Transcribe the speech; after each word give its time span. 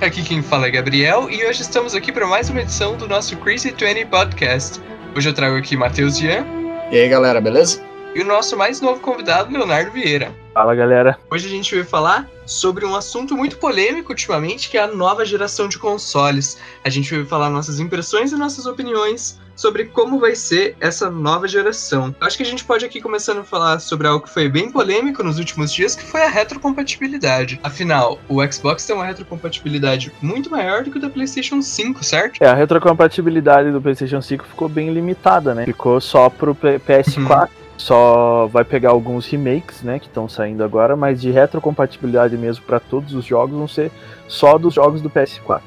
Aqui 0.00 0.22
quem 0.22 0.42
fala 0.42 0.66
é 0.66 0.70
Gabriel 0.70 1.28
e 1.28 1.44
hoje 1.44 1.60
estamos 1.60 1.94
aqui 1.94 2.10
para 2.10 2.26
mais 2.26 2.48
uma 2.48 2.62
edição 2.62 2.96
do 2.96 3.06
nosso 3.06 3.36
Crazy 3.36 3.70
20 3.70 4.06
Podcast. 4.06 4.80
Hoje 5.14 5.28
eu 5.28 5.34
trago 5.34 5.56
aqui 5.56 5.76
Matheus 5.76 6.18
Ian. 6.22 6.46
E 6.90 6.96
aí 6.96 7.06
galera, 7.06 7.38
beleza? 7.38 7.82
E 8.14 8.22
o 8.22 8.24
nosso 8.24 8.56
mais 8.56 8.80
novo 8.80 8.98
convidado, 9.00 9.52
Leonardo 9.52 9.90
Vieira. 9.90 10.34
Fala 10.54 10.74
galera. 10.74 11.18
Hoje 11.30 11.46
a 11.46 11.50
gente 11.50 11.74
vai 11.74 11.84
falar 11.84 12.30
sobre 12.46 12.86
um 12.86 12.96
assunto 12.96 13.36
muito 13.36 13.58
polêmico 13.58 14.10
ultimamente, 14.12 14.70
que 14.70 14.78
é 14.78 14.80
a 14.80 14.86
nova 14.86 15.22
geração 15.26 15.68
de 15.68 15.78
consoles. 15.78 16.58
A 16.82 16.88
gente 16.88 17.14
vai 17.14 17.26
falar 17.26 17.50
nossas 17.50 17.78
impressões 17.78 18.32
e 18.32 18.36
nossas 18.36 18.64
opiniões 18.64 19.38
sobre 19.60 19.84
como 19.84 20.18
vai 20.18 20.34
ser 20.34 20.74
essa 20.80 21.10
nova 21.10 21.46
geração. 21.46 22.14
Acho 22.18 22.38
que 22.38 22.42
a 22.42 22.46
gente 22.46 22.64
pode 22.64 22.82
aqui 22.82 22.98
começando 22.98 23.40
a 23.40 23.44
falar 23.44 23.78
sobre 23.78 24.06
algo 24.06 24.24
que 24.24 24.32
foi 24.32 24.48
bem 24.48 24.72
polêmico 24.72 25.22
nos 25.22 25.38
últimos 25.38 25.70
dias, 25.70 25.94
que 25.94 26.02
foi 26.02 26.22
a 26.22 26.30
retrocompatibilidade. 26.30 27.60
Afinal, 27.62 28.18
o 28.26 28.42
Xbox 28.50 28.86
tem 28.86 28.96
uma 28.96 29.04
retrocompatibilidade 29.04 30.10
muito 30.22 30.50
maior 30.50 30.82
do 30.82 30.90
que 30.90 30.96
o 30.96 31.00
da 31.00 31.10
PlayStation 31.10 31.60
5, 31.60 32.02
certo? 32.02 32.42
É, 32.42 32.48
a 32.48 32.54
retrocompatibilidade 32.54 33.70
do 33.70 33.82
PlayStation 33.82 34.22
5 34.22 34.46
ficou 34.46 34.66
bem 34.66 34.94
limitada, 34.94 35.54
né? 35.54 35.66
Ficou 35.66 36.00
só 36.00 36.30
pro 36.30 36.54
PS4. 36.54 37.18
Uhum 37.18 37.60
só 37.80 38.46
vai 38.46 38.62
pegar 38.62 38.90
alguns 38.90 39.26
remakes, 39.26 39.80
né, 39.80 39.98
que 39.98 40.06
estão 40.06 40.28
saindo 40.28 40.62
agora, 40.62 40.94
mas 40.94 41.18
de 41.18 41.30
retrocompatibilidade 41.30 42.36
mesmo 42.36 42.62
para 42.66 42.78
todos 42.78 43.14
os 43.14 43.24
jogos 43.24 43.56
vão 43.56 43.66
ser 43.66 43.90
só 44.28 44.58
dos 44.58 44.74
jogos 44.74 45.00
do 45.00 45.08
PS4. 45.08 45.62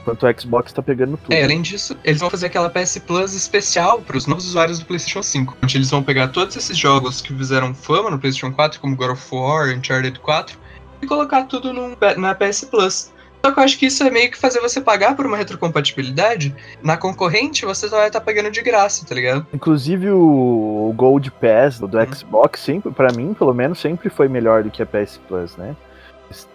Enquanto 0.00 0.26
o 0.26 0.40
Xbox 0.40 0.72
tá 0.72 0.82
pegando 0.82 1.16
tudo. 1.16 1.32
É, 1.32 1.44
além 1.44 1.60
disso, 1.60 1.96
eles 2.04 2.20
vão 2.20 2.30
fazer 2.30 2.46
aquela 2.46 2.70
PS 2.70 2.98
Plus 3.06 3.34
especial 3.34 4.00
para 4.00 4.16
os 4.16 4.26
novos 4.26 4.46
usuários 4.46 4.78
do 4.78 4.86
PlayStation 4.86 5.22
5, 5.22 5.56
onde 5.62 5.76
eles 5.76 5.90
vão 5.90 6.02
pegar 6.02 6.28
todos 6.28 6.56
esses 6.56 6.76
jogos 6.76 7.20
que 7.20 7.34
fizeram 7.34 7.74
fama 7.74 8.10
no 8.10 8.18
PlayStation 8.18 8.52
4, 8.52 8.80
como 8.80 8.96
God 8.96 9.10
of 9.10 9.34
War, 9.34 9.68
Uncharted 9.68 10.18
4, 10.18 10.58
e 11.02 11.06
colocar 11.06 11.44
tudo 11.44 11.72
num, 11.72 11.94
na 12.16 12.34
PS 12.34 12.64
Plus. 12.64 13.12
Só 13.44 13.52
que 13.52 13.58
eu 13.58 13.64
acho 13.64 13.78
que 13.78 13.86
isso 13.86 14.02
é 14.02 14.10
meio 14.10 14.30
que 14.30 14.36
fazer 14.36 14.60
você 14.60 14.80
pagar 14.80 15.16
por 15.16 15.24
uma 15.24 15.36
retrocompatibilidade. 15.36 16.54
Na 16.82 16.96
concorrente, 16.96 17.64
você 17.64 17.88
só 17.88 17.96
vai 17.96 18.08
estar 18.08 18.20
tá 18.20 18.26
pagando 18.26 18.50
de 18.50 18.60
graça, 18.60 19.04
tá 19.06 19.14
ligado? 19.14 19.46
Inclusive 19.52 20.10
o 20.10 20.92
Gold 20.94 21.30
Pass 21.32 21.78
do 21.78 21.86
hum. 21.86 22.14
Xbox, 22.14 22.60
sempre, 22.60 22.92
para 22.92 23.12
mim, 23.12 23.32
pelo 23.32 23.54
menos, 23.54 23.80
sempre 23.80 24.10
foi 24.10 24.28
melhor 24.28 24.62
do 24.62 24.70
que 24.70 24.82
a 24.82 24.86
PS 24.86 25.18
Plus, 25.26 25.56
né? 25.56 25.74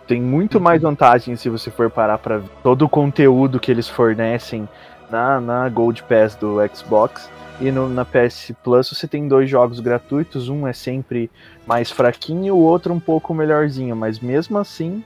Tem 0.08 0.22
muito 0.22 0.60
mais 0.60 0.82
vantagem 0.82 1.36
se 1.36 1.50
você 1.50 1.70
for 1.70 1.90
parar 1.90 2.18
para 2.18 2.42
todo 2.64 2.86
o 2.86 2.90
conteúdo 2.90 3.60
que 3.60 3.72
eles 3.72 3.90
fornecem 3.90 4.68
na, 5.10 5.40
na 5.40 5.70
Gold 5.70 6.04
Pass 6.04 6.36
do 6.36 6.58
Xbox. 6.74 7.30
E 7.60 7.72
no, 7.72 7.88
na 7.88 8.04
PS 8.04 8.52
Plus 8.64 8.90
você 8.90 9.08
tem 9.08 9.28
dois 9.28 9.50
jogos 9.50 9.80
gratuitos, 9.80 10.50
um 10.50 10.68
é 10.68 10.74
sempre 10.74 11.32
mais 11.66 11.90
fraquinho, 11.90 12.54
o 12.56 12.60
outro 12.60 12.94
um 12.94 13.00
pouco 13.00 13.34
melhorzinho, 13.34 13.96
mas 13.96 14.20
mesmo 14.20 14.58
assim 14.58 15.04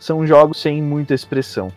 são 0.00 0.26
jogos 0.26 0.60
sem 0.60 0.82
muita 0.82 1.14
expressão. 1.14 1.72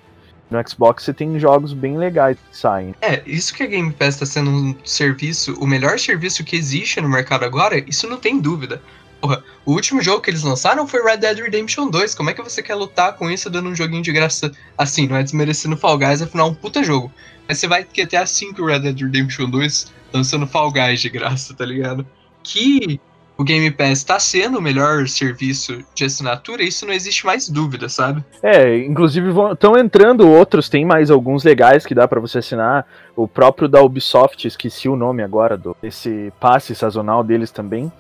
No 0.50 0.60
Xbox 0.68 1.04
você 1.04 1.14
tem 1.14 1.40
jogos 1.40 1.73
bem 1.73 1.98
legais 1.98 2.38
que 2.38 2.58
saem. 2.58 2.96
É, 3.02 3.22
isso 3.26 3.54
que 3.54 3.64
a 3.64 3.68
Game 3.68 3.92
Pass 3.92 4.16
está 4.16 4.26
sendo 4.26 4.50
um 4.50 4.76
serviço, 4.84 5.54
o 5.60 5.68
melhor 5.68 6.00
serviço 6.00 6.44
que 6.44 6.56
existe 6.56 7.00
no 7.02 7.10
mercado 7.10 7.46
agora, 7.46 7.78
isso 7.88 8.08
não 8.08 8.18
tem 8.18 8.40
dúvida. 8.40 8.82
Porra, 9.26 9.44
o 9.66 9.72
último 9.72 10.04
jogo 10.04 10.22
que 10.22 10.30
eles 10.30 10.44
lançaram 10.44 10.88
foi 10.88 11.02
Red 11.02 11.18
Dead 11.18 11.40
Redemption 11.40 11.90
2. 11.90 12.14
Como 12.14 12.30
é 12.30 12.34
que 12.36 12.44
você 12.44 12.62
quer 12.62 12.76
lutar 12.76 13.16
com 13.16 13.28
isso 13.28 13.50
dando 13.50 13.70
um 13.70 13.76
joguinho 13.76 14.04
de 14.04 14.12
graça 14.12 14.52
assim? 14.78 15.08
Não 15.08 15.16
é 15.16 15.23
desmerecendo 15.23 15.76
Fall 15.76 15.98
Guys, 15.98 16.22
afinal 16.22 16.50
é 16.50 16.52
um 16.52 16.54
puta 16.54 16.84
jogo. 16.84 17.12
Mas 17.48 17.58
você 17.58 17.67
vai 17.67 17.84
ter 17.84 18.04
até 18.04 18.17
assim 18.17 18.54
que 18.54 18.62
o 18.62 18.67
Red 18.67 18.82
Dead 18.82 19.02
Redemption 19.02 19.50
2 19.50 19.92
lançando 20.14 20.45
Fall 20.45 20.72
Guys 20.72 21.02
de 21.02 21.09
graça, 21.09 21.56
tá 21.56 21.66
ligado? 21.66 22.06
Que 22.44 23.02
o 23.36 23.44
Game 23.44 23.72
Pass 23.72 23.94
está 23.94 24.20
sendo 24.20 24.60
o 24.60 24.61
melhor 24.61 25.08
serviço 25.08 25.83
de 25.95 26.05
assinatura, 26.05 26.61
isso 26.61 26.86
não 26.86 26.94
existe 26.94 27.26
mais 27.26 27.49
dúvida, 27.49 27.89
sabe? 27.89 28.23
É, 28.44 28.78
inclusive 28.78 29.30
estão 29.52 29.76
entrando 29.76 30.30
outros, 30.30 30.70
tem 30.70 30.86
mais 30.86 31.10
alguns 31.10 31.44
legais 31.44 31.83
que 31.83 31.95
dá 31.95 32.08
para 32.08 32.22
você 32.22 32.38
assinar. 32.38 32.86
O 33.16 33.28
próprio 33.28 33.67
da 33.67 33.82
Ubisoft, 33.82 34.48
esqueci 34.48 34.88
o 34.88 34.95
nome 34.95 35.23
agora, 35.23 35.58
do 35.58 35.76
esse 35.82 36.32
passe 36.39 36.76
sazonal 36.76 37.23
deles 37.23 37.49
também. 37.49 37.92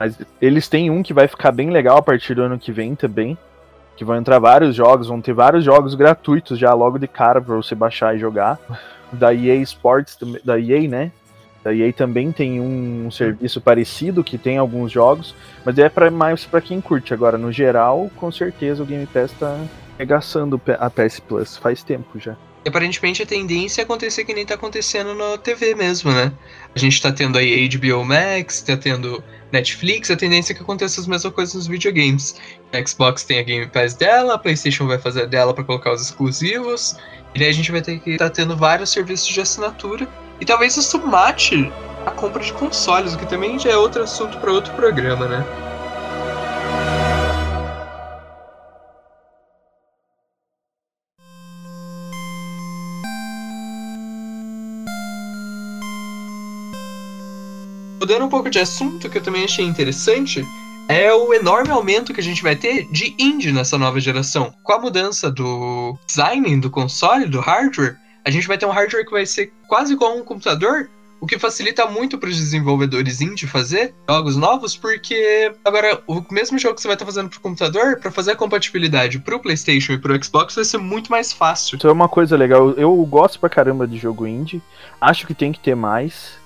Mas 0.00 0.16
eles 0.40 0.66
têm 0.66 0.90
um 0.90 1.02
que 1.02 1.12
vai 1.12 1.28
ficar 1.28 1.52
bem 1.52 1.68
legal 1.68 1.98
a 1.98 2.02
partir 2.02 2.34
do 2.34 2.40
ano 2.42 2.58
que 2.58 2.72
vem 2.72 2.94
também. 2.94 3.36
Que 3.98 4.04
vão 4.04 4.16
entrar 4.16 4.38
vários 4.38 4.74
jogos, 4.74 5.08
vão 5.08 5.20
ter 5.20 5.34
vários 5.34 5.62
jogos 5.62 5.94
gratuitos 5.94 6.58
já 6.58 6.72
logo 6.72 6.98
de 6.98 7.06
cara 7.06 7.38
para 7.38 7.54
você 7.54 7.74
baixar 7.74 8.16
e 8.16 8.18
jogar. 8.18 8.58
Da 9.12 9.34
EA 9.34 9.56
Sports, 9.56 10.16
da 10.42 10.58
EA, 10.58 10.88
né? 10.88 11.12
A 11.62 11.74
EA 11.74 11.92
também 11.92 12.32
tem 12.32 12.58
um 12.58 13.10
serviço 13.10 13.60
parecido 13.60 14.24
que 14.24 14.38
tem 14.38 14.56
alguns 14.56 14.90
jogos, 14.90 15.34
mas 15.62 15.76
é 15.78 15.90
para 15.90 16.10
mais 16.10 16.46
para 16.46 16.62
quem 16.62 16.80
curte. 16.80 17.12
Agora, 17.12 17.36
no 17.36 17.52
geral, 17.52 18.10
com 18.16 18.32
certeza 18.32 18.82
o 18.82 18.86
Game 18.86 19.04
Pass 19.04 19.32
está 19.32 19.60
regaçando 19.98 20.58
a 20.78 20.88
PS 20.88 21.20
Plus 21.20 21.58
faz 21.58 21.82
tempo 21.82 22.18
já. 22.18 22.34
E 22.64 22.68
aparentemente 22.68 23.22
a 23.22 23.26
tendência 23.26 23.82
é 23.82 23.84
acontecer 23.84 24.24
que 24.24 24.32
nem 24.32 24.46
tá 24.46 24.54
acontecendo 24.54 25.14
na 25.14 25.36
TV 25.36 25.74
mesmo, 25.74 26.10
né? 26.10 26.32
A 26.74 26.78
gente 26.78 27.00
tá 27.02 27.12
tendo 27.12 27.36
aí 27.36 27.68
HBO 27.68 28.04
Max, 28.04 28.62
tá 28.62 28.76
tendo 28.76 29.22
Netflix, 29.52 30.10
a 30.10 30.16
tendência 30.16 30.52
é 30.52 30.56
que 30.56 30.62
aconteça 30.62 31.00
as 31.00 31.06
mesmas 31.06 31.32
coisas 31.32 31.54
nos 31.54 31.66
videogames. 31.66 32.36
A 32.72 32.86
Xbox 32.86 33.24
tem 33.24 33.38
a 33.38 33.42
Game 33.42 33.66
Pass 33.66 33.94
dela, 33.94 34.34
a 34.34 34.38
PlayStation 34.38 34.86
vai 34.86 34.98
fazer 34.98 35.26
dela 35.26 35.52
para 35.52 35.64
colocar 35.64 35.92
os 35.92 36.02
exclusivos, 36.02 36.96
e 37.34 37.42
aí 37.42 37.50
a 37.50 37.52
gente 37.52 37.70
vai 37.70 37.82
ter 37.82 37.98
que 38.00 38.10
estar 38.10 38.28
tá 38.28 38.34
tendo 38.34 38.56
vários 38.56 38.90
serviços 38.90 39.28
de 39.28 39.40
assinatura 39.40 40.08
e 40.40 40.44
talvez 40.44 40.76
isso 40.76 40.98
mate 41.06 41.70
a 42.06 42.10
compra 42.10 42.42
de 42.42 42.52
consoles, 42.52 43.14
o 43.14 43.18
que 43.18 43.26
também 43.26 43.58
já 43.58 43.70
é 43.70 43.76
outro 43.76 44.02
assunto 44.02 44.38
para 44.38 44.50
outro 44.50 44.72
programa, 44.74 45.26
né? 45.26 45.69
Mudando 58.10 58.26
um 58.26 58.28
pouco 58.28 58.50
de 58.50 58.58
assunto, 58.58 59.08
que 59.08 59.18
eu 59.18 59.22
também 59.22 59.44
achei 59.44 59.64
interessante, 59.64 60.44
é 60.88 61.14
o 61.14 61.32
enorme 61.32 61.70
aumento 61.70 62.12
que 62.12 62.18
a 62.18 62.22
gente 62.24 62.42
vai 62.42 62.56
ter 62.56 62.90
de 62.90 63.14
indie 63.16 63.52
nessa 63.52 63.78
nova 63.78 64.00
geração. 64.00 64.52
Com 64.64 64.72
a 64.72 64.80
mudança 64.80 65.30
do 65.30 65.96
design 66.08 66.60
do 66.60 66.68
console, 66.68 67.26
do 67.26 67.38
hardware, 67.38 67.96
a 68.24 68.30
gente 68.32 68.48
vai 68.48 68.58
ter 68.58 68.66
um 68.66 68.70
hardware 68.70 69.04
que 69.04 69.12
vai 69.12 69.24
ser 69.24 69.52
quase 69.68 69.92
igual 69.92 70.10
a 70.10 70.14
um 70.16 70.24
computador, 70.24 70.90
o 71.20 71.26
que 71.26 71.38
facilita 71.38 71.86
muito 71.86 72.18
para 72.18 72.28
os 72.28 72.36
desenvolvedores 72.36 73.20
indie 73.20 73.46
fazer 73.46 73.94
jogos 74.08 74.36
novos, 74.36 74.76
porque 74.76 75.52
agora 75.64 76.02
o 76.08 76.20
mesmo 76.32 76.58
jogo 76.58 76.74
que 76.74 76.80
você 76.80 76.88
vai 76.88 76.96
estar 76.96 77.06
fazendo 77.06 77.28
para 77.28 77.38
o 77.38 77.40
computador, 77.40 78.00
para 78.00 78.10
fazer 78.10 78.32
a 78.32 78.36
compatibilidade 78.36 79.20
para 79.20 79.36
o 79.36 79.38
PlayStation 79.38 79.92
e 79.92 79.98
para 79.98 80.12
o 80.12 80.24
Xbox 80.24 80.56
vai 80.56 80.64
ser 80.64 80.78
muito 80.78 81.12
mais 81.12 81.32
fácil. 81.32 81.76
Isso 81.76 81.86
é 81.86 81.92
uma 81.92 82.08
coisa 82.08 82.36
legal. 82.36 82.70
Eu 82.70 82.92
gosto 83.04 83.38
pra 83.38 83.48
caramba 83.48 83.86
de 83.86 83.98
jogo 83.98 84.26
indie. 84.26 84.60
Acho 85.00 85.28
que 85.28 85.34
tem 85.34 85.52
que 85.52 85.60
ter 85.60 85.76
mais, 85.76 86.39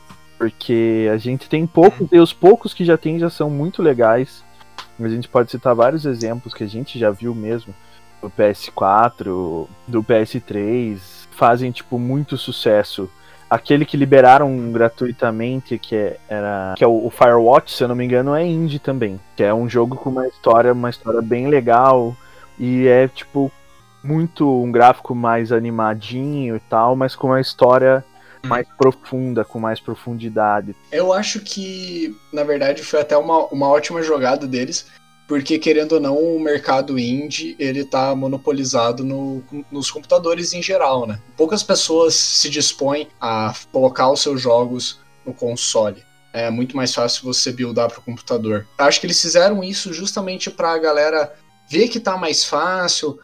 porque 0.44 1.08
a 1.10 1.16
gente 1.16 1.48
tem 1.48 1.66
poucos 1.66 2.06
e 2.12 2.18
os 2.18 2.30
poucos 2.30 2.74
que 2.74 2.84
já 2.84 2.98
tem 2.98 3.18
já 3.18 3.30
são 3.30 3.48
muito 3.48 3.80
legais. 3.80 4.44
A 5.00 5.08
gente 5.08 5.26
pode 5.26 5.50
citar 5.50 5.74
vários 5.74 6.04
exemplos 6.04 6.52
que 6.52 6.62
a 6.62 6.66
gente 6.66 6.98
já 6.98 7.10
viu 7.10 7.34
mesmo 7.34 7.74
do 8.20 8.28
PS4, 8.28 9.66
do 9.88 10.04
PS3, 10.04 10.98
fazem 11.30 11.70
tipo 11.70 11.98
muito 11.98 12.36
sucesso. 12.36 13.08
Aquele 13.48 13.86
que 13.86 13.96
liberaram 13.96 14.70
gratuitamente, 14.70 15.78
que 15.78 15.96
é, 15.96 16.18
era 16.28 16.74
que 16.76 16.84
é 16.84 16.86
o, 16.86 17.08
Firewatch, 17.08 17.72
se 17.72 17.82
eu 17.82 17.88
não 17.88 17.94
me 17.94 18.04
engano, 18.04 18.34
é 18.34 18.44
indie 18.44 18.78
também, 18.78 19.18
que 19.34 19.42
é 19.42 19.54
um 19.54 19.66
jogo 19.66 19.96
com 19.96 20.10
uma 20.10 20.28
história, 20.28 20.74
uma 20.74 20.90
história 20.90 21.22
bem 21.22 21.48
legal 21.48 22.14
e 22.58 22.86
é 22.86 23.08
tipo 23.08 23.50
muito 24.02 24.62
um 24.62 24.70
gráfico 24.70 25.14
mais 25.14 25.52
animadinho 25.52 26.54
e 26.54 26.60
tal, 26.60 26.94
mas 26.94 27.16
com 27.16 27.28
uma 27.28 27.40
história 27.40 28.04
mais 28.44 28.66
profunda, 28.76 29.44
com 29.44 29.58
mais 29.58 29.80
profundidade. 29.80 30.74
Eu 30.92 31.12
acho 31.12 31.40
que, 31.40 32.16
na 32.32 32.44
verdade, 32.44 32.82
foi 32.82 33.00
até 33.00 33.16
uma, 33.16 33.46
uma 33.46 33.68
ótima 33.68 34.02
jogada 34.02 34.46
deles, 34.46 34.86
porque 35.26 35.58
querendo 35.58 35.92
ou 35.92 36.00
não, 36.00 36.18
o 36.18 36.38
mercado 36.38 36.98
indie 36.98 37.56
ele 37.58 37.84
tá 37.84 38.14
monopolizado 38.14 39.02
no, 39.04 39.42
nos 39.70 39.90
computadores 39.90 40.52
em 40.52 40.62
geral, 40.62 41.06
né? 41.06 41.20
Poucas 41.36 41.62
pessoas 41.62 42.14
se 42.14 42.50
dispõem 42.50 43.08
a 43.20 43.54
colocar 43.72 44.10
os 44.10 44.20
seus 44.20 44.40
jogos 44.40 45.00
no 45.24 45.32
console. 45.32 46.02
É 46.32 46.50
muito 46.50 46.76
mais 46.76 46.92
fácil 46.92 47.24
você 47.24 47.52
buildar 47.52 47.88
para 47.88 48.00
o 48.00 48.02
computador. 48.02 48.66
Acho 48.76 49.00
que 49.00 49.06
eles 49.06 49.20
fizeram 49.22 49.62
isso 49.62 49.92
justamente 49.92 50.50
para 50.50 50.72
a 50.72 50.78
galera 50.78 51.32
ver 51.70 51.88
que 51.88 52.00
tá 52.00 52.16
mais 52.16 52.44
fácil, 52.44 53.18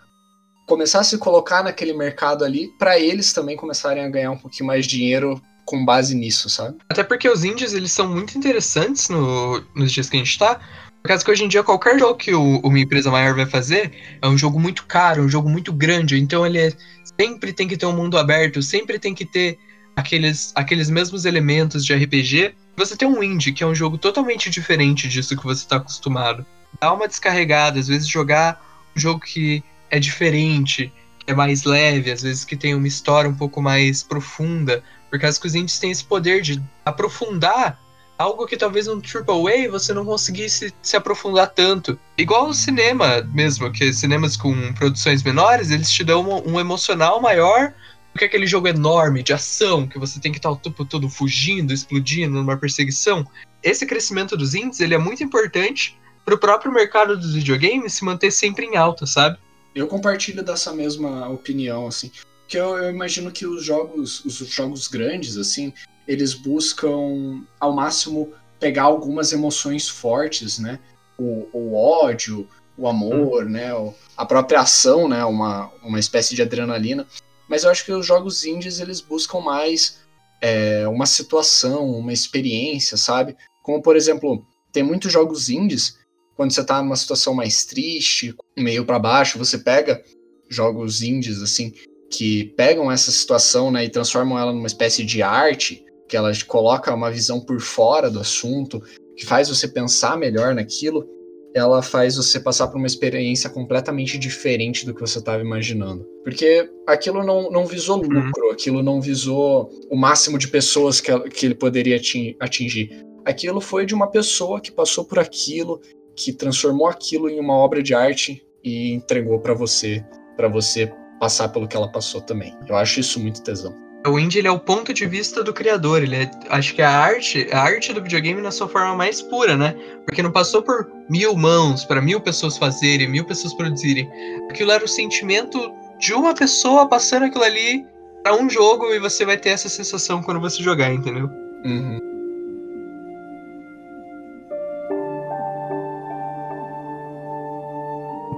começar 0.71 1.01
a 1.01 1.05
se 1.05 1.19
colocar 1.19 1.65
naquele 1.65 1.93
mercado 1.93 2.45
ali, 2.45 2.69
para 2.79 2.97
eles 2.97 3.33
também 3.33 3.57
começarem 3.57 4.05
a 4.05 4.09
ganhar 4.09 4.31
um 4.31 4.37
pouquinho 4.37 4.69
mais 4.69 4.87
dinheiro 4.87 5.43
com 5.65 5.85
base 5.85 6.15
nisso, 6.15 6.49
sabe? 6.49 6.79
Até 6.89 7.03
porque 7.03 7.29
os 7.29 7.43
indies 7.43 7.75
eles 7.75 7.91
são 7.91 8.09
muito 8.09 8.39
interessantes 8.39 9.09
no, 9.09 9.61
nos 9.75 9.91
dias 9.91 10.09
que 10.09 10.17
a 10.17 10.21
gente 10.21 10.39
tá, 10.39 10.61
por 11.03 11.09
causa 11.09 11.25
que 11.25 11.31
hoje 11.31 11.45
em 11.45 11.49
dia 11.49 11.65
qualquer 11.65 11.99
jogo 11.99 12.15
que 12.15 12.33
o, 12.33 12.61
uma 12.61 12.79
empresa 12.79 13.11
maior 13.11 13.35
vai 13.35 13.47
fazer 13.47 13.91
é 14.23 14.29
um 14.29 14.39
jogo 14.39 14.61
muito 14.61 14.87
caro, 14.87 15.25
um 15.25 15.29
jogo 15.29 15.49
muito 15.49 15.73
grande, 15.73 16.17
então 16.17 16.47
ele 16.47 16.59
é, 16.59 16.73
sempre 17.21 17.53
tem 17.53 17.67
que 17.67 17.77
ter 17.77 17.87
um 17.87 17.97
mundo 17.97 18.17
aberto, 18.17 18.63
sempre 18.63 18.97
tem 18.97 19.13
que 19.13 19.25
ter 19.25 19.59
aqueles, 19.97 20.53
aqueles 20.55 20.89
mesmos 20.89 21.25
elementos 21.25 21.85
de 21.85 21.93
RPG. 21.93 22.55
Você 22.77 22.97
tem 22.97 23.09
um 23.09 23.21
indie, 23.25 23.53
que 23.53 23.65
é 23.65 23.67
um 23.67 23.75
jogo 23.75 23.99
totalmente 23.99 24.49
diferente 24.49 25.09
disso 25.09 25.37
que 25.37 25.43
você 25.43 25.65
está 25.65 25.77
acostumado. 25.77 26.47
Dá 26.81 26.93
uma 26.93 27.09
descarregada, 27.09 27.81
às 27.81 27.89
vezes 27.89 28.07
jogar 28.07 28.65
um 28.97 29.01
jogo 29.01 29.19
que 29.19 29.65
é 29.91 29.99
diferente, 29.99 30.93
é 31.27 31.35
mais 31.35 31.65
leve, 31.65 32.11
às 32.11 32.23
vezes 32.23 32.45
que 32.45 32.57
tem 32.57 32.75
uma 32.75 32.89
história 32.89 33.29
um 33.29 33.35
pouco 33.35 33.61
mais 33.61 34.03
profunda, 34.03 34.83
por 35.11 35.19
causa 35.19 35.41
que 35.41 35.47
os 35.47 35.55
indies 35.55 35.79
têm 35.79 35.91
esse 35.91 36.05
poder 36.05 36.41
de 36.41 36.63
aprofundar 36.85 37.79
algo 38.17 38.47
que 38.47 38.57
talvez 38.57 38.87
no 38.87 39.01
AAA 39.01 39.71
você 39.71 39.95
não 39.95 40.05
conseguisse 40.05 40.75
se 40.83 40.97
aprofundar 40.97 41.49
tanto. 41.49 41.99
Igual 42.19 42.49
o 42.49 42.55
cinema 42.55 43.23
mesmo, 43.33 43.73
que 43.73 43.93
cinemas 43.95 44.37
com 44.37 44.73
produções 44.75 45.23
menores, 45.23 45.71
eles 45.71 45.91
te 45.91 46.05
dão 46.05 46.29
um, 46.29 46.53
um 46.55 46.61
emocional 46.61 47.21
maior 47.21 47.73
do 48.13 48.19
que 48.19 48.25
aquele 48.27 48.47
jogo 48.47 48.69
enorme 48.69 49.23
de 49.23 49.33
ação, 49.33 49.87
que 49.87 49.99
você 49.99 50.21
tem 50.21 50.33
que 50.33 50.39
estar 50.39 50.51
o 50.51 50.57
tempo 50.57 50.85
todo 50.85 51.09
fugindo, 51.09 51.73
explodindo 51.73 52.35
numa 52.35 52.59
perseguição. 52.59 53.27
Esse 53.63 53.87
crescimento 53.87 54.37
dos 54.37 54.55
indies, 54.55 54.81
ele 54.81 54.95
é 54.95 54.99
muito 54.99 55.25
importante 55.25 55.99
para 56.23 56.35
o 56.35 56.39
próprio 56.39 56.71
mercado 56.71 57.17
dos 57.17 57.35
videogames 57.35 57.95
se 57.95 58.05
manter 58.05 58.31
sempre 58.31 58.67
em 58.67 58.77
alta, 58.77 59.07
sabe? 59.07 59.39
Eu 59.75 59.87
compartilho 59.87 60.43
dessa 60.43 60.73
mesma 60.73 61.29
opinião, 61.29 61.87
assim. 61.87 62.11
Que 62.49 62.57
eu, 62.59 62.77
eu, 62.77 62.91
imagino 62.91 63.31
que 63.31 63.47
os 63.47 63.65
jogos, 63.65 64.25
os 64.25 64.37
jogos 64.37 64.89
grandes, 64.89 65.37
assim, 65.37 65.73
eles 66.07 66.35
buscam 66.35 67.45
ao 67.59 67.73
máximo 67.73 68.33
pegar 68.59 68.83
algumas 68.85 69.33
emoções 69.33 69.89
fortes, 69.89 70.59
né? 70.59 70.81
O, 71.19 71.49
o 71.53 71.75
ódio, 71.75 72.49
o 72.77 72.89
amor, 72.89 73.45
né? 73.45 73.71
A 74.17 74.27
própria 74.27 74.61
ação, 74.61 75.09
né? 75.09 75.25
Uma, 75.25 75.71
uma 75.83 76.01
espécie 76.01 76.35
de 76.35 76.43
adrenalina. 76.43 77.07
Mas 77.49 77.65
eu 77.65 77.71
acho 77.71 77.85
que 77.85 77.93
os 77.93 78.07
jogos 78.07 78.45
indies 78.45 78.81
eles 78.81 79.01
buscam 79.01 79.41
mais 79.41 80.01
é, 80.41 80.87
uma 80.89 81.07
situação, 81.07 81.91
uma 81.91 82.13
experiência, 82.13 82.97
sabe? 82.97 83.37
Como 83.63 83.83
por 83.83 83.97
exemplo, 83.97 84.45
tem 84.73 84.83
muitos 84.83 85.13
jogos 85.13 85.49
indies 85.49 85.99
quando 86.41 86.55
você 86.55 86.65
tá 86.65 86.83
numa 86.83 86.97
situação 86.97 87.35
mais 87.35 87.67
triste, 87.67 88.35
meio 88.57 88.83
para 88.83 88.99
baixo, 88.99 89.37
você 89.39 89.59
pega 89.59 90.03
jogos 90.49 91.03
indies 91.03 91.43
assim 91.43 91.71
que 92.11 92.55
pegam 92.57 92.91
essa 92.91 93.11
situação, 93.11 93.71
né, 93.71 93.85
e 93.85 93.91
transformam 93.91 94.39
ela 94.39 94.51
numa 94.51 94.67
espécie 94.67 95.05
de 95.05 95.21
arte, 95.21 95.85
que 96.09 96.17
ela 96.17 96.33
coloca 96.47 96.95
uma 96.95 97.11
visão 97.11 97.41
por 97.41 97.61
fora 97.61 98.11
do 98.11 98.21
assunto, 98.21 98.83
que 99.19 99.27
faz 99.27 99.51
você 99.51 99.69
pensar 99.69 100.17
melhor 100.17 100.55
naquilo, 100.55 101.07
ela 101.55 101.83
faz 101.83 102.17
você 102.17 102.41
passar 102.41 102.69
por 102.69 102.79
uma 102.79 102.87
experiência 102.87 103.51
completamente 103.51 104.17
diferente 104.17 104.87
do 104.87 104.95
que 104.95 105.01
você 105.03 105.19
estava 105.19 105.43
imaginando. 105.43 106.07
Porque 106.25 106.71
aquilo 106.87 107.23
não, 107.23 107.51
não 107.51 107.67
visou 107.67 107.99
uhum. 107.99 108.09
lucro, 108.09 108.47
uhum. 108.47 108.53
aquilo 108.53 108.83
não 108.83 108.99
visou 108.99 109.71
o 109.91 109.95
máximo 109.95 110.39
de 110.39 110.49
pessoas 110.49 111.03
que, 111.03 111.13
que 111.29 111.45
ele 111.45 111.55
poderia 111.55 112.01
atingir. 112.41 113.05
Aquilo 113.27 113.61
foi 113.61 113.85
de 113.85 113.95
uma 113.95 114.11
pessoa 114.11 114.59
que 114.59 114.73
passou 114.73 115.05
por 115.05 115.19
aquilo, 115.19 115.79
que 116.17 116.33
transformou 116.33 116.87
aquilo 116.87 117.29
em 117.29 117.41
uma 117.41 117.55
obra 117.55 117.83
de 117.83 117.95
arte 117.95 118.45
e 118.63 118.93
entregou 118.93 119.41
para 119.41 119.55
você, 119.55 120.05
para 120.37 120.49
você 120.49 120.93
passar 121.19 121.49
pelo 121.49 121.69
que 121.69 121.77
ela 121.77 121.91
passou 121.91 122.21
também. 122.21 122.57
Eu 122.69 122.77
acho 122.77 123.01
isso 123.01 123.21
muito 123.21 123.43
tesão. 123.43 123.75
O 124.07 124.19
indie 124.19 124.39
ele 124.39 124.49
é 124.49 124.51
o 124.51 124.59
ponto 124.59 124.95
de 124.95 125.07
vista 125.07 125.45
do 125.45 125.53
criador, 125.53 126.03
ele 126.03 126.17
é, 126.17 126.31
acho 126.49 126.75
que 126.75 126.81
a 126.81 126.91
arte, 126.91 127.47
a 127.53 127.61
arte 127.61 127.93
do 127.93 128.03
videogame 128.03 128.41
na 128.41 128.51
sua 128.51 128.67
forma 128.67 128.97
mais 128.97 129.21
pura, 129.21 129.59
né? 129.59 129.75
Porque 130.07 130.23
não 130.23 130.33
passou 130.33 130.63
por 130.63 130.91
mil 131.11 131.37
mãos 131.37 131.85
para 131.85 132.01
mil 132.01 132.19
pessoas 132.19 132.57
fazerem, 132.57 133.07
mil 133.07 133.27
pessoas 133.27 133.53
produzirem. 133.53 134.11
Aquilo 134.49 134.73
era 134.73 134.83
o 134.83 134.89
sentimento 134.89 135.71
de 135.99 136.15
uma 136.15 136.35
pessoa 136.35 136.89
passando 136.89 137.27
aquilo 137.27 137.45
ali 137.45 137.85
para 138.23 138.35
um 138.35 138.49
jogo 138.49 138.87
e 138.87 138.99
você 138.99 139.27
vai 139.27 139.37
ter 139.37 139.51
essa 139.51 139.69
sensação 139.69 140.23
quando 140.23 140.41
você 140.41 140.63
jogar, 140.63 140.93
entendeu? 140.93 141.29
Uhum. 141.67 142.00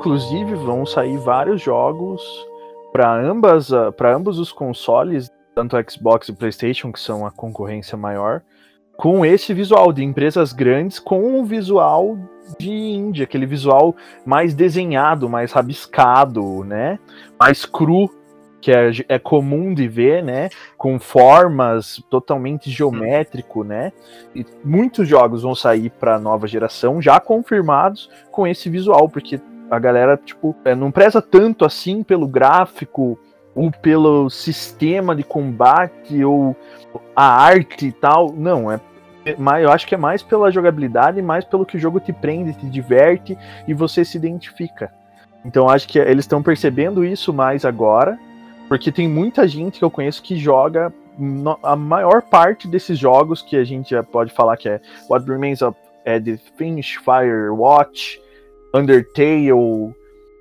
Inclusive, 0.02 0.56
vão 0.56 0.84
sair 0.84 1.16
vários 1.16 1.62
jogos 1.62 2.20
para 2.92 3.14
ambas, 3.14 3.70
para 3.96 4.12
ambos 4.12 4.40
os 4.40 4.50
consoles, 4.50 5.30
tanto 5.54 5.76
Xbox 5.88 6.28
e 6.28 6.32
PlayStation, 6.32 6.90
que 6.90 6.98
são 6.98 7.24
a 7.24 7.30
concorrência 7.30 7.96
maior, 7.96 8.42
com 8.96 9.24
esse 9.24 9.54
visual 9.54 9.92
de 9.92 10.02
empresas 10.02 10.52
grandes, 10.52 10.98
com 10.98 11.22
um 11.22 11.44
visual 11.44 12.18
de 12.58 12.68
indie, 12.68 13.22
aquele 13.22 13.46
visual 13.46 13.94
mais 14.26 14.54
desenhado, 14.54 15.28
mais 15.28 15.52
rabiscado, 15.52 16.64
né? 16.64 16.98
Mais 17.38 17.64
cru, 17.64 18.10
que 18.60 18.72
é, 18.72 18.90
é 19.08 19.20
comum 19.20 19.72
de 19.72 19.86
ver, 19.86 20.20
né? 20.20 20.48
Com 20.76 20.98
formas 20.98 22.02
totalmente 22.10 22.68
geométrico, 22.68 23.62
né? 23.62 23.92
E 24.34 24.44
muitos 24.64 25.06
jogos 25.06 25.42
vão 25.42 25.54
sair 25.54 25.90
para 25.90 26.18
nova 26.18 26.48
geração 26.48 27.00
já 27.00 27.20
confirmados 27.20 28.10
com 28.32 28.44
esse 28.48 28.68
visual, 28.68 29.08
porque 29.08 29.40
a 29.72 29.78
galera, 29.78 30.18
tipo, 30.18 30.54
é, 30.66 30.74
não 30.74 30.90
preza 30.92 31.22
tanto 31.22 31.64
assim 31.64 32.02
pelo 32.02 32.28
gráfico 32.28 33.18
ou 33.54 33.70
pelo 33.70 34.28
sistema 34.28 35.16
de 35.16 35.22
combate 35.22 36.22
ou 36.22 36.54
a 37.16 37.24
arte 37.24 37.86
e 37.86 37.92
tal. 37.92 38.34
Não, 38.34 38.70
é 38.70 38.78
eu 39.24 39.70
acho 39.70 39.86
que 39.86 39.94
é 39.94 39.98
mais 39.98 40.22
pela 40.22 40.50
jogabilidade, 40.50 41.22
mais 41.22 41.46
pelo 41.46 41.64
que 41.64 41.78
o 41.78 41.80
jogo 41.80 42.00
te 42.00 42.12
prende, 42.12 42.52
te 42.52 42.66
diverte 42.66 43.38
e 43.66 43.72
você 43.72 44.04
se 44.04 44.18
identifica. 44.18 44.92
Então 45.42 45.70
acho 45.70 45.88
que 45.88 45.98
eles 45.98 46.24
estão 46.24 46.42
percebendo 46.42 47.02
isso 47.02 47.32
mais 47.32 47.64
agora, 47.64 48.18
porque 48.68 48.92
tem 48.92 49.08
muita 49.08 49.48
gente 49.48 49.78
que 49.78 49.84
eu 49.84 49.90
conheço 49.90 50.22
que 50.22 50.36
joga 50.36 50.92
a 51.62 51.76
maior 51.76 52.20
parte 52.20 52.68
desses 52.68 52.98
jogos 52.98 53.40
que 53.40 53.56
a 53.56 53.64
gente 53.64 53.92
já 53.92 54.02
pode 54.02 54.34
falar 54.34 54.58
que 54.58 54.68
é 54.68 54.80
What 55.08 55.26
Remains 55.26 55.62
of 55.62 55.78
Edith 56.04 56.42
Finch, 56.56 56.98
Firewatch, 56.98 58.20
Undertale, 58.74 59.94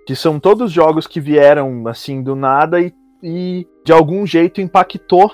que 0.05 0.15
são 0.15 0.39
todos 0.39 0.71
jogos 0.71 1.07
que 1.07 1.19
vieram 1.19 1.87
assim 1.87 2.21
do 2.21 2.35
nada 2.35 2.79
e, 2.79 2.93
e 3.21 3.67
de 3.83 3.91
algum 3.91 4.25
jeito 4.25 4.61
impactou 4.61 5.31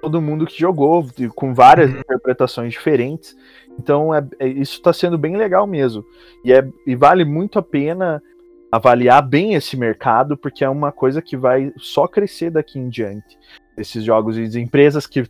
todo 0.00 0.22
mundo 0.22 0.46
que 0.46 0.58
jogou, 0.58 1.06
com 1.34 1.52
várias 1.52 1.90
uhum. 1.90 2.00
interpretações 2.00 2.72
diferentes. 2.72 3.36
Então 3.78 4.14
é, 4.14 4.26
é 4.38 4.48
isso 4.48 4.74
está 4.74 4.92
sendo 4.92 5.18
bem 5.18 5.36
legal 5.36 5.66
mesmo. 5.66 6.04
E, 6.44 6.52
é, 6.52 6.66
e 6.86 6.96
vale 6.96 7.24
muito 7.24 7.58
a 7.58 7.62
pena 7.62 8.22
avaliar 8.72 9.20
bem 9.20 9.54
esse 9.54 9.76
mercado, 9.76 10.36
porque 10.36 10.64
é 10.64 10.68
uma 10.68 10.92
coisa 10.92 11.20
que 11.20 11.36
vai 11.36 11.72
só 11.76 12.06
crescer 12.06 12.50
daqui 12.50 12.78
em 12.78 12.88
diante. 12.88 13.38
Esses 13.76 14.04
jogos 14.04 14.38
e 14.38 14.60
empresas 14.60 15.06
que 15.06 15.24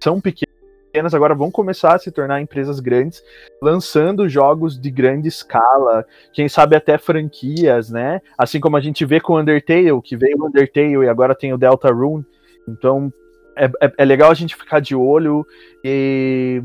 são 0.00 0.20
pequenas 0.20 0.51
pequenas 0.92 1.14
agora 1.14 1.34
vão 1.34 1.50
começar 1.50 1.94
a 1.94 1.98
se 1.98 2.12
tornar 2.12 2.42
empresas 2.42 2.78
grandes, 2.78 3.22
lançando 3.62 4.28
jogos 4.28 4.78
de 4.78 4.90
grande 4.90 5.26
escala, 5.26 6.04
quem 6.34 6.50
sabe 6.50 6.76
até 6.76 6.98
franquias, 6.98 7.88
né? 7.88 8.20
Assim 8.36 8.60
como 8.60 8.76
a 8.76 8.80
gente 8.80 9.06
vê 9.06 9.18
com 9.18 9.32
o 9.32 9.40
Undertale, 9.40 10.02
que 10.02 10.14
veio 10.18 10.36
o 10.38 10.46
Undertale 10.46 11.04
e 11.04 11.08
agora 11.08 11.34
tem 11.34 11.54
o 11.54 11.58
Deltarune. 11.58 12.26
Então 12.68 13.10
é, 13.56 13.64
é, 13.80 13.92
é 13.96 14.04
legal 14.04 14.30
a 14.30 14.34
gente 14.34 14.54
ficar 14.54 14.80
de 14.80 14.94
olho 14.94 15.46
e 15.82 16.62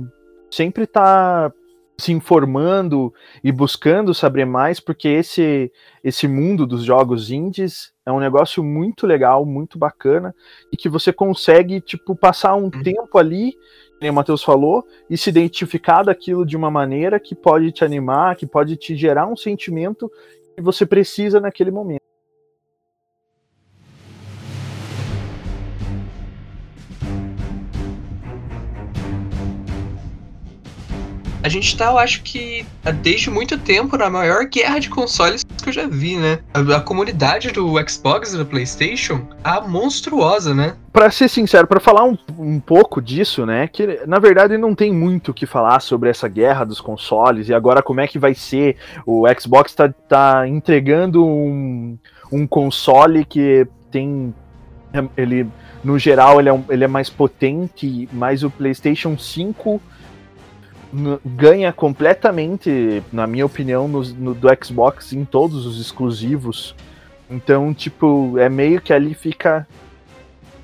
sempre 0.52 0.84
estar 0.84 1.50
tá 1.50 1.56
se 1.98 2.12
informando 2.12 3.12
e 3.44 3.52
buscando 3.52 4.14
saber 4.14 4.46
mais, 4.46 4.80
porque 4.80 5.08
esse, 5.08 5.72
esse 6.04 6.28
mundo 6.28 6.68
dos 6.68 6.84
jogos 6.84 7.32
indies 7.32 7.92
é 8.06 8.12
um 8.12 8.20
negócio 8.20 8.64
muito 8.64 9.08
legal, 9.08 9.46
muito 9.46 9.80
bacana, 9.80 10.36
e 10.72 10.78
que 10.78 10.88
você 10.88 11.12
consegue, 11.12 11.82
tipo, 11.82 12.16
passar 12.16 12.56
um 12.56 12.66
uhum. 12.66 12.84
tempo 12.84 13.18
ali 13.18 13.56
o 14.02 14.14
Matheus 14.14 14.44
falou, 14.44 14.86
e 15.10 15.18
se 15.18 15.30
identificar 15.30 16.04
daquilo 16.04 16.46
de 16.46 16.56
uma 16.56 16.70
maneira 16.70 17.20
que 17.20 17.34
pode 17.34 17.72
te 17.72 17.84
animar, 17.84 18.36
que 18.36 18.46
pode 18.46 18.78
te 18.78 18.96
gerar 18.96 19.28
um 19.28 19.36
sentimento 19.36 20.12
que 20.56 20.62
você 20.62 20.86
precisa 20.86 21.40
naquele 21.40 21.72
momento. 21.72 22.02
A 31.48 31.50
gente 31.50 31.78
tá, 31.78 31.86
eu 31.86 31.98
acho 31.98 32.24
que, 32.24 32.66
desde 33.02 33.30
muito 33.30 33.58
tempo 33.58 33.96
na 33.96 34.10
maior 34.10 34.44
guerra 34.48 34.80
de 34.80 34.90
consoles 34.90 35.46
que 35.46 35.70
eu 35.70 35.72
já 35.72 35.88
vi, 35.88 36.18
né? 36.18 36.40
A, 36.54 36.60
a 36.76 36.82
comunidade 36.82 37.54
do 37.54 37.76
Xbox 37.90 38.34
e 38.34 38.38
do 38.38 38.46
PlayStation 38.46 39.26
tá 39.42 39.62
monstruosa, 39.62 40.54
né? 40.54 40.76
Para 40.92 41.10
ser 41.10 41.30
sincero, 41.30 41.66
para 41.66 41.80
falar 41.80 42.04
um, 42.04 42.18
um 42.38 42.60
pouco 42.60 43.02
disso, 43.02 43.46
né? 43.46 43.66
Que 43.66 44.02
na 44.06 44.20
verdade 44.20 44.58
não 44.58 44.76
tem 44.76 44.92
muito 44.92 45.32
o 45.32 45.34
que 45.34 45.46
falar 45.46 45.80
sobre 45.80 46.10
essa 46.10 46.28
guerra 46.28 46.66
dos 46.66 46.82
consoles 46.82 47.48
e 47.48 47.54
agora 47.54 47.82
como 47.82 48.02
é 48.02 48.08
que 48.10 48.20
vai 48.20 48.34
ser. 48.34 48.76
O 49.06 49.24
Xbox 49.40 49.74
tá, 49.74 49.88
tá 49.88 50.46
entregando 50.50 51.26
um, 51.26 51.98
um 52.30 52.46
console 52.46 53.24
que 53.24 53.66
tem. 53.90 54.36
Ele, 55.16 55.48
no 55.82 55.98
geral, 55.98 56.42
ele 56.42 56.50
é, 56.50 56.54
um, 56.54 56.66
ele 56.68 56.84
é 56.84 56.88
mais 56.90 57.10
potente, 57.10 58.10
mas 58.12 58.44
o 58.44 58.50
PlayStation 58.50 59.18
5 59.18 59.82
ganha 61.26 61.72
completamente, 61.74 63.04
na 63.12 63.28
minha 63.28 63.46
opinião, 63.46 63.88
no, 63.88 64.04
no, 64.04 64.34
do 64.34 64.48
Xbox 64.64 65.14
em 65.14 65.26
todos 65.26 65.66
os 65.66 65.80
exclusivos. 65.80 66.76
Então, 67.30 67.74
tipo, 67.74 68.38
é 68.38 68.48
meio 68.48 68.82
que 68.82 68.94
ali 68.94 69.14
fica 69.14 69.68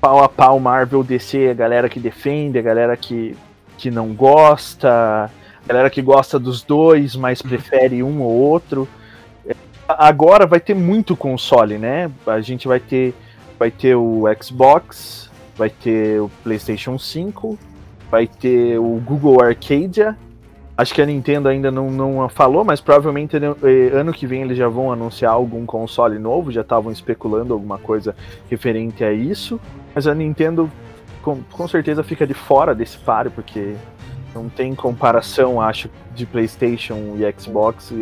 pau 0.00 0.22
a 0.22 0.28
pau 0.28 0.58
Marvel 0.58 1.02
DC, 1.02 1.48
a 1.50 1.54
galera 1.54 1.88
que 1.88 2.00
defende, 2.00 2.58
a 2.58 2.62
galera 2.62 2.96
que, 2.96 3.36
que 3.76 3.90
não 3.90 4.14
gosta, 4.14 5.30
a 5.64 5.66
galera 5.66 5.90
que 5.90 6.02
gosta 6.02 6.38
dos 6.38 6.62
dois, 6.62 7.16
mas 7.16 7.40
uhum. 7.40 7.48
prefere 7.48 8.02
um 8.02 8.20
ou 8.22 8.30
outro. 8.30 8.88
Agora 9.86 10.46
vai 10.46 10.60
ter 10.60 10.74
muito 10.74 11.14
console, 11.14 11.76
né? 11.76 12.10
A 12.26 12.40
gente 12.40 12.66
vai 12.66 12.80
ter 12.80 13.14
vai 13.58 13.70
ter 13.70 13.94
o 13.94 14.24
Xbox, 14.42 15.30
vai 15.56 15.70
ter 15.70 16.20
o 16.20 16.30
PlayStation 16.42 16.98
5, 16.98 17.58
vai 18.10 18.26
ter 18.26 18.78
o 18.78 19.00
Google 19.04 19.42
Arcadia. 19.42 20.16
Acho 20.76 20.92
que 20.92 21.00
a 21.00 21.06
Nintendo 21.06 21.48
ainda 21.48 21.70
não, 21.70 21.90
não 21.90 22.28
falou, 22.28 22.64
mas 22.64 22.80
provavelmente 22.80 23.36
eh, 23.36 23.96
ano 23.96 24.12
que 24.12 24.26
vem 24.26 24.42
eles 24.42 24.58
já 24.58 24.68
vão 24.68 24.92
anunciar 24.92 25.32
algum 25.32 25.64
console 25.64 26.18
novo, 26.18 26.50
já 26.50 26.62
estavam 26.62 26.90
especulando 26.90 27.52
alguma 27.52 27.78
coisa 27.78 28.16
referente 28.50 29.04
a 29.04 29.12
isso. 29.12 29.60
Mas 29.94 30.08
a 30.08 30.14
Nintendo 30.14 30.68
com, 31.24 31.42
com 31.50 31.66
certeza 31.66 32.04
fica 32.04 32.26
de 32.26 32.34
fora 32.34 32.74
desse 32.74 32.98
páreo, 32.98 33.30
porque 33.30 33.74
não 34.34 34.48
tem 34.48 34.74
comparação, 34.74 35.60
acho, 35.60 35.88
de 36.14 36.26
PlayStation 36.26 37.16
e 37.16 37.40
Xbox, 37.40 37.92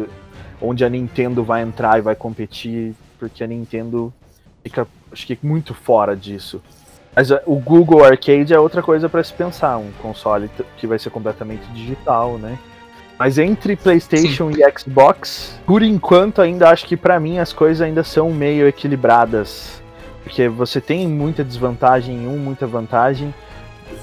onde 0.60 0.84
a 0.84 0.88
Nintendo 0.88 1.44
vai 1.44 1.62
entrar 1.62 1.98
e 1.98 2.02
vai 2.02 2.16
competir, 2.16 2.94
porque 3.18 3.44
a 3.44 3.46
Nintendo 3.46 4.12
fica, 4.64 4.88
acho 5.12 5.26
que, 5.26 5.38
muito 5.42 5.72
fora 5.72 6.16
disso. 6.16 6.60
Mas 7.14 7.30
eh, 7.30 7.42
o 7.46 7.56
Google 7.56 8.04
Arcade 8.04 8.54
é 8.54 8.58
outra 8.58 8.82
coisa 8.82 9.08
para 9.08 9.22
se 9.22 9.32
pensar, 9.32 9.76
um 9.78 9.90
console 10.00 10.50
que 10.76 10.86
vai 10.86 10.98
ser 10.98 11.10
completamente 11.10 11.64
digital, 11.72 12.38
né? 12.38 12.58
Mas 13.18 13.38
entre 13.38 13.76
PlayStation 13.76 14.52
Sim. 14.52 14.60
e 14.60 14.78
Xbox, 14.78 15.60
por 15.66 15.82
enquanto 15.82 16.40
ainda 16.40 16.70
acho 16.70 16.86
que 16.86 16.96
para 16.96 17.20
mim 17.20 17.38
as 17.38 17.52
coisas 17.52 17.80
ainda 17.80 18.02
são 18.02 18.30
meio 18.30 18.66
equilibradas 18.66 19.82
porque 20.22 20.48
você 20.48 20.80
tem 20.80 21.08
muita 21.08 21.44
desvantagem 21.44 22.24
em 22.24 22.28
um, 22.28 22.38
muita 22.38 22.66
vantagem 22.66 23.34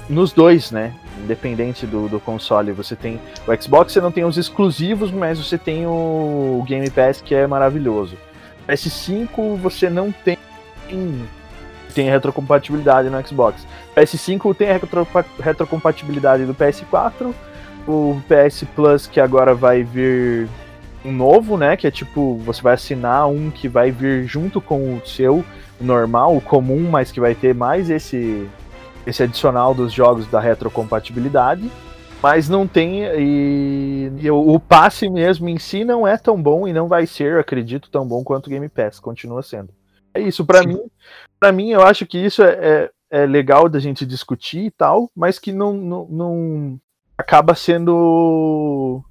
nos 0.08 0.32
dois, 0.32 0.70
né? 0.70 0.94
Independente 1.22 1.86
do, 1.86 2.08
do 2.08 2.20
console. 2.20 2.72
Você 2.72 2.94
tem. 2.94 3.20
O 3.46 3.62
Xbox 3.62 3.92
você 3.92 4.00
não 4.00 4.12
tem 4.12 4.24
os 4.24 4.36
exclusivos, 4.36 5.10
mas 5.10 5.38
você 5.38 5.56
tem 5.56 5.86
o 5.86 6.64
Game 6.66 6.88
Pass 6.90 7.20
que 7.20 7.34
é 7.34 7.46
maravilhoso. 7.46 8.16
PS5 8.68 9.56
você 9.56 9.88
não 9.88 10.12
tem. 10.12 10.38
Tem 11.94 12.08
retrocompatibilidade 12.08 13.10
no 13.10 13.26
Xbox. 13.26 13.66
PS5 13.96 14.54
tem 14.56 14.70
a 14.70 14.72
retro, 14.74 15.06
retrocompatibilidade 15.38 16.44
do 16.44 16.54
PS4. 16.54 17.34
O 17.86 18.20
PS 18.28 18.64
Plus 18.74 19.06
que 19.06 19.20
agora 19.20 19.54
vai 19.54 19.82
vir 19.82 20.48
um 21.04 21.12
novo, 21.12 21.56
né? 21.56 21.76
Que 21.76 21.86
é 21.86 21.90
tipo, 21.90 22.36
você 22.44 22.62
vai 22.62 22.74
assinar 22.74 23.28
um 23.28 23.50
que 23.50 23.68
vai 23.68 23.90
vir 23.90 24.24
junto 24.26 24.60
com 24.60 24.96
o 24.96 25.06
seu 25.06 25.44
normal, 25.80 26.36
o 26.36 26.40
comum, 26.40 26.88
mas 26.90 27.10
que 27.10 27.20
vai 27.20 27.34
ter 27.34 27.54
mais 27.54 27.88
esse 27.90 28.48
esse 29.06 29.22
adicional 29.22 29.74
dos 29.74 29.92
jogos 29.92 30.26
da 30.26 30.38
retrocompatibilidade, 30.38 31.70
mas 32.22 32.48
não 32.48 32.66
tem 32.66 33.02
e, 33.04 34.12
e 34.20 34.30
o, 34.30 34.60
passe 34.60 35.08
mesmo 35.08 35.48
em 35.48 35.58
si 35.58 35.84
não 35.84 36.06
é 36.06 36.18
tão 36.18 36.40
bom 36.40 36.68
e 36.68 36.72
não 36.72 36.86
vai 36.86 37.06
ser, 37.06 37.38
acredito, 37.38 37.90
tão 37.90 38.06
bom 38.06 38.22
quanto 38.22 38.46
o 38.46 38.50
Game 38.50 38.68
Pass, 38.68 39.00
continua 39.00 39.42
sendo. 39.42 39.70
É 40.14 40.20
isso 40.20 40.44
para 40.44 40.62
mim. 40.62 40.80
Para 41.38 41.52
mim, 41.52 41.70
eu 41.70 41.82
acho 41.82 42.04
que 42.06 42.18
isso 42.18 42.42
é, 42.42 42.50
é, 42.50 42.90
é, 43.10 43.26
legal 43.26 43.68
da 43.68 43.78
gente 43.78 44.04
discutir 44.04 44.66
e 44.66 44.70
tal, 44.70 45.10
mas 45.16 45.38
que 45.38 45.52
não, 45.52 45.72
não, 45.72 46.06
não 46.10 46.80
acaba 47.16 47.54
sendo 47.54 49.02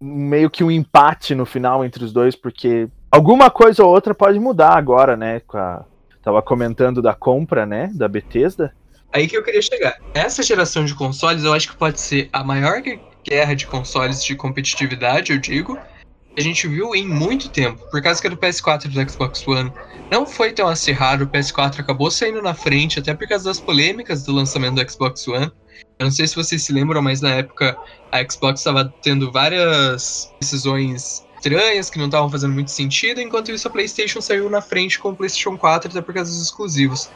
meio 0.00 0.50
que 0.50 0.64
um 0.64 0.70
empate 0.70 1.34
no 1.34 1.44
final 1.44 1.84
entre 1.84 2.04
os 2.04 2.12
dois, 2.12 2.34
porque 2.34 2.88
alguma 3.10 3.50
coisa 3.50 3.84
ou 3.84 3.90
outra 3.90 4.14
pode 4.14 4.38
mudar 4.38 4.76
agora, 4.76 5.16
né, 5.16 5.40
com 5.40 5.58
a 5.58 5.84
tava 6.22 6.42
comentando 6.42 7.00
da 7.00 7.14
compra, 7.14 7.64
né, 7.64 7.88
da 7.94 8.08
Bethesda. 8.08 8.74
Aí 9.12 9.28
que 9.28 9.36
eu 9.36 9.44
queria 9.44 9.62
chegar. 9.62 9.96
Essa 10.12 10.42
geração 10.42 10.84
de 10.84 10.92
consoles, 10.92 11.44
eu 11.44 11.52
acho 11.52 11.70
que 11.70 11.76
pode 11.76 12.00
ser 12.00 12.28
a 12.32 12.42
maior 12.42 12.82
guerra 13.24 13.54
de 13.54 13.64
consoles 13.64 14.24
de 14.24 14.34
competitividade, 14.34 15.30
eu 15.30 15.38
digo, 15.38 15.78
a 16.36 16.40
gente 16.40 16.68
viu 16.68 16.94
em 16.94 17.06
muito 17.06 17.48
tempo. 17.48 17.82
Por 17.90 18.02
causa 18.02 18.20
que 18.20 18.26
é 18.26 18.30
do 18.30 18.36
PS4 18.36 18.84
e 18.84 18.88
do 18.88 19.10
Xbox 19.10 19.46
One 19.46 19.72
não 20.10 20.26
foi 20.26 20.52
tão 20.52 20.68
acirrado, 20.68 21.24
o 21.24 21.26
PS4 21.26 21.80
acabou 21.80 22.10
saindo 22.10 22.42
na 22.42 22.54
frente, 22.54 22.98
até 22.98 23.14
por 23.14 23.26
causa 23.26 23.44
das 23.44 23.58
polêmicas 23.58 24.22
do 24.22 24.32
lançamento 24.32 24.74
do 24.74 24.90
Xbox 24.90 25.26
One. 25.26 25.50
Eu 25.98 26.04
não 26.04 26.10
sei 26.10 26.26
se 26.26 26.36
vocês 26.36 26.62
se 26.62 26.72
lembram, 26.72 27.00
mas 27.00 27.20
na 27.20 27.30
época 27.30 27.76
a 28.12 28.18
Xbox 28.30 28.60
estava 28.60 28.92
tendo 29.02 29.32
várias 29.32 30.32
decisões 30.40 31.26
estranhas 31.36 31.90
que 31.90 31.98
não 31.98 32.06
estavam 32.06 32.30
fazendo 32.30 32.52
muito 32.52 32.70
sentido, 32.70 33.20
enquanto 33.20 33.50
isso 33.50 33.68
a 33.68 33.70
PlayStation 33.70 34.20
saiu 34.20 34.50
na 34.50 34.60
frente 34.60 34.98
com 34.98 35.10
o 35.10 35.16
PlayStation 35.16 35.56
4 35.56 35.90
até 35.90 36.00
por 36.00 36.14
causa 36.14 36.30
dos 36.30 36.42
exclusivos. 36.42 37.10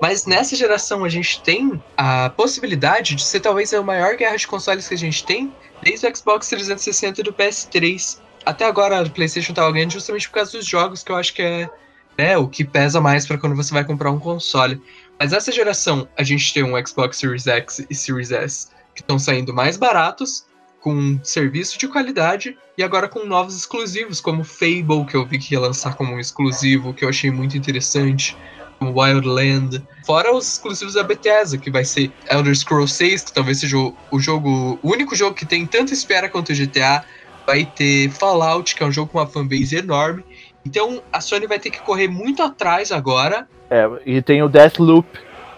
Mas 0.00 0.26
nessa 0.26 0.54
geração 0.54 1.04
a 1.04 1.08
gente 1.08 1.40
tem 1.42 1.82
a 1.96 2.28
possibilidade 2.30 3.14
de 3.14 3.22
ser 3.22 3.40
talvez 3.40 3.72
a 3.72 3.82
maior 3.82 4.16
guerra 4.16 4.36
de 4.36 4.46
consoles 4.46 4.86
que 4.86 4.94
a 4.94 4.98
gente 4.98 5.24
tem 5.24 5.52
desde 5.82 6.06
o 6.06 6.16
Xbox 6.16 6.48
360 6.48 7.20
e 7.20 7.24
do 7.24 7.32
PS3. 7.32 8.18
Até 8.46 8.64
agora 8.64 9.00
a 9.00 9.10
PlayStation 9.10 9.50
estava 9.50 9.72
ganhando 9.72 9.90
justamente 9.90 10.28
por 10.28 10.36
causa 10.36 10.52
dos 10.52 10.64
jogos, 10.64 11.02
que 11.02 11.10
eu 11.10 11.16
acho 11.16 11.34
que 11.34 11.42
é 11.42 11.68
né, 12.16 12.38
o 12.38 12.46
que 12.46 12.64
pesa 12.64 13.00
mais 13.00 13.26
para 13.26 13.36
quando 13.36 13.56
você 13.56 13.74
vai 13.74 13.84
comprar 13.84 14.12
um 14.12 14.20
console. 14.20 14.80
Mas 15.18 15.32
essa 15.32 15.50
geração 15.50 16.08
a 16.16 16.22
gente 16.22 16.54
tem 16.54 16.62
um 16.62 16.86
Xbox 16.86 17.18
Series 17.18 17.48
X 17.48 17.84
e 17.90 17.94
Series 17.94 18.30
S 18.30 18.68
que 18.94 19.02
estão 19.02 19.18
saindo 19.18 19.52
mais 19.52 19.76
baratos 19.76 20.46
com 20.80 21.18
serviço 21.24 21.76
de 21.76 21.88
qualidade 21.88 22.56
e 22.78 22.84
agora 22.84 23.08
com 23.08 23.26
novos 23.26 23.56
exclusivos, 23.56 24.20
como 24.20 24.44
Fable, 24.44 25.04
que 25.08 25.16
eu 25.16 25.26
vi 25.26 25.38
que 25.38 25.54
ia 25.54 25.60
lançar 25.60 25.96
como 25.96 26.14
um 26.14 26.20
exclusivo, 26.20 26.94
que 26.94 27.04
eu 27.04 27.08
achei 27.08 27.32
muito 27.32 27.58
interessante, 27.58 28.36
Wildland. 28.80 29.82
Fora 30.04 30.32
os 30.32 30.52
exclusivos 30.52 30.94
da 30.94 31.02
Bethesda, 31.02 31.58
que 31.58 31.70
vai 31.70 31.84
ser 31.84 32.12
Elder 32.30 32.54
Scrolls 32.54 32.94
6, 32.94 33.24
que 33.24 33.32
talvez 33.32 33.58
seja 33.58 33.76
o 33.76 34.20
jogo, 34.20 34.78
o 34.80 34.92
único 34.92 35.16
jogo 35.16 35.34
que 35.34 35.44
tem 35.44 35.66
tanta 35.66 35.92
espera 35.92 36.28
quanto 36.28 36.52
o 36.52 36.54
GTA. 36.54 37.04
Vai 37.46 37.64
ter 37.64 38.10
Fallout, 38.10 38.74
que 38.74 38.82
é 38.82 38.86
um 38.86 38.92
jogo 38.92 39.12
com 39.12 39.18
uma 39.18 39.26
fanbase 39.26 39.76
enorme. 39.76 40.24
Então 40.64 41.02
a 41.12 41.20
Sony 41.20 41.46
vai 41.46 41.58
ter 41.58 41.70
que 41.70 41.80
correr 41.80 42.08
muito 42.08 42.42
atrás 42.42 42.90
agora. 42.90 43.48
É, 43.70 43.88
e 44.04 44.20
tem 44.20 44.42
o 44.42 44.48
Deathloop, 44.48 45.06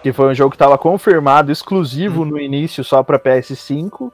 que 0.03 0.13
foi 0.13 0.31
um 0.31 0.35
jogo 0.35 0.51
que 0.51 0.57
estava 0.57 0.77
confirmado 0.77 1.51
exclusivo 1.51 2.23
hum. 2.23 2.27
no 2.27 2.41
início 2.41 2.85
só 2.85 3.03
para 3.03 3.19
PS5 3.19 4.13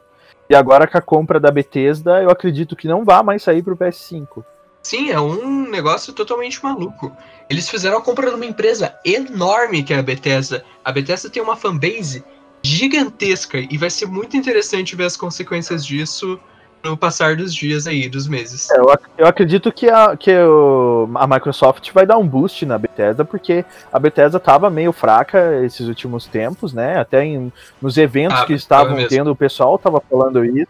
e 0.49 0.55
agora 0.55 0.87
com 0.87 0.99
a 0.99 1.03
compra 1.03 1.41
da 1.41 1.51
Bethesda, 1.51 2.23
eu 2.23 2.31
acredito 2.31 2.77
que 2.77 2.87
não 2.87 3.05
vá 3.05 3.23
mais 3.23 3.43
sair 3.43 3.63
pro 3.63 3.77
PS5. 3.77 4.45
Sim, 4.83 5.11
é 5.11 5.19
um 5.19 5.71
negócio 5.71 6.13
totalmente 6.13 6.63
maluco. 6.63 7.11
Eles 7.49 7.69
fizeram 7.69 7.97
a 7.97 8.03
compra 8.03 8.29
de 8.29 8.37
uma 8.37 8.45
empresa 8.45 8.95
enorme 9.05 9.83
que 9.83 9.95
é 9.95 9.99
a 9.99 10.03
Bethesda. 10.03 10.63
A 10.85 10.93
Bethesda 10.93 11.31
tem 11.31 11.43
uma 11.43 11.57
fanbase 11.57 12.23
gigantesca 12.63 13.59
e 13.59 13.79
vai 13.79 13.89
ser 13.89 14.07
muito 14.07 14.37
interessante 14.37 14.95
ver 14.95 15.05
as 15.05 15.17
consequências 15.17 15.85
disso 15.85 16.39
no 16.85 16.97
passar 16.97 17.37
dos 17.37 17.55
dias 17.55 17.87
aí, 17.87 18.09
dos 18.09 18.29
meses. 18.29 18.71
É, 18.71 18.79
eu, 18.79 18.87
eu, 19.17 19.27
acredito 19.27 19.73
que, 19.73 19.89
a, 19.89 20.17
que 20.17 20.31
o, 20.37 21.09
a 21.15 21.27
Microsoft 21.27 21.91
vai 21.93 22.05
dar 22.05 22.19
um 22.19 22.27
boost 22.27 22.67
na 22.67 22.77
Bethesda, 22.77 23.25
porque 23.25 23.65
a 23.93 23.99
Bethesda 23.99 24.37
estava 24.37 24.69
meio 24.69 24.93
fraca 24.93 25.63
esses 25.65 25.89
últimos 25.89 26.27
tempos, 26.27 26.73
né? 26.75 26.99
Até 26.99 27.25
em, 27.25 27.53
nos 27.81 27.97
eventos 27.97 28.41
ah, 28.41 28.45
que 28.45 28.53
estavam 28.53 28.97
tendo, 29.09 29.31
o 29.31 29.37
pessoal 29.37 29.77
estava 29.77 30.01
falando 30.01 30.45
isso, 30.45 30.69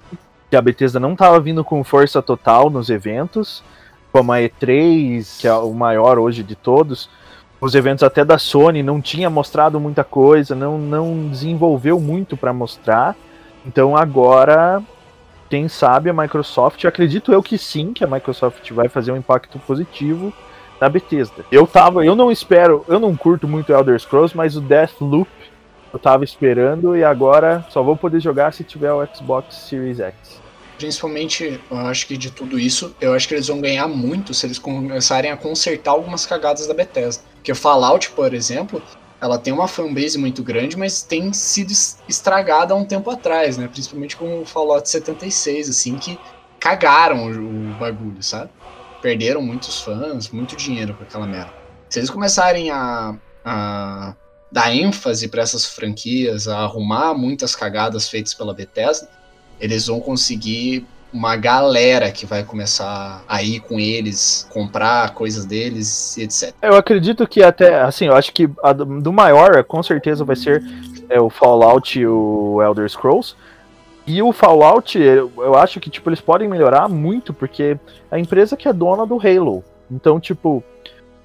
que 0.48 0.56
a 0.56 0.62
Bethesda 0.62 1.00
não 1.00 1.14
estava 1.14 1.40
vindo 1.40 1.64
com 1.64 1.82
força 1.82 2.22
total 2.22 2.70
nos 2.70 2.88
eventos, 2.90 3.62
como 4.12 4.32
a 4.32 4.38
E3, 4.38 5.40
que 5.40 5.48
é 5.48 5.54
o 5.54 5.72
maior 5.74 6.18
hoje 6.18 6.44
de 6.44 6.54
todos. 6.54 7.10
Os 7.60 7.74
eventos 7.74 8.04
até 8.04 8.24
da 8.24 8.38
Sony 8.38 8.82
não 8.82 9.00
tinha 9.00 9.28
mostrado 9.28 9.80
muita 9.80 10.04
coisa, 10.04 10.54
não, 10.54 10.78
não 10.78 11.28
desenvolveu 11.28 11.98
muito 11.98 12.36
para 12.36 12.52
mostrar. 12.52 13.16
Então 13.66 13.96
agora 13.96 14.82
quem 15.54 15.68
sabe 15.68 16.10
a 16.10 16.12
Microsoft, 16.12 16.84
acredito 16.84 17.32
eu 17.32 17.40
que 17.40 17.56
sim, 17.56 17.92
que 17.92 18.02
a 18.02 18.08
Microsoft 18.08 18.68
vai 18.72 18.88
fazer 18.88 19.12
um 19.12 19.16
impacto 19.16 19.56
positivo 19.60 20.32
na 20.80 20.88
Bethesda. 20.88 21.44
Eu 21.48 21.64
tava, 21.64 22.04
eu 22.04 22.16
não 22.16 22.28
espero, 22.32 22.84
eu 22.88 22.98
não 22.98 23.14
curto 23.14 23.46
muito 23.46 23.72
Elder 23.72 23.96
Scrolls, 24.00 24.36
mas 24.36 24.56
o 24.56 24.60
Deathloop 24.60 25.30
eu 25.92 25.98
tava 26.00 26.24
esperando 26.24 26.96
e 26.96 27.04
agora 27.04 27.64
só 27.70 27.84
vou 27.84 27.96
poder 27.96 28.18
jogar 28.18 28.52
se 28.52 28.64
tiver 28.64 28.92
o 28.92 29.06
Xbox 29.06 29.54
Series 29.54 30.00
X. 30.00 30.42
Principalmente, 30.76 31.60
eu 31.70 31.78
acho 31.78 32.08
que 32.08 32.16
de 32.16 32.32
tudo 32.32 32.58
isso, 32.58 32.92
eu 33.00 33.14
acho 33.14 33.28
que 33.28 33.34
eles 33.34 33.46
vão 33.46 33.60
ganhar 33.60 33.86
muito 33.86 34.34
se 34.34 34.44
eles 34.48 34.58
começarem 34.58 35.30
a 35.30 35.36
consertar 35.36 35.92
algumas 35.92 36.26
cagadas 36.26 36.66
da 36.66 36.74
Bethesda. 36.74 37.22
Porque 37.36 37.52
o 37.52 37.54
Fallout, 37.54 38.10
por 38.10 38.34
exemplo, 38.34 38.82
ela 39.24 39.38
tem 39.38 39.54
uma 39.54 39.66
fanbase 39.66 40.18
muito 40.18 40.42
grande, 40.42 40.76
mas 40.76 41.02
tem 41.02 41.32
sido 41.32 41.72
estragada 42.06 42.74
há 42.74 42.76
um 42.76 42.84
tempo 42.84 43.08
atrás, 43.10 43.56
né? 43.56 43.66
Principalmente 43.66 44.18
com 44.18 44.42
o 44.42 44.44
Fallout 44.44 44.86
76, 44.86 45.70
assim, 45.70 45.96
que 45.96 46.18
cagaram 46.60 47.24
o, 47.28 47.70
o 47.70 47.74
bagulho, 47.78 48.22
sabe? 48.22 48.50
Perderam 49.00 49.40
muitos 49.40 49.80
fãs, 49.80 50.28
muito 50.28 50.54
dinheiro 50.56 50.92
com 50.92 51.04
aquela 51.04 51.26
merda. 51.26 51.54
Se 51.88 52.00
eles 52.00 52.10
começarem 52.10 52.70
a, 52.70 53.16
a 53.42 54.14
dar 54.52 54.74
ênfase 54.74 55.26
para 55.28 55.40
essas 55.40 55.64
franquias, 55.64 56.46
a 56.46 56.58
arrumar 56.58 57.14
muitas 57.14 57.56
cagadas 57.56 58.06
feitas 58.06 58.34
pela 58.34 58.52
Bethesda, 58.52 59.08
eles 59.58 59.86
vão 59.86 60.00
conseguir 60.00 60.86
uma 61.14 61.36
galera 61.36 62.10
que 62.10 62.26
vai 62.26 62.42
começar 62.42 63.22
a 63.28 63.40
ir 63.40 63.60
com 63.60 63.78
eles, 63.78 64.48
comprar 64.52 65.14
coisas 65.14 65.46
deles, 65.46 66.18
etc. 66.18 66.52
Eu 66.60 66.74
acredito 66.74 67.24
que 67.28 67.40
até, 67.40 67.80
assim, 67.80 68.06
eu 68.06 68.16
acho 68.16 68.32
que 68.32 68.50
do 69.00 69.12
maior, 69.12 69.62
com 69.62 69.80
certeza, 69.80 70.24
vai 70.24 70.34
ser 70.34 70.60
é, 71.08 71.20
o 71.20 71.30
Fallout 71.30 71.98
e 71.98 72.04
o 72.04 72.60
Elder 72.60 72.90
Scrolls. 72.90 73.36
E 74.04 74.20
o 74.20 74.32
Fallout, 74.32 74.98
eu 74.98 75.54
acho 75.54 75.78
que, 75.78 75.88
tipo, 75.88 76.10
eles 76.10 76.20
podem 76.20 76.48
melhorar 76.48 76.88
muito, 76.88 77.32
porque 77.32 77.78
a 78.10 78.18
empresa 78.18 78.56
que 78.56 78.68
é 78.68 78.72
dona 78.72 79.06
do 79.06 79.14
Halo. 79.14 79.64
Então, 79.88 80.18
tipo, 80.18 80.64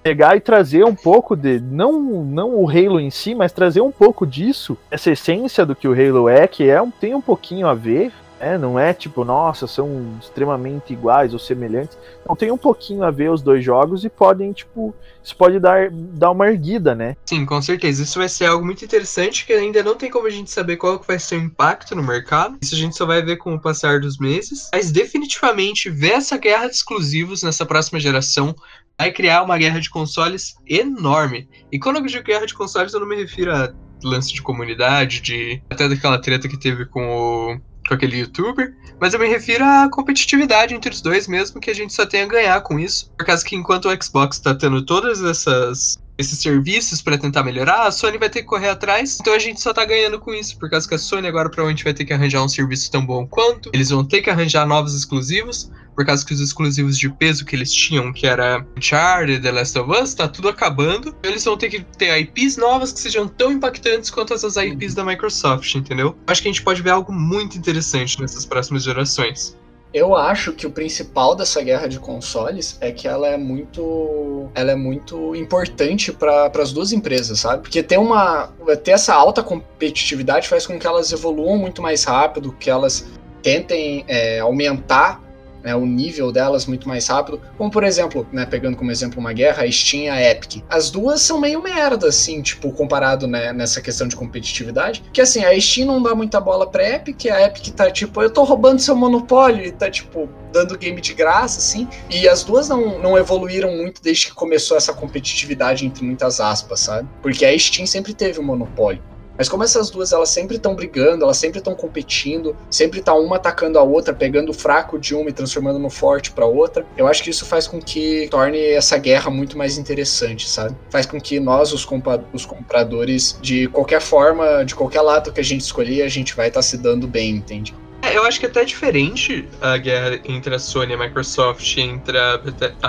pegar 0.03 0.38
e 0.38 0.39
trazer 0.39 0.86
um 0.86 0.96
pouco 0.96 1.36
de. 1.36 1.60
Não, 1.60 2.00
não 2.24 2.55
o 2.55 2.69
Halo 2.69 3.00
em 3.00 3.10
si, 3.10 3.34
mas 3.34 3.51
trazer 3.51 3.81
um 3.81 3.91
pouco 3.91 4.25
disso, 4.25 4.77
essa 4.91 5.12
essência 5.12 5.65
do 5.65 5.75
que 5.75 5.88
o 5.88 5.93
Halo 5.93 6.29
é, 6.29 6.48
que 6.48 6.69
é, 6.69 6.79
tem 7.01 7.15
um 7.15 7.22
pouquinho 7.22 7.67
a 7.67 7.74
ver. 7.74 8.13
É, 8.39 8.58
não 8.58 8.79
é 8.79 8.93
tipo, 8.93 9.25
nossa, 9.25 9.67
são 9.67 10.17
extremamente 10.22 10.93
iguais 10.93 11.34
ou 11.34 11.39
semelhantes. 11.39 11.98
Não, 12.27 12.36
tem 12.36 12.51
um 12.51 12.58
pouquinho 12.58 13.03
a 13.03 13.12
ver 13.12 13.29
os 13.31 13.41
dois 13.41 13.63
jogos 13.63 14.05
e 14.05 14.10
podem, 14.10 14.53
tipo, 14.53 14.96
isso 15.24 15.36
pode 15.36 15.60
dar, 15.60 15.89
dar 15.91 16.31
uma 16.31 16.48
erguida, 16.48 16.96
né? 16.96 17.15
Sim, 17.25 17.46
com 17.46 17.62
certeza. 17.62 18.03
Isso 18.03 18.17
vai 18.17 18.29
ser 18.29 18.46
algo 18.46 18.65
muito 18.65 18.84
interessante 18.84 19.46
que 19.46 19.53
ainda 19.53 19.84
não 19.84 19.96
tem 19.96 20.10
como 20.10 20.27
a 20.27 20.31
gente 20.31 20.50
saber 20.50 20.77
qual 20.77 21.00
que 21.00 21.08
vai 21.08 21.19
ser 21.19 21.36
o 21.36 21.43
impacto 21.43 21.96
no 21.96 22.03
mercado. 22.03 22.58
Isso 22.62 22.75
a 22.75 22.77
gente 22.77 22.96
só 22.96 23.05
vai 23.05 23.22
ver 23.22 23.38
com 23.38 23.53
o 23.53 23.60
passar 23.60 24.00
dos 24.00 24.17
meses. 24.17 24.69
Mas 24.74 24.91
definitivamente 24.91 25.89
ver 25.89 26.13
essa 26.13 26.38
guerra 26.38 26.67
de 26.67 26.75
exclusivos 26.75 27.43
nessa 27.43 27.65
próxima 27.65 28.00
geração 28.00 28.55
vai 28.98 29.12
criar 29.12 29.43
uma 29.43 29.58
guerra 29.58 29.79
de 29.79 29.89
consoles 29.89 30.55
enorme. 30.67 31.48
E 31.72 31.79
quando 31.79 31.98
eu 31.98 32.05
digo 32.05 32.24
guerra 32.24 32.46
de 32.46 32.53
consoles, 32.53 32.93
eu 32.93 33.00
não 33.00 33.08
me 33.08 33.15
refiro 33.15 33.53
a 33.53 33.74
lance 34.03 34.34
de 34.34 34.41
comunidade, 34.41 35.22
de 35.22 35.62
até 35.69 35.88
daquela 35.88 36.19
treta 36.19 36.48
que 36.48 36.58
teve 36.58 36.86
com 36.86 37.01
o 37.01 37.60
com 37.89 37.96
aquele 37.96 38.19
youtuber, 38.19 38.74
mas 39.00 39.13
eu 39.13 39.19
me 39.19 39.27
refiro 39.27 39.65
à 39.65 39.89
competitividade 39.89 40.75
entre 40.75 40.91
os 40.91 41.01
dois 41.01 41.27
mesmo, 41.27 41.60
que 41.60 41.72
a 41.72 41.75
gente 41.75 41.91
só 41.91 42.05
tem 42.05 42.22
a 42.22 42.27
ganhar 42.27 42.62
com 42.62 42.79
isso. 42.79 43.12
Por 43.17 43.25
causa 43.25 43.43
que 43.43 43.55
enquanto 43.55 43.89
o 43.89 44.03
Xbox 44.03 44.39
tá 44.39 44.53
tendo 44.53 44.86
todas 44.86 45.24
essas 45.24 45.98
esses 46.20 46.38
serviços 46.38 47.02
para 47.02 47.18
tentar 47.18 47.44
melhorar, 47.44 47.88
a 47.88 47.92
Sony 47.92 48.18
vai 48.18 48.30
ter 48.30 48.42
que 48.42 48.48
correr 48.48 48.68
atrás. 48.68 49.18
Então 49.22 49.34
a 49.34 49.40
gente 49.40 49.62
só 49.62 49.74
tá 49.74 49.86
ganhando 49.86 50.20
com 50.20 50.34
isso, 50.34 50.60
por 50.60 50.70
causa 50.70 50.86
que 50.86 50.94
a 50.94 50.98
Sony 50.98 51.26
agora 51.26 51.50
provavelmente 51.50 51.86
vai 51.86 51.94
ter 51.94 52.04
que 52.04 52.12
arranjar 52.12 52.44
um 52.44 52.50
serviço 52.50 52.92
tão 52.92 53.06
bom 53.06 53.26
quanto. 53.26 53.72
Eles 53.74 53.90
vão 53.90 54.04
ter 54.04 54.22
que 54.22 54.30
arranjar 54.30 54.68
novos 54.68 54.94
exclusivos, 54.94 55.72
por 55.96 56.06
causa 56.06 56.26
que 56.26 56.34
os 56.34 56.42
exclusivos 56.42 56.98
de 56.98 57.10
peso 57.10 57.46
que 57.46 57.56
eles 57.56 57.72
tinham, 57.72 58.12
que 58.12 58.28
era 58.28 58.66
Uncharted, 58.78 59.42
The 59.42 59.52
Last 59.52 59.80
of 59.80 59.92
Us, 59.92 60.14
tá 60.14 60.28
tudo 60.28 60.50
acabando. 60.50 61.16
Eles 61.24 61.46
vão 61.46 61.58
ter 61.58 61.70
que 61.70 61.82
ter 61.98 62.18
IPs 62.20 62.58
novas 62.58 62.92
que 62.92 63.00
sejam 63.00 63.26
tão 63.26 63.54
impactantes 63.54 64.10
quanto 64.10 64.34
essas 64.34 64.58
IPs 64.58 64.94
da 64.94 65.06
Microsoft, 65.06 65.74
entendeu? 65.76 66.18
Acho 66.28 66.42
que 66.42 66.50
a 66.50 66.52
gente 66.52 66.64
pode 66.64 66.82
ver 66.82 66.90
algo 66.90 67.14
muito 67.14 67.58
interessante 67.58 68.20
nessas 68.20 68.46
próximas 68.46 68.84
gerações. 68.84 69.58
Eu 69.91 70.15
acho 70.15 70.53
que 70.53 70.67
o 70.67 70.72
principal 70.72 71.36
dessa 71.36 71.63
guerra 71.63 71.88
de 71.88 72.00
consoles 72.00 72.77
é 72.79 72.91
que 72.91 73.08
ela 73.08 73.27
é 73.27 73.38
muito, 73.38 74.48
ela 74.53 74.72
é 74.72 74.75
muito 74.75 75.36
importante 75.36 76.12
para 76.12 76.51
as 76.62 76.72
duas 76.72 76.91
empresas, 76.91 77.39
sabe? 77.39 77.63
Porque 77.63 77.81
ter 77.81 77.98
uma, 77.98 78.53
ter 78.84 78.91
essa 78.91 79.15
alta 79.15 79.41
competitividade 79.41 80.48
faz 80.48 80.67
com 80.67 80.77
que 80.77 80.86
elas 80.86 81.12
evoluam 81.12 81.58
muito 81.58 81.81
mais 81.81 82.03
rápido, 82.03 82.53
que 82.53 82.69
elas 82.69 83.08
tentem 83.41 84.05
é, 84.08 84.39
aumentar 84.39 85.24
né, 85.63 85.75
o 85.75 85.86
nível 85.86 86.32
delas 86.32 86.66
muito 86.66 86.88
mais 86.88 87.08
rápido. 87.08 87.42
Como, 87.58 87.70
por 87.70 87.84
exemplo, 87.84 88.28
né, 88.32 88.46
pegando 88.46 88.78
como 88.78 88.92
exemplo 88.92 89.20
uma 89.20 89.34
guerra, 89.34 89.63
a 89.63 89.72
Steam 89.72 90.04
e 90.04 90.10
a 90.10 90.32
Epic. 90.32 90.63
As 90.70 90.89
duas 90.89 91.22
são 91.22 91.39
meio 91.39 91.62
merda, 91.62 92.08
assim, 92.08 92.42
tipo, 92.42 92.72
comparado 92.72 93.28
né, 93.28 93.54
nessa 93.54 93.82
questão 93.82 94.08
de 94.08 94.16
competitividade. 94.16 95.04
Que 95.13 95.22
assim, 95.22 95.44
a 95.44 95.60
Steam 95.60 95.88
não 95.88 96.01
dá 96.01 96.16
muita 96.16 96.39
bola 96.39 96.68
pra 96.68 96.88
Epic, 96.88 97.25
a 97.25 97.42
Epic 97.44 97.68
tá 97.74 97.89
tipo, 97.92 98.22
eu 98.22 98.30
tô 98.30 98.44
roubando 98.44 98.80
seu 98.80 98.96
monopólio, 98.96 99.66
e 99.66 99.72
tá 99.72 99.89
tipo, 99.89 100.30
dando 100.51 100.78
game 100.78 101.00
de 101.01 101.13
graça, 101.13 101.60
assim. 101.60 101.88
E 102.10 102.28
as 102.28 102.44
duas 102.44 102.70
não, 102.70 103.00
não 103.00 103.18
evoluíram 103.18 103.75
muito 103.75 104.01
desde 104.01 104.28
que 104.28 104.34
começou 104.34 104.78
essa 104.78 104.94
competitividade 104.94 105.86
entre 105.86 106.04
muitas 106.04 106.39
aspas, 106.39 106.80
sabe? 106.80 107.08
Porque 107.22 107.46
a 107.46 107.58
Steam 107.58 107.86
sempre 107.86 108.13
teve 108.13 108.39
o 108.39 108.42
um 108.42 108.46
monopólio. 108.46 109.01
Mas 109.39 109.48
como 109.48 109.63
essas 109.63 109.89
duas 109.89 110.12
elas 110.12 110.27
sempre 110.27 110.58
estão 110.58 110.75
brigando, 110.75 111.24
elas 111.24 111.38
sempre 111.38 111.59
estão 111.59 111.74
competindo, 111.74 112.57
sempre 112.70 113.01
tá 113.01 113.14
uma 113.14 113.37
atacando 113.37 113.79
a 113.79 113.83
outra, 113.83 114.14
pegando 114.14 114.50
o 114.50 114.53
fraco 114.53 115.00
de 115.00 115.16
uma 115.16 115.29
e 115.29 115.33
transformando 115.33 115.79
no 115.79 115.90
forte 115.90 116.31
para 116.31 116.46
outra, 116.46 116.85
eu 116.98 117.07
acho 117.07 117.24
que 117.24 117.29
isso 117.29 117.46
faz 117.46 117.66
com 117.66 117.79
que 117.79 118.27
torne 118.29 118.59
essa 118.59 118.98
guerra 118.98 119.31
muito 119.31 119.57
mais 119.57 119.77
interessante, 119.77 120.50
sabe? 120.50 120.75
Faz 120.90 121.05
com 121.05 121.22
que 121.22 121.40
nós, 121.40 121.72
os, 121.72 121.87
os 122.33 122.46
compradores, 122.46 123.40
de 123.42 123.70
qualquer 123.70 124.01
forma, 124.01 124.66
de 124.66 124.75
qualquer 124.75 125.01
lado 125.01 125.31
que 125.31 125.40
a 125.40 125.44
gente 125.44 125.61
escolher, 125.61 126.01
a 126.01 126.09
gente 126.09 126.35
vai 126.35 126.50
estar 126.50 126.57
tá 126.57 126.61
se 126.61 126.77
dando 126.77 127.07
bem, 127.07 127.31
entende? 127.31 127.74
É, 128.09 128.17
eu 128.17 128.24
acho 128.24 128.39
que 128.39 128.48
é 128.48 128.50
até 128.50 128.65
diferente 128.65 129.48
a 129.61 129.77
guerra 129.77 130.19
entre 130.25 130.55
a 130.55 130.59
Sony 130.59 130.93
e 130.93 130.95
a 130.95 130.98
Microsoft, 130.98 131.77
entre 131.77 132.17
a, 132.17 132.41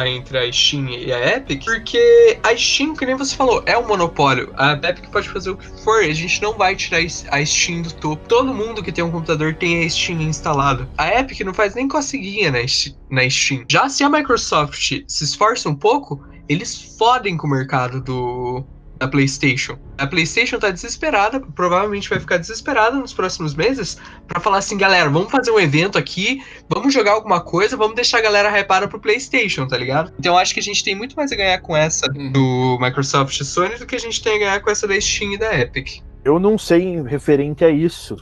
entre 0.08 0.38
a 0.38 0.50
Steam 0.50 0.88
e 0.88 1.12
a 1.12 1.36
Epic, 1.36 1.64
porque 1.64 2.38
a 2.42 2.56
Steam, 2.56 2.94
que 2.94 3.04
nem 3.04 3.14
você 3.14 3.36
falou, 3.36 3.62
é 3.66 3.76
um 3.76 3.86
monopólio. 3.86 4.50
A 4.56 4.72
Epic 4.72 5.10
pode 5.10 5.28
fazer 5.28 5.50
o 5.50 5.56
que 5.56 5.66
for, 5.84 6.02
a 6.02 6.12
gente 6.12 6.40
não 6.40 6.56
vai 6.56 6.74
tirar 6.74 7.00
a 7.30 7.44
Steam 7.44 7.82
do 7.82 7.92
topo. 7.92 8.26
Todo 8.28 8.54
mundo 8.54 8.82
que 8.82 8.90
tem 8.90 9.04
um 9.04 9.10
computador 9.10 9.54
tem 9.54 9.84
a 9.84 9.90
Steam 9.90 10.22
instalado. 10.22 10.88
A 10.96 11.20
Epic 11.20 11.40
não 11.40 11.52
faz 11.52 11.74
nem 11.74 11.86
coceguinha 11.86 12.50
na 12.50 13.28
Steam. 13.28 13.64
Já 13.68 13.90
se 13.90 14.02
a 14.02 14.08
Microsoft 14.08 15.02
se 15.06 15.24
esforça 15.24 15.68
um 15.68 15.74
pouco, 15.74 16.24
eles 16.48 16.96
fodem 16.98 17.36
com 17.36 17.46
o 17.46 17.50
mercado 17.50 18.00
do, 18.00 18.64
da 19.00 19.08
PlayStation. 19.08 19.78
A 19.96 20.06
PlayStation 20.06 20.58
tá 20.58 20.70
desesperada, 20.70 21.40
provavelmente 21.40 22.08
vai 22.08 22.20
ficar 22.20 22.36
desesperada 22.36 22.98
nos 22.98 23.14
próximos 23.14 23.54
meses 23.54 23.96
para 24.28 24.38
falar 24.38 24.58
assim, 24.58 24.76
galera, 24.76 25.08
vamos 25.08 25.30
fazer 25.30 25.50
um 25.50 25.58
evento 25.58 25.96
aqui, 25.96 26.44
vamos 26.68 26.92
jogar 26.92 27.12
alguma 27.12 27.40
coisa, 27.40 27.78
vamos 27.78 27.96
deixar 27.96 28.18
a 28.18 28.20
galera 28.20 28.60
hypada 28.60 28.86
pro 28.86 29.00
PlayStation, 29.00 29.66
tá 29.66 29.78
ligado? 29.78 30.12
Então 30.18 30.34
eu 30.34 30.38
acho 30.38 30.52
que 30.52 30.60
a 30.60 30.62
gente 30.62 30.84
tem 30.84 30.94
muito 30.94 31.16
mais 31.16 31.32
a 31.32 31.36
ganhar 31.36 31.58
com 31.60 31.74
essa 31.74 32.06
uhum. 32.12 32.30
do 32.30 32.78
Microsoft 32.78 33.40
e 33.40 33.44
Sony 33.44 33.76
do 33.76 33.86
que 33.86 33.96
a 33.96 34.00
gente 34.00 34.22
tem 34.22 34.36
a 34.36 34.38
ganhar 34.38 34.60
com 34.60 34.70
essa 34.70 34.86
da 34.86 35.00
Steam 35.00 35.32
e 35.32 35.38
da 35.38 35.58
Epic. 35.58 36.02
Eu 36.22 36.38
não 36.38 36.58
sei 36.58 37.00
referente 37.02 37.64
a 37.64 37.70
isso, 37.70 38.16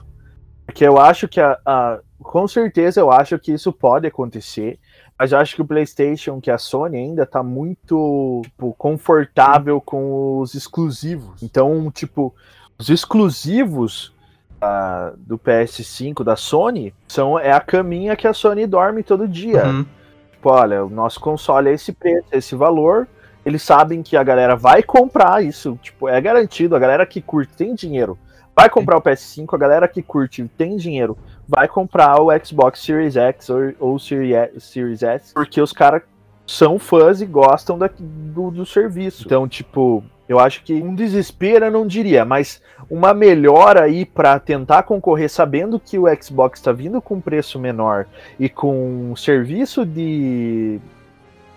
porque 0.64 0.86
eu 0.86 0.96
acho 0.96 1.26
que 1.26 1.40
a, 1.40 1.58
a 1.66 1.98
com 2.20 2.46
certeza 2.46 3.00
eu 3.00 3.10
acho 3.10 3.36
que 3.38 3.52
isso 3.52 3.72
pode 3.72 4.06
acontecer. 4.06 4.78
Mas 5.18 5.32
eu 5.32 5.38
acho 5.38 5.56
que 5.56 5.62
o 5.62 5.66
PlayStation, 5.66 6.40
que 6.40 6.50
a 6.50 6.58
Sony 6.58 6.96
ainda 6.96 7.26
tá 7.26 7.42
muito 7.42 8.42
tipo, 8.44 8.72
confortável 8.78 9.80
com 9.80 10.38
os 10.38 10.54
exclusivos. 10.54 11.42
Então, 11.42 11.90
tipo, 11.90 12.32
os 12.78 12.88
exclusivos 12.88 14.14
uh, 14.62 15.16
do 15.16 15.36
PS5 15.36 16.22
da 16.22 16.36
Sony 16.36 16.94
são 17.08 17.36
é 17.36 17.50
a 17.50 17.58
caminha 17.58 18.14
que 18.14 18.28
a 18.28 18.32
Sony 18.32 18.64
dorme 18.64 19.02
todo 19.02 19.26
dia. 19.26 19.66
Uhum. 19.66 19.86
Tipo, 20.30 20.50
olha, 20.50 20.84
o 20.84 20.88
nosso 20.88 21.18
console 21.18 21.70
é 21.70 21.72
esse 21.72 21.92
preço, 21.92 22.28
é 22.30 22.38
esse 22.38 22.54
valor. 22.54 23.08
Eles 23.44 23.62
sabem 23.62 24.04
que 24.04 24.16
a 24.16 24.22
galera 24.22 24.54
vai 24.54 24.84
comprar 24.84 25.42
isso, 25.42 25.76
tipo, 25.82 26.08
é 26.08 26.20
garantido. 26.20 26.76
A 26.76 26.78
galera 26.78 27.04
que 27.04 27.20
curte 27.20 27.56
tem 27.56 27.74
dinheiro. 27.74 28.16
Vai 28.54 28.68
comprar 28.68 28.96
o 28.96 29.02
PS5, 29.02 29.54
a 29.54 29.58
galera 29.58 29.88
que 29.88 30.02
curte 30.02 30.48
tem 30.56 30.76
dinheiro 30.76 31.16
vai 31.48 31.66
comprar 31.66 32.20
o 32.20 32.28
Xbox 32.44 32.80
Series 32.80 33.16
X 33.16 33.48
ou, 33.48 33.72
ou 33.78 33.98
Series 33.98 35.02
S, 35.02 35.32
porque 35.32 35.60
os 35.60 35.72
caras 35.72 36.02
são 36.46 36.78
fãs 36.78 37.20
e 37.20 37.26
gostam 37.26 37.78
da, 37.78 37.90
do, 37.98 38.50
do 38.50 38.66
serviço. 38.66 39.24
Então, 39.24 39.48
tipo, 39.48 40.04
eu 40.28 40.38
acho 40.38 40.62
que 40.62 40.74
um 40.74 40.94
desespero 40.94 41.64
eu 41.64 41.70
não 41.70 41.86
diria, 41.86 42.24
mas 42.24 42.62
uma 42.90 43.14
melhora 43.14 43.84
aí 43.84 44.04
para 44.04 44.38
tentar 44.38 44.82
concorrer, 44.82 45.30
sabendo 45.30 45.80
que 45.80 45.98
o 45.98 46.04
Xbox 46.22 46.58
está 46.58 46.70
vindo 46.70 47.00
com 47.00 47.20
preço 47.20 47.58
menor 47.58 48.06
e 48.38 48.48
com 48.48 49.10
um 49.10 49.16
serviço 49.16 49.86
de, 49.86 50.78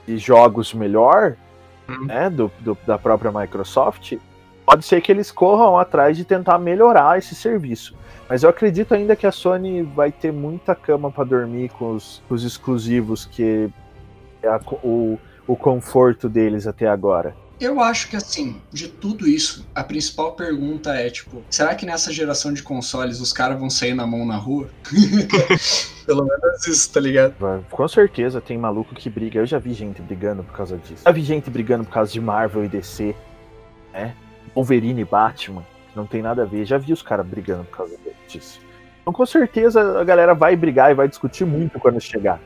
de 0.08 0.17
jogos 0.17 0.73
melhor, 0.73 1.36
uhum. 1.88 2.06
né, 2.06 2.30
do, 2.30 2.49
do, 2.60 2.77
da 2.88 2.97
própria 2.97 3.32
Microsoft, 3.32 4.13
pode 4.65 4.86
ser 4.86 5.01
que 5.01 5.12
eles 5.12 5.32
corram 5.32 5.77
atrás 5.77 6.15
de 6.15 6.23
tentar 6.23 6.58
melhorar 6.58 7.17
esse 7.17 7.36
serviço. 7.36 7.95
Mas 8.32 8.44
eu 8.44 8.50
acredito 8.50 8.94
ainda 8.94 9.13
que 9.13 9.28
a 9.28 9.32
Sony 9.32 9.82
vai 9.82 10.10
ter 10.10 10.32
muita 10.32 10.74
cama 10.74 11.12
para 11.12 11.26
dormir 11.26 11.67
com 11.67 11.94
os, 11.94 12.24
os, 12.30 12.46
exclusivos 12.46 13.26
que 13.26 13.70
é 14.41 14.48
a, 14.48 14.58
o, 14.82 15.20
o 15.46 15.54
conforto 15.58 16.30
deles 16.30 16.65
até 16.65 16.88
agora. 16.88 17.36
Eu 17.60 17.82
acho 17.82 18.10
que 18.10 18.15
assim, 18.15 18.62
de 18.72 18.88
tudo 18.88 19.28
isso, 19.28 19.67
a 19.76 19.84
principal 19.84 20.32
pergunta 20.32 20.94
é 20.96 21.10
tipo, 21.10 21.44
será 21.50 21.76
que 21.76 21.86
nessa 21.86 22.10
geração 22.13 22.54
de 22.54 22.63
consoles 22.63 23.20
os 23.20 23.34
caras 23.34 23.60
vão 23.60 23.70
sair 23.70 23.94
na 23.94 24.08
mão 24.08 24.26
na 24.26 24.38
rua? 24.38 24.70
Pelo 26.08 26.24
menos 26.24 26.65
isso, 26.65 26.89
tá 26.89 27.02
ligado? 27.02 27.36
Com 27.70 27.88
certeza 27.89 28.39
tem 28.39 28.58
maluco 28.58 28.96
que 28.96 29.10
briga. 29.10 29.39
Eu 29.39 29.46
já 29.46 29.60
vi 29.60 29.74
gente 29.74 30.02
brigando 30.02 30.41
por 30.41 30.56
causa 30.56 30.78
disso. 30.78 31.04
Já 31.04 31.12
vi 31.12 31.22
gente 31.22 31.50
brigando 31.50 31.84
por 31.84 31.91
causa 31.91 32.13
de 32.13 32.22
Marvel 32.22 32.63
e 32.63 32.70
DC, 32.70 33.13
né? 33.91 34.15
Wolverine 34.56 35.02
e 35.02 35.06
Batman 35.06 35.65
não 35.94 36.06
tem 36.06 36.22
nada 36.22 36.44
a 36.44 36.46
ver. 36.46 36.65
Já 36.65 36.78
vi 36.78 36.94
os 36.94 37.02
caras 37.02 37.26
brigando 37.26 37.65
por 37.65 37.78
causa 37.78 37.98
disso. 37.98 38.11
Então, 39.02 39.13
com 39.13 39.26
certeza, 39.26 40.00
a 40.00 40.04
galera 40.04 40.34
vai 40.34 40.56
brigar 40.56 40.91
e 40.91 40.94
vai 40.94 41.08
discutir 41.08 41.46
muito 41.46 41.80
quando 41.80 42.00
chegar. 42.00 42.39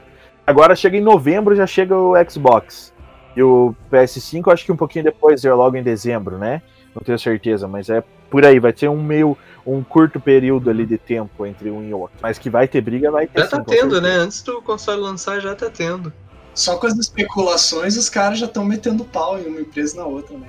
Agora 0.48 0.76
chega 0.76 0.98
em 0.98 1.02
novembro, 1.02 1.56
já 1.56 1.68
chega 1.68 1.96
o 1.96 2.14
Xbox. 2.30 2.94
E 3.36 3.44
o 3.44 3.76
PS5, 3.92 4.54
acho 4.54 4.66
que 4.66 4.72
um 4.72 4.78
pouquinho 4.78 5.04
depois, 5.04 5.44
é 5.44 5.54
logo 5.54 5.76
em 5.76 5.84
dezembro, 5.84 6.38
né? 6.38 6.62
Não 6.94 7.02
tenho 7.04 7.20
certeza, 7.20 7.68
mas 7.68 7.90
é 7.90 8.02
por 8.30 8.46
aí. 8.46 8.60
Vai 8.60 8.72
ter 8.72 8.88
um 8.88 9.02
meio, 9.02 9.38
um 9.66 9.84
curto 9.84 10.20
período 10.20 10.70
ali 10.70 10.86
de 10.86 10.98
tempo 10.98 11.46
entre 11.46 11.70
um 11.70 11.84
e 11.84 11.94
outro. 11.94 12.18
Mas 12.22 12.38
que 12.38 12.50
vai 12.50 12.68
ter 12.68 12.80
briga, 12.80 13.12
vai 13.12 13.28
ter. 13.28 13.42
Já 13.42 13.48
tá 13.48 13.58
sim, 13.58 13.64
tendo, 13.68 14.00
né? 14.00 14.12
Antes 14.12 14.42
do 14.42 14.62
console 14.62 15.02
lançar, 15.02 15.42
já 15.42 15.54
tá 15.54 15.70
tendo. 15.70 16.14
Só 16.54 16.78
com 16.78 16.88
as 16.88 16.98
especulações, 16.98 17.98
os 17.98 18.10
caras 18.10 18.40
já 18.40 18.46
estão 18.46 18.64
metendo 18.64 19.04
pau 19.04 19.38
em 19.38 19.48
uma 19.48 19.60
empresa 19.60 19.98
na 19.98 20.06
outra, 20.06 20.38
né? 20.38 20.48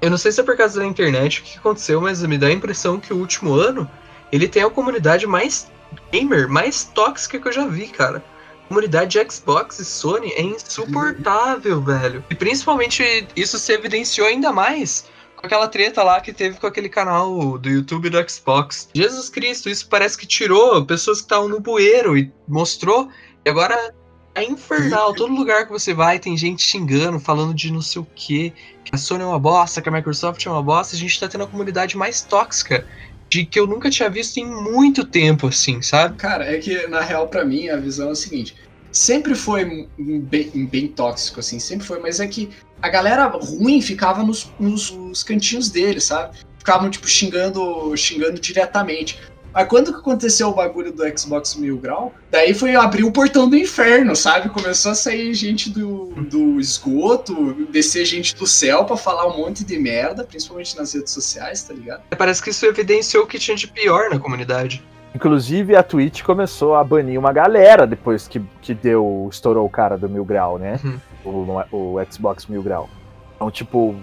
Eu 0.00 0.08
não 0.08 0.16
sei 0.16 0.32
se 0.32 0.40
é 0.40 0.44
por 0.44 0.56
causa 0.56 0.80
da 0.80 0.86
internet 0.86 1.40
o 1.40 1.44
que 1.44 1.58
aconteceu, 1.58 2.00
mas 2.00 2.22
me 2.22 2.38
dá 2.38 2.46
a 2.46 2.52
impressão 2.52 2.98
que 2.98 3.12
o 3.12 3.18
último 3.18 3.52
ano 3.52 3.88
ele 4.32 4.48
tem 4.48 4.62
a 4.62 4.70
comunidade 4.70 5.26
mais 5.26 5.70
gamer, 6.10 6.48
mais 6.48 6.84
tóxica 6.84 7.38
que 7.38 7.46
eu 7.46 7.52
já 7.52 7.66
vi, 7.66 7.86
cara. 7.88 8.24
comunidade 8.68 9.18
de 9.18 9.30
Xbox 9.30 9.78
e 9.78 9.84
Sony 9.84 10.32
é 10.32 10.42
insuportável, 10.42 11.82
velho. 11.82 12.24
E 12.30 12.34
principalmente 12.34 13.28
isso 13.36 13.58
se 13.58 13.72
evidenciou 13.72 14.26
ainda 14.26 14.50
mais 14.50 15.04
com 15.36 15.46
aquela 15.46 15.68
treta 15.68 16.02
lá 16.02 16.20
que 16.20 16.32
teve 16.32 16.58
com 16.58 16.66
aquele 16.66 16.88
canal 16.88 17.58
do 17.58 17.68
YouTube 17.68 18.08
do 18.08 18.30
Xbox. 18.30 18.88
Jesus 18.94 19.28
Cristo, 19.28 19.68
isso 19.68 19.86
parece 19.88 20.16
que 20.16 20.26
tirou 20.26 20.86
pessoas 20.86 21.18
que 21.18 21.24
estavam 21.24 21.48
no 21.48 21.60
bueiro 21.60 22.16
e 22.16 22.32
mostrou. 22.48 23.10
E 23.44 23.50
agora 23.50 23.92
é 24.34 24.44
infernal. 24.44 25.12
Todo 25.12 25.34
lugar 25.34 25.66
que 25.66 25.72
você 25.72 25.92
vai 25.92 26.18
tem 26.18 26.36
gente 26.36 26.62
xingando, 26.62 27.20
falando 27.20 27.52
de 27.52 27.70
não 27.70 27.82
sei 27.82 28.00
o 28.00 28.06
que, 28.14 28.54
que 28.84 28.94
a 28.94 28.96
Sony 28.96 29.22
é 29.22 29.26
uma 29.26 29.38
bosta, 29.38 29.82
que 29.82 29.88
a 29.88 29.92
Microsoft 29.92 30.46
é 30.46 30.50
uma 30.50 30.62
bosta. 30.62 30.96
A 30.96 30.98
gente 30.98 31.18
tá 31.20 31.28
tendo 31.28 31.44
a 31.44 31.46
comunidade 31.46 31.96
mais 31.96 32.22
tóxica 32.22 32.86
de 33.32 33.46
que 33.46 33.58
eu 33.58 33.66
nunca 33.66 33.88
tinha 33.88 34.10
visto 34.10 34.36
em 34.36 34.44
muito 34.44 35.06
tempo, 35.06 35.46
assim, 35.46 35.80
sabe? 35.80 36.16
Cara, 36.16 36.44
é 36.44 36.58
que 36.58 36.86
na 36.88 37.00
real, 37.00 37.28
para 37.28 37.46
mim, 37.46 37.66
a 37.70 37.78
visão 37.78 38.10
é 38.10 38.12
a 38.12 38.14
seguinte: 38.14 38.54
sempre 38.92 39.34
foi 39.34 39.88
bem, 39.98 40.66
bem, 40.66 40.88
tóxico, 40.88 41.40
assim, 41.40 41.58
sempre 41.58 41.86
foi, 41.86 41.98
mas 41.98 42.20
é 42.20 42.26
que 42.26 42.50
a 42.82 42.90
galera 42.90 43.26
ruim 43.28 43.80
ficava 43.80 44.22
nos, 44.22 44.52
nos, 44.60 44.90
nos 44.90 45.22
cantinhos 45.22 45.70
dele, 45.70 45.98
sabe? 45.98 46.36
Ficavam, 46.58 46.90
tipo, 46.90 47.08
xingando, 47.08 47.96
xingando 47.96 48.38
diretamente. 48.38 49.18
Mas 49.52 49.68
quando 49.68 49.92
que 49.92 49.98
aconteceu 49.98 50.48
o 50.48 50.54
bagulho 50.54 50.92
do 50.92 51.18
Xbox 51.18 51.54
Mil 51.56 51.76
Grau, 51.76 52.12
daí 52.30 52.54
foi 52.54 52.74
abrir 52.74 53.04
o 53.04 53.12
portão 53.12 53.48
do 53.48 53.56
inferno, 53.56 54.16
sabe? 54.16 54.48
Começou 54.48 54.92
a 54.92 54.94
sair 54.94 55.34
gente 55.34 55.68
do, 55.68 56.06
do 56.30 56.58
esgoto, 56.58 57.66
descer 57.70 58.04
gente 58.06 58.34
do 58.34 58.46
céu 58.46 58.84
para 58.84 58.96
falar 58.96 59.26
um 59.26 59.36
monte 59.36 59.64
de 59.64 59.78
merda, 59.78 60.24
principalmente 60.24 60.76
nas 60.76 60.94
redes 60.94 61.12
sociais, 61.12 61.62
tá 61.62 61.74
ligado? 61.74 62.02
É, 62.10 62.16
parece 62.16 62.42
que 62.42 62.50
isso 62.50 62.64
evidenciou 62.64 63.24
o 63.24 63.26
que 63.26 63.38
tinha 63.38 63.56
de 63.56 63.68
pior 63.68 64.08
na 64.10 64.18
comunidade. 64.18 64.82
Inclusive, 65.14 65.76
a 65.76 65.82
Twitch 65.82 66.22
começou 66.22 66.74
a 66.74 66.82
banir 66.82 67.18
uma 67.18 67.32
galera 67.32 67.86
depois 67.86 68.26
que, 68.26 68.40
que 68.62 68.72
deu, 68.72 69.28
estourou 69.30 69.66
o 69.66 69.70
cara 69.70 69.98
do 69.98 70.08
Mil 70.08 70.24
Grau, 70.24 70.58
né? 70.58 70.80
Uhum. 70.82 71.66
O, 71.70 71.96
o 71.96 72.06
Xbox 72.10 72.46
Mil 72.46 72.62
Grau. 72.62 72.88
Então, 73.36 73.50
tipo, 73.50 73.94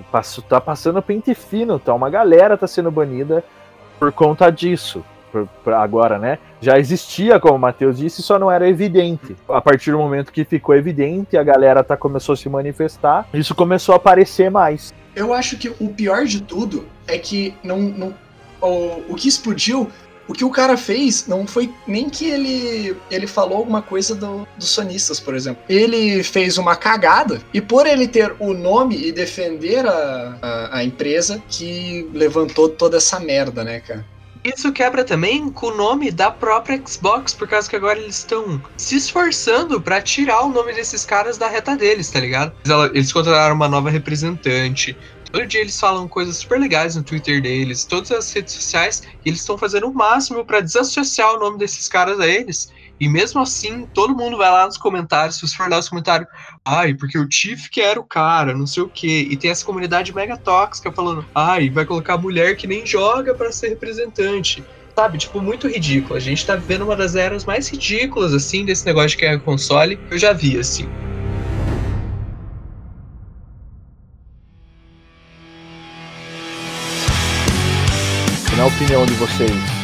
tá 0.47 0.61
passando 0.61 1.01
pente 1.01 1.33
fino, 1.33 1.79
tá? 1.79 1.95
Uma 1.95 2.09
galera 2.11 2.55
tá 2.55 2.67
sendo 2.67 2.91
banida 2.91 3.43
por 3.97 4.11
conta 4.11 4.51
disso 4.51 5.03
agora, 5.77 6.17
né? 6.17 6.37
Já 6.61 6.77
existia, 6.77 7.39
como 7.39 7.55
o 7.55 7.59
Matheus 7.59 7.97
disse, 7.97 8.21
só 8.21 8.37
não 8.37 8.51
era 8.51 8.67
evidente. 8.67 9.35
A 9.47 9.61
partir 9.61 9.91
do 9.91 9.97
momento 9.97 10.31
que 10.31 10.43
ficou 10.43 10.75
evidente, 10.75 11.37
a 11.37 11.43
galera 11.43 11.83
tá, 11.83 11.95
começou 11.95 12.33
a 12.33 12.37
se 12.37 12.49
manifestar, 12.49 13.27
isso 13.33 13.55
começou 13.55 13.93
a 13.93 13.97
aparecer 13.97 14.49
mais. 14.49 14.93
Eu 15.15 15.33
acho 15.33 15.57
que 15.57 15.69
o 15.79 15.89
pior 15.89 16.25
de 16.25 16.41
tudo 16.41 16.85
é 17.07 17.17
que 17.17 17.53
não, 17.63 17.79
não 17.79 18.13
o, 18.61 19.13
o 19.13 19.15
que 19.15 19.27
explodiu 19.27 19.89
o 20.29 20.33
que 20.33 20.45
o 20.45 20.51
cara 20.51 20.77
fez 20.77 21.25
não 21.25 21.47
foi 21.47 21.73
nem 21.87 22.07
que 22.07 22.29
ele 22.29 22.95
ele 23.09 23.25
falou 23.25 23.57
alguma 23.57 23.81
coisa 23.81 24.13
do, 24.13 24.47
dos 24.55 24.69
sonistas, 24.69 25.19
por 25.19 25.33
exemplo. 25.33 25.63
Ele 25.67 26.21
fez 26.21 26.59
uma 26.59 26.75
cagada 26.75 27.41
e 27.51 27.59
por 27.59 27.87
ele 27.87 28.07
ter 28.07 28.35
o 28.39 28.53
nome 28.53 28.95
e 28.95 29.11
defender 29.11 29.87
a, 29.87 30.37
a, 30.39 30.77
a 30.77 30.83
empresa 30.83 31.41
que 31.49 32.07
levantou 32.13 32.69
toda 32.69 32.97
essa 32.97 33.19
merda, 33.19 33.63
né, 33.63 33.79
cara? 33.79 34.05
Isso 34.43 34.71
quebra 34.71 35.03
também 35.03 35.49
com 35.49 35.67
o 35.67 35.75
nome 35.75 36.11
da 36.11 36.31
própria 36.31 36.81
Xbox, 36.85 37.33
por 37.33 37.47
causa 37.47 37.69
que 37.69 37.75
agora 37.75 37.99
eles 37.99 38.19
estão 38.19 38.61
se 38.77 38.95
esforçando 38.95 39.81
para 39.81 40.01
tirar 40.01 40.43
o 40.43 40.49
nome 40.49 40.73
desses 40.73 41.03
caras 41.03 41.37
da 41.37 41.49
reta 41.49 41.75
deles, 41.75 42.09
tá 42.09 42.19
ligado? 42.21 42.53
Eles 42.93 43.11
contrataram 43.11 43.55
uma 43.55 43.67
nova 43.67 43.89
representante. 43.89 44.97
Todo 45.31 45.45
dia 45.45 45.61
eles 45.61 45.79
falam 45.79 46.07
coisas 46.07 46.37
super 46.37 46.59
legais 46.59 46.95
no 46.95 47.03
Twitter 47.03 47.41
deles, 47.41 47.85
todas 47.85 48.11
as 48.11 48.31
redes 48.33 48.53
sociais, 48.53 49.03
e 49.23 49.29
eles 49.29 49.41
estão 49.41 49.57
fazendo 49.57 49.87
o 49.87 49.93
máximo 49.93 50.43
para 50.43 50.61
desassociar 50.61 51.35
o 51.35 51.39
nome 51.39 51.57
desses 51.59 51.87
caras 51.87 52.19
a 52.19 52.25
eles. 52.25 52.71
E 52.99 53.07
mesmo 53.07 53.39
assim, 53.39 53.87
todo 53.93 54.15
mundo 54.15 54.37
vai 54.37 54.49
lá 54.49 54.65
nos 54.65 54.77
comentários, 54.77 55.35
se 55.35 55.47
você 55.47 55.55
for 55.55 55.69
lá 55.69 55.77
nos 55.77 55.87
comentários, 55.87 56.27
ai, 56.65 56.93
porque 56.93 57.17
o 57.17 57.27
Tiff 57.27 57.69
que 57.69 57.81
era 57.81 57.99
o 57.99 58.03
cara, 58.03 58.53
não 58.53 58.67
sei 58.67 58.83
o 58.83 58.89
quê. 58.89 59.27
E 59.29 59.37
tem 59.37 59.51
essa 59.51 59.65
comunidade 59.65 60.13
mega 60.13 60.37
tóxica 60.37 60.91
falando, 60.91 61.25
ai, 61.33 61.69
vai 61.69 61.85
colocar 61.85 62.17
mulher 62.17 62.55
que 62.55 62.67
nem 62.67 62.85
joga 62.85 63.33
para 63.33 63.51
ser 63.51 63.69
representante. 63.69 64.63
Sabe, 64.95 65.17
tipo, 65.17 65.41
muito 65.41 65.67
ridículo. 65.67 66.15
A 66.15 66.19
gente 66.19 66.45
tá 66.45 66.55
vivendo 66.55 66.81
uma 66.81 66.95
das 66.95 67.15
eras 67.15 67.45
mais 67.45 67.69
ridículas, 67.69 68.33
assim, 68.33 68.65
desse 68.65 68.85
negócio 68.85 69.11
de 69.11 69.17
que 69.17 69.25
é 69.25 69.37
console, 69.37 69.97
eu 70.11 70.17
já 70.17 70.33
vi, 70.33 70.57
assim. 70.59 70.87
Na 78.57 78.65
opinião 78.65 79.05
de 79.05 79.13
vocês, 79.13 79.78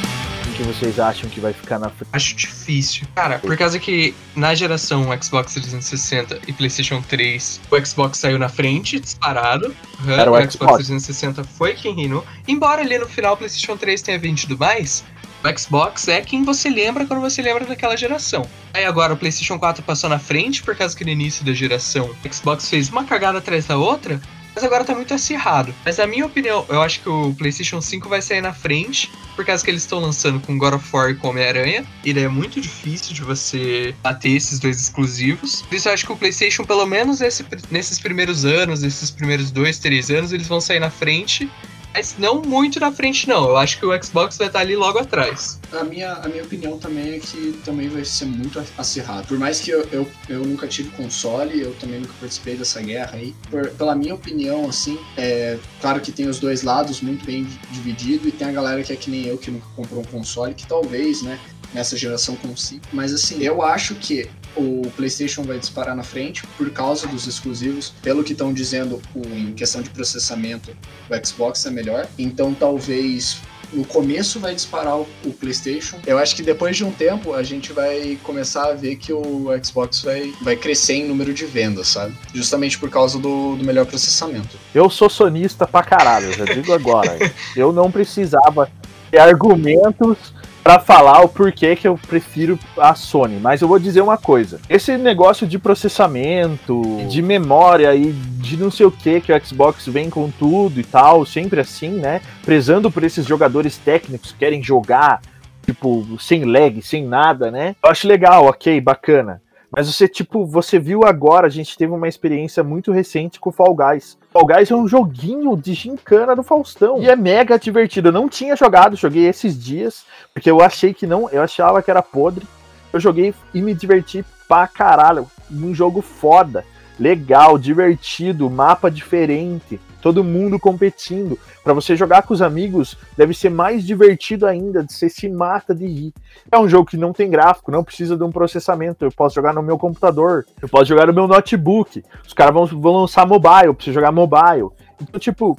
que 0.55 0.63
vocês 0.63 0.99
acham 0.99 1.29
que 1.29 1.39
vai 1.39 1.51
ficar 1.51 1.77
na 1.77 1.89
frente? 1.89 2.09
Acho 2.13 2.35
difícil. 2.35 3.05
Cara, 3.13 3.39
por 3.39 3.55
causa 3.57 3.77
que 3.77 4.15
na 4.35 4.55
geração 4.55 5.05
Xbox 5.21 5.53
360 5.53 6.39
e 6.47 6.53
PlayStation 6.53 7.01
3, 7.01 7.61
o 7.69 7.85
Xbox 7.85 8.19
saiu 8.19 8.39
na 8.39 8.47
frente, 8.47 8.99
disparado. 8.99 9.75
Era 10.07 10.31
o, 10.31 10.35
o 10.35 10.37
Xbox. 10.37 10.53
Xbox 10.53 10.75
360 10.75 11.43
foi 11.43 11.73
quem 11.73 11.93
reinou. 11.93 12.25
Embora 12.47 12.81
ali 12.81 12.97
no 12.97 13.07
final 13.07 13.33
o 13.33 13.37
PlayStation 13.37 13.75
3 13.75 14.01
tenha 14.01 14.17
vendido 14.17 14.57
mais, 14.57 15.03
o 15.43 15.59
Xbox 15.59 16.07
é 16.07 16.21
quem 16.21 16.43
você 16.43 16.69
lembra 16.69 17.05
quando 17.05 17.21
você 17.21 17.41
lembra 17.41 17.65
daquela 17.65 17.97
geração. 17.97 18.47
Aí 18.73 18.85
agora 18.85 19.13
o 19.13 19.17
PlayStation 19.17 19.59
4 19.59 19.83
passou 19.83 20.09
na 20.09 20.19
frente 20.19 20.63
por 20.63 20.75
causa 20.75 20.95
que 20.95 21.03
no 21.03 21.11
início 21.11 21.45
da 21.45 21.53
geração 21.53 22.09
o 22.23 22.33
Xbox 22.33 22.69
fez 22.69 22.89
uma 22.89 23.03
cagada 23.03 23.39
atrás 23.39 23.65
da 23.65 23.77
outra, 23.77 24.21
mas 24.55 24.63
agora 24.63 24.85
tá 24.85 24.95
muito 24.95 25.13
acirrado. 25.13 25.75
Mas 25.83 25.97
na 25.97 26.07
minha 26.07 26.25
opinião, 26.25 26.65
eu 26.69 26.81
acho 26.81 27.01
que 27.01 27.09
o 27.09 27.33
PlayStation 27.33 27.81
5 27.81 28.07
vai 28.07 28.21
sair 28.21 28.41
na 28.41 28.53
frente, 28.53 29.11
por 29.35 29.45
causa 29.45 29.63
que 29.63 29.69
eles 29.69 29.81
estão 29.83 29.99
lançando 29.99 30.39
com 30.39 30.57
God 30.57 30.75
of 30.75 30.89
War 30.93 31.09
e 31.09 31.15
com 31.15 31.27
Homem-Aranha. 31.27 31.85
E 32.03 32.13
daí 32.13 32.23
é 32.23 32.29
muito 32.29 32.61
difícil 32.61 33.13
de 33.13 33.21
você 33.21 33.93
bater 34.01 34.31
esses 34.31 34.57
dois 34.57 34.79
exclusivos. 34.79 35.61
Por 35.63 35.75
isso 35.75 35.89
eu 35.89 35.93
acho 35.93 36.05
que 36.05 36.11
o 36.13 36.15
PlayStation, 36.15 36.63
pelo 36.63 36.85
menos 36.85 37.19
esse, 37.19 37.45
nesses 37.69 37.99
primeiros 37.99 38.45
anos, 38.45 38.81
esses 38.81 39.11
primeiros 39.11 39.51
dois, 39.51 39.77
três 39.77 40.09
anos, 40.09 40.31
eles 40.31 40.47
vão 40.47 40.61
sair 40.61 40.79
na 40.79 40.89
frente. 40.89 41.49
Mas 41.93 42.15
não 42.17 42.41
muito 42.41 42.77
na 42.79 42.91
frente, 42.91 43.27
não. 43.27 43.47
Eu 43.49 43.57
acho 43.57 43.79
que 43.79 43.85
o 43.85 44.03
Xbox 44.03 44.37
vai 44.37 44.47
estar 44.47 44.59
ali 44.59 44.75
logo 44.75 44.99
atrás. 44.99 45.59
A 45.71 45.83
minha, 45.83 46.13
a 46.13 46.27
minha 46.27 46.43
opinião 46.43 46.77
também 46.77 47.15
é 47.15 47.19
que 47.19 47.59
também 47.63 47.89
vai 47.89 48.05
ser 48.05 48.25
muito 48.25 48.63
acirrado. 48.77 49.27
Por 49.27 49.37
mais 49.37 49.59
que 49.59 49.71
eu, 49.71 49.87
eu, 49.91 50.07
eu 50.29 50.45
nunca 50.45 50.67
tive 50.67 50.89
console, 50.91 51.59
eu 51.59 51.73
também 51.75 51.99
nunca 51.99 52.13
participei 52.19 52.55
dessa 52.55 52.81
guerra 52.81 53.15
aí. 53.15 53.35
Por, 53.49 53.69
pela 53.71 53.95
minha 53.95 54.15
opinião, 54.15 54.69
assim, 54.69 54.97
é 55.17 55.57
claro 55.81 55.99
que 55.99 56.11
tem 56.11 56.27
os 56.27 56.39
dois 56.39 56.63
lados 56.63 57.01
muito 57.01 57.25
bem 57.25 57.47
dividido 57.71 58.27
e 58.27 58.31
tem 58.31 58.47
a 58.47 58.51
galera 58.51 58.83
que 58.83 58.93
é 58.93 58.95
que 58.95 59.09
nem 59.09 59.25
eu, 59.25 59.37
que 59.37 59.51
nunca 59.51 59.67
comprou 59.75 60.01
um 60.01 60.05
console, 60.05 60.53
que 60.53 60.65
talvez, 60.65 61.21
né, 61.21 61.39
nessa 61.73 61.97
geração 61.97 62.35
consiga. 62.37 62.81
Mas 62.93 63.13
assim, 63.13 63.43
eu 63.43 63.61
acho 63.61 63.95
que 63.95 64.29
o 64.55 64.89
PlayStation 64.95 65.43
vai 65.43 65.59
disparar 65.59 65.95
na 65.95 66.03
frente 66.03 66.43
por 66.57 66.69
causa 66.71 67.05
dos 67.07 67.27
exclusivos. 67.27 67.93
Pelo 68.01 68.23
que 68.23 68.31
estão 68.31 68.53
dizendo, 68.53 69.01
em 69.15 69.53
questão 69.53 69.81
de 69.81 69.89
processamento, 69.89 70.75
o 71.09 71.27
Xbox 71.27 71.65
é 71.65 71.69
melhor. 71.71 72.07
Então 72.17 72.53
talvez 72.53 73.41
no 73.73 73.85
começo 73.85 74.39
vai 74.39 74.53
disparar 74.53 74.97
o, 74.99 75.07
PlayStation. 75.39 75.97
Eu 76.05 76.17
acho 76.17 76.35
que 76.35 76.41
depois 76.41 76.77
de 76.77 76.83
um 76.83 76.91
tempo 76.91 77.33
a 77.33 77.43
gente 77.43 77.73
vai 77.73 78.17
começar 78.23 78.69
a 78.69 78.73
ver 78.73 78.95
que 78.95 79.11
o 79.11 79.47
Xbox 79.63 80.01
vai, 80.01 80.31
vai 80.41 80.55
crescer 80.55 80.93
em 80.93 81.07
número 81.07 81.33
de 81.33 81.45
vendas, 81.45 81.87
sabe? 81.87 82.15
Justamente 82.33 82.77
por 82.79 82.89
causa 82.89 83.19
do, 83.19 83.55
do 83.55 83.63
melhor 83.63 83.85
processamento. 83.85 84.57
Eu 84.73 84.89
sou 84.89 85.09
sonista 85.09 85.67
pra 85.67 85.83
caralho, 85.83 86.31
já 86.33 86.45
digo 86.45 86.73
agora. 86.73 87.17
eu 87.55 87.71
não 87.71 87.91
precisava 87.91 88.69
ter 89.11 89.19
argumentos 89.19 90.33
para 90.65 90.79
falar 90.79 91.21
o 91.21 91.29
porquê 91.29 91.75
que 91.75 91.87
eu 91.87 91.95
prefiro 91.95 92.57
a 92.75 92.95
Sony, 92.95 93.39
mas 93.39 93.61
eu 93.61 93.67
vou 93.67 93.77
dizer 93.77 94.01
uma 94.01 94.17
coisa. 94.17 94.59
Esse 94.67 94.97
negócio 94.97 95.45
de 95.45 95.59
processamento, 95.59 96.81
de 97.07 97.21
memória 97.21 97.95
e 97.95 98.11
de 98.11 98.57
não 98.57 98.71
sei 98.71 98.87
o 98.87 98.91
que 98.91 99.21
que 99.21 99.31
o 99.31 99.45
Xbox 99.45 99.85
vem 99.85 100.09
com 100.09 100.31
tudo 100.31 100.79
e 100.79 100.83
tal, 100.83 101.23
sempre 101.23 101.61
assim, 101.61 101.89
né? 101.89 102.19
Prezando 102.43 102.89
por 102.89 103.03
esses 103.03 103.27
jogadores 103.27 103.77
técnicos 103.77 104.31
que 104.31 104.39
querem 104.39 104.63
jogar, 104.63 105.21
tipo, 105.63 106.03
sem 106.19 106.43
lag, 106.45 106.81
sem 106.81 107.05
nada, 107.05 107.51
né? 107.51 107.75
Eu 107.83 107.91
acho 107.91 108.07
legal, 108.07 108.45
ok, 108.45 108.81
bacana. 108.81 109.43
Mas 109.71 109.87
você, 109.87 110.07
tipo, 110.07 110.45
você 110.45 110.79
viu 110.79 111.03
agora, 111.03 111.47
a 111.47 111.49
gente 111.49 111.77
teve 111.77 111.91
uma 111.93 112.07
experiência 112.07 112.63
muito 112.63 112.91
recente 112.91 113.39
com 113.39 113.51
Fall 113.51 113.75
Guys. 113.75 114.17
Fall 114.31 114.45
Guys 114.45 114.71
é 114.71 114.75
um 114.75 114.87
joguinho 114.87 115.57
de 115.57 115.73
gincana 115.73 116.35
do 116.35 116.43
Faustão. 116.43 117.01
E 117.01 117.09
é 117.09 117.15
mega 117.15 117.57
divertido. 117.57 118.09
Eu 118.09 118.13
não 118.13 118.29
tinha 118.29 118.55
jogado, 118.55 118.95
joguei 118.95 119.25
esses 119.27 119.61
dias, 119.61 120.05
porque 120.33 120.49
eu 120.49 120.61
achei 120.61 120.93
que 120.93 121.07
não, 121.07 121.29
eu 121.29 121.41
achava 121.41 121.81
que 121.81 121.91
era 121.91 122.01
podre. 122.01 122.47
Eu 122.93 122.99
joguei 122.99 123.33
e 123.53 123.61
me 123.61 123.73
diverti 123.73 124.23
pra 124.47 124.67
caralho. 124.67 125.27
Um 125.51 125.73
jogo 125.73 126.01
foda, 126.01 126.63
legal, 126.99 127.57
divertido, 127.57 128.49
mapa 128.49 128.89
diferente 128.89 129.79
todo 130.05 130.23
mundo 130.23 130.59
competindo. 130.59 131.39
Para 131.63 131.73
você 131.73 131.95
jogar 131.95 132.21
com 132.21 132.31
os 132.31 132.39
amigos, 132.39 132.95
deve 133.17 133.33
ser 133.33 133.49
mais 133.49 133.83
divertido 133.83 134.45
ainda, 134.45 134.85
você 134.87 135.09
se 135.09 135.27
mata 135.27 135.73
de 135.73 135.87
rir. 135.87 136.13
É 136.51 136.59
um 136.59 136.69
jogo 136.69 136.87
que 136.87 136.95
não 136.95 137.11
tem 137.11 137.27
gráfico, 137.27 137.71
não 137.71 137.83
precisa 137.83 138.15
de 138.15 138.23
um 138.23 138.31
processamento. 138.31 139.03
Eu 139.03 139.11
posso 139.11 139.33
jogar 139.33 139.51
no 139.51 139.63
meu 139.63 139.79
computador, 139.79 140.45
eu 140.61 140.69
posso 140.69 140.85
jogar 140.85 141.07
no 141.07 141.13
meu 141.13 141.27
notebook. 141.27 142.03
Os 142.23 142.33
caras 142.33 142.53
vão, 142.53 142.67
vão 142.79 142.97
lançar 142.97 143.25
mobile, 143.25 143.65
eu 143.65 143.73
preciso 143.73 143.95
jogar 143.95 144.11
mobile. 144.11 144.69
Então, 145.01 145.19
tipo, 145.19 145.57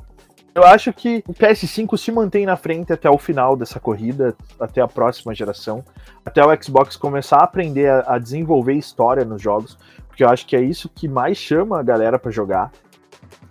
Eu 0.55 0.65
acho 0.65 0.91
que 0.91 1.23
o 1.29 1.35
PS5 1.35 1.99
se 1.99 2.11
mantém 2.11 2.47
na 2.47 2.57
frente 2.57 2.91
até 2.91 3.11
o 3.11 3.19
final 3.19 3.57
dessa 3.57 3.79
corrida, 3.79 4.35
até 4.59 4.81
a 4.81 4.89
próxima 4.89 5.35
geração, 5.35 5.85
até 6.25 6.43
o 6.43 6.63
Xbox 6.63 6.97
começar 6.97 7.39
a 7.39 7.45
aprender 7.45 7.91
a, 7.91 8.15
a 8.15 8.19
desenvolver 8.19 8.73
história 8.73 9.23
nos 9.23 9.43
jogos, 9.43 9.77
porque 10.17 10.25
eu 10.25 10.31
acho 10.31 10.47
que 10.47 10.57
é 10.57 10.63
isso 10.63 10.89
que 10.89 11.07
mais 11.07 11.37
chama 11.37 11.79
a 11.79 11.83
galera 11.83 12.19
para 12.19 12.31
jogar. 12.31 12.73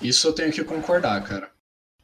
Isso 0.01 0.28
eu 0.28 0.34
tenho 0.34 0.51
que 0.51 0.63
concordar, 0.63 1.23
cara 1.23 1.47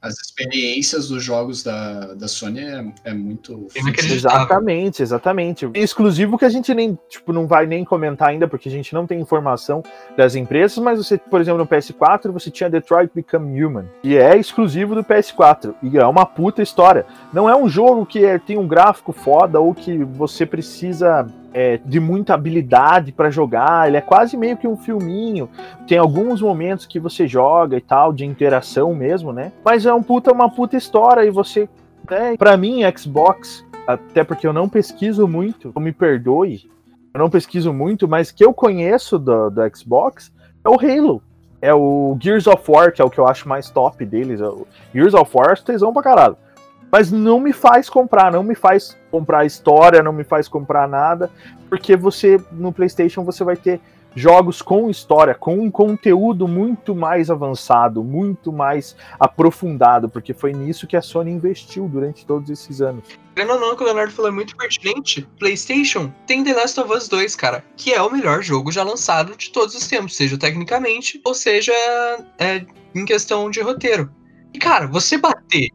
as 0.01 0.15
experiências 0.19 1.09
dos 1.09 1.23
jogos 1.23 1.61
da, 1.61 2.15
da 2.15 2.27
Sony 2.27 2.59
é, 2.59 2.85
é 3.05 3.13
muito. 3.13 3.67
Exatamente, 3.75 5.03
exatamente. 5.03 5.69
Exclusivo 5.75 6.39
que 6.39 6.45
a 6.45 6.49
gente 6.49 6.73
nem, 6.73 6.97
tipo, 7.07 7.31
não 7.31 7.45
vai 7.45 7.67
nem 7.67 7.85
comentar 7.85 8.29
ainda, 8.29 8.47
porque 8.47 8.67
a 8.67 8.71
gente 8.71 8.93
não 8.95 9.05
tem 9.05 9.19
informação 9.19 9.83
das 10.17 10.33
empresas, 10.33 10.79
mas 10.79 10.97
você, 10.97 11.19
por 11.19 11.39
exemplo, 11.39 11.59
no 11.59 11.67
PS4, 11.67 12.31
você 12.31 12.49
tinha 12.49 12.69
Detroit 12.69 13.11
Become 13.13 13.63
Human, 13.63 13.85
que 14.01 14.17
é 14.17 14.35
exclusivo 14.35 14.95
do 14.95 15.03
PS4. 15.03 15.75
E 15.83 15.97
é 15.97 16.05
uma 16.05 16.25
puta 16.25 16.63
história. 16.63 17.05
Não 17.31 17.47
é 17.47 17.55
um 17.55 17.69
jogo 17.69 18.03
que 18.03 18.25
é, 18.25 18.39
tem 18.39 18.57
um 18.57 18.67
gráfico 18.67 19.11
foda 19.11 19.59
ou 19.59 19.71
que 19.75 20.03
você 20.03 20.47
precisa 20.47 21.27
é, 21.53 21.79
de 21.83 21.99
muita 21.99 22.33
habilidade 22.33 23.11
para 23.11 23.29
jogar. 23.29 23.87
Ele 23.87 23.97
é 23.97 24.01
quase 24.01 24.37
meio 24.37 24.57
que 24.57 24.67
um 24.67 24.77
filminho. 24.77 25.49
Tem 25.87 25.97
alguns 25.97 26.41
momentos 26.41 26.85
que 26.85 26.99
você 26.99 27.27
joga 27.27 27.77
e 27.77 27.81
tal, 27.81 28.13
de 28.13 28.25
interação 28.25 28.93
mesmo, 28.93 29.33
né? 29.33 29.51
Mas 29.63 29.85
é 29.85 29.93
um 29.93 30.03
puta, 30.03 30.31
uma 30.31 30.49
puta 30.49 30.77
história 30.77 31.23
e 31.25 31.29
você. 31.29 31.67
Né? 32.09 32.35
Para 32.37 32.57
mim, 32.57 32.81
Xbox, 32.95 33.65
até 33.87 34.23
porque 34.23 34.47
eu 34.47 34.53
não 34.53 34.69
pesquiso 34.69 35.27
muito, 35.27 35.73
me 35.79 35.91
perdoe, 35.91 36.69
eu 37.13 37.19
não 37.19 37.29
pesquiso 37.29 37.73
muito, 37.73 38.07
mas 38.07 38.31
que 38.31 38.43
eu 38.43 38.53
conheço 38.53 39.19
do, 39.19 39.49
do 39.49 39.77
Xbox 39.77 40.31
é 40.63 40.69
o 40.69 40.79
Halo. 40.79 41.21
É 41.63 41.75
o 41.75 42.17
Gears 42.19 42.47
of 42.47 42.63
War, 42.67 42.91
que 42.91 43.01
é 43.01 43.05
o 43.05 43.09
que 43.09 43.19
eu 43.19 43.27
acho 43.27 43.47
mais 43.47 43.69
top 43.69 44.03
deles. 44.03 44.41
É 44.41 44.49
Gears 44.93 45.13
of 45.13 45.29
War, 45.31 45.51
é 45.51 45.55
tesão 45.55 45.93
pra 45.93 46.01
caralho 46.01 46.35
mas 46.91 47.11
não 47.11 47.39
me 47.39 47.53
faz 47.53 47.89
comprar, 47.89 48.31
não 48.31 48.43
me 48.43 48.55
faz 48.55 48.97
comprar 49.09 49.45
história, 49.45 50.03
não 50.03 50.13
me 50.13 50.23
faz 50.23 50.47
comprar 50.47 50.87
nada, 50.87 51.31
porque 51.69 51.95
você 51.95 52.39
no 52.51 52.73
PlayStation 52.73 53.23
você 53.23 53.43
vai 53.43 53.55
ter 53.55 53.79
jogos 54.15 54.61
com 54.61 54.89
história, 54.89 55.33
com 55.33 55.55
um 55.55 55.71
conteúdo 55.71 56.47
muito 56.47 56.93
mais 56.93 57.29
avançado, 57.29 58.03
muito 58.03 58.51
mais 58.51 58.95
aprofundado, 59.19 60.09
porque 60.09 60.33
foi 60.33 60.53
nisso 60.53 60.87
que 60.87 60.97
a 60.97 61.01
Sony 61.01 61.31
investiu 61.31 61.87
durante 61.87 62.25
todos 62.25 62.49
esses 62.49 62.81
anos. 62.81 63.05
Querendo 63.33 63.53
ou 63.53 63.59
não, 63.59 63.75
que 63.75 63.83
o 63.83 63.85
Leonardo 63.85 64.11
falou 64.11 64.29
é 64.29 64.33
muito 64.33 64.55
pertinente. 64.57 65.27
PlayStation 65.39 66.11
tem 66.27 66.43
The 66.43 66.53
Last 66.53 66.79
of 66.79 66.91
Us 66.91 67.07
2, 67.07 67.35
cara, 67.35 67.63
que 67.77 67.93
é 67.93 68.01
o 68.01 68.11
melhor 68.11 68.41
jogo 68.43 68.71
já 68.71 68.83
lançado 68.83 69.35
de 69.37 69.49
todos 69.51 69.75
os 69.75 69.87
tempos, 69.87 70.15
seja 70.15 70.37
tecnicamente 70.37 71.21
ou 71.23 71.33
seja 71.33 71.73
é, 72.37 72.65
em 72.93 73.05
questão 73.05 73.49
de 73.49 73.61
roteiro. 73.61 74.11
E, 74.53 74.59
cara, 74.59 74.85
você 74.87 75.17
bater 75.17 75.69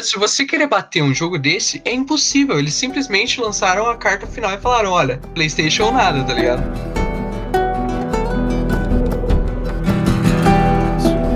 se 0.00 0.18
você 0.18 0.46
querer 0.46 0.66
bater 0.66 1.02
um 1.02 1.12
jogo 1.12 1.38
desse, 1.38 1.82
é 1.84 1.92
impossível. 1.92 2.58
Eles 2.58 2.72
simplesmente 2.72 3.38
lançaram 3.38 3.86
a 3.90 3.96
carta 3.96 4.26
final 4.26 4.50
e 4.54 4.56
falaram: 4.56 4.90
olha, 4.90 5.18
PlayStation 5.34 5.84
ou 5.84 5.92
nada, 5.92 6.24
tá 6.24 6.32
ligado? 6.32 6.62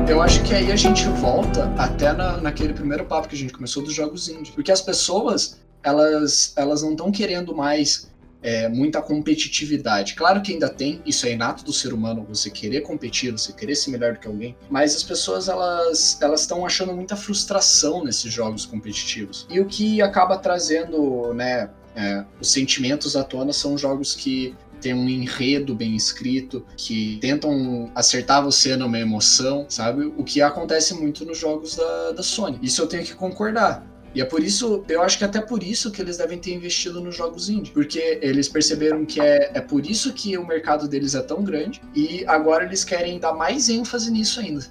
Eu 0.08 0.22
acho 0.22 0.42
que 0.42 0.54
aí 0.54 0.72
a 0.72 0.76
gente 0.76 1.06
volta 1.08 1.70
até 1.76 2.14
na, 2.14 2.38
naquele 2.38 2.72
primeiro 2.72 3.04
papo 3.04 3.28
que 3.28 3.34
a 3.34 3.38
gente 3.38 3.52
começou 3.52 3.82
dos 3.82 3.92
jogos 3.92 4.28
indie. 4.30 4.52
Porque 4.52 4.72
as 4.72 4.80
pessoas, 4.80 5.60
elas, 5.82 6.54
elas 6.56 6.82
não 6.82 6.92
estão 6.92 7.12
querendo 7.12 7.54
mais 7.54 8.10
é, 8.46 8.68
muita 8.68 9.02
competitividade. 9.02 10.14
Claro 10.14 10.40
que 10.40 10.52
ainda 10.52 10.68
tem, 10.68 11.02
isso 11.04 11.26
é 11.26 11.32
inato 11.32 11.64
do 11.64 11.72
ser 11.72 11.92
humano, 11.92 12.24
você 12.28 12.48
querer 12.48 12.82
competir, 12.82 13.32
você 13.32 13.52
querer 13.52 13.74
ser 13.74 13.90
melhor 13.90 14.12
do 14.12 14.20
que 14.20 14.28
alguém, 14.28 14.56
mas 14.70 14.94
as 14.94 15.02
pessoas 15.02 15.48
elas 15.48 16.16
elas 16.22 16.42
estão 16.42 16.64
achando 16.64 16.94
muita 16.94 17.16
frustração 17.16 18.04
nesses 18.04 18.32
jogos 18.32 18.64
competitivos. 18.64 19.48
E 19.50 19.58
o 19.58 19.66
que 19.66 20.00
acaba 20.00 20.38
trazendo, 20.38 21.34
né, 21.34 21.68
é, 21.96 22.24
os 22.40 22.48
sentimentos 22.48 23.16
à 23.16 23.24
tona 23.24 23.52
são 23.52 23.76
jogos 23.76 24.14
que 24.14 24.54
tem 24.80 24.94
um 24.94 25.08
enredo 25.08 25.74
bem 25.74 25.96
escrito, 25.96 26.64
que 26.76 27.18
tentam 27.20 27.90
acertar 27.96 28.44
você 28.44 28.76
numa 28.76 28.98
emoção, 28.98 29.66
sabe? 29.68 30.04
O 30.16 30.22
que 30.22 30.40
acontece 30.40 30.94
muito 30.94 31.24
nos 31.24 31.38
jogos 31.38 31.74
da, 31.74 32.12
da 32.12 32.22
Sony. 32.22 32.60
Isso 32.62 32.80
eu 32.80 32.86
tenho 32.86 33.02
que 33.02 33.14
concordar. 33.14 33.84
E 34.16 34.20
é 34.22 34.24
por 34.24 34.42
isso, 34.42 34.82
eu 34.88 35.02
acho 35.02 35.18
que 35.18 35.24
até 35.24 35.42
por 35.42 35.62
isso 35.62 35.90
que 35.90 36.00
eles 36.00 36.16
devem 36.16 36.38
ter 36.38 36.54
investido 36.54 37.02
nos 37.02 37.14
jogos 37.14 37.50
indie. 37.50 37.70
Porque 37.70 38.18
eles 38.22 38.48
perceberam 38.48 39.04
que 39.04 39.20
é, 39.20 39.50
é 39.52 39.60
por 39.60 39.84
isso 39.84 40.10
que 40.14 40.38
o 40.38 40.46
mercado 40.46 40.88
deles 40.88 41.14
é 41.14 41.20
tão 41.20 41.44
grande 41.44 41.82
e 41.94 42.24
agora 42.26 42.64
eles 42.64 42.82
querem 42.82 43.18
dar 43.18 43.34
mais 43.34 43.68
ênfase 43.68 44.10
nisso 44.10 44.40
ainda. 44.40 44.64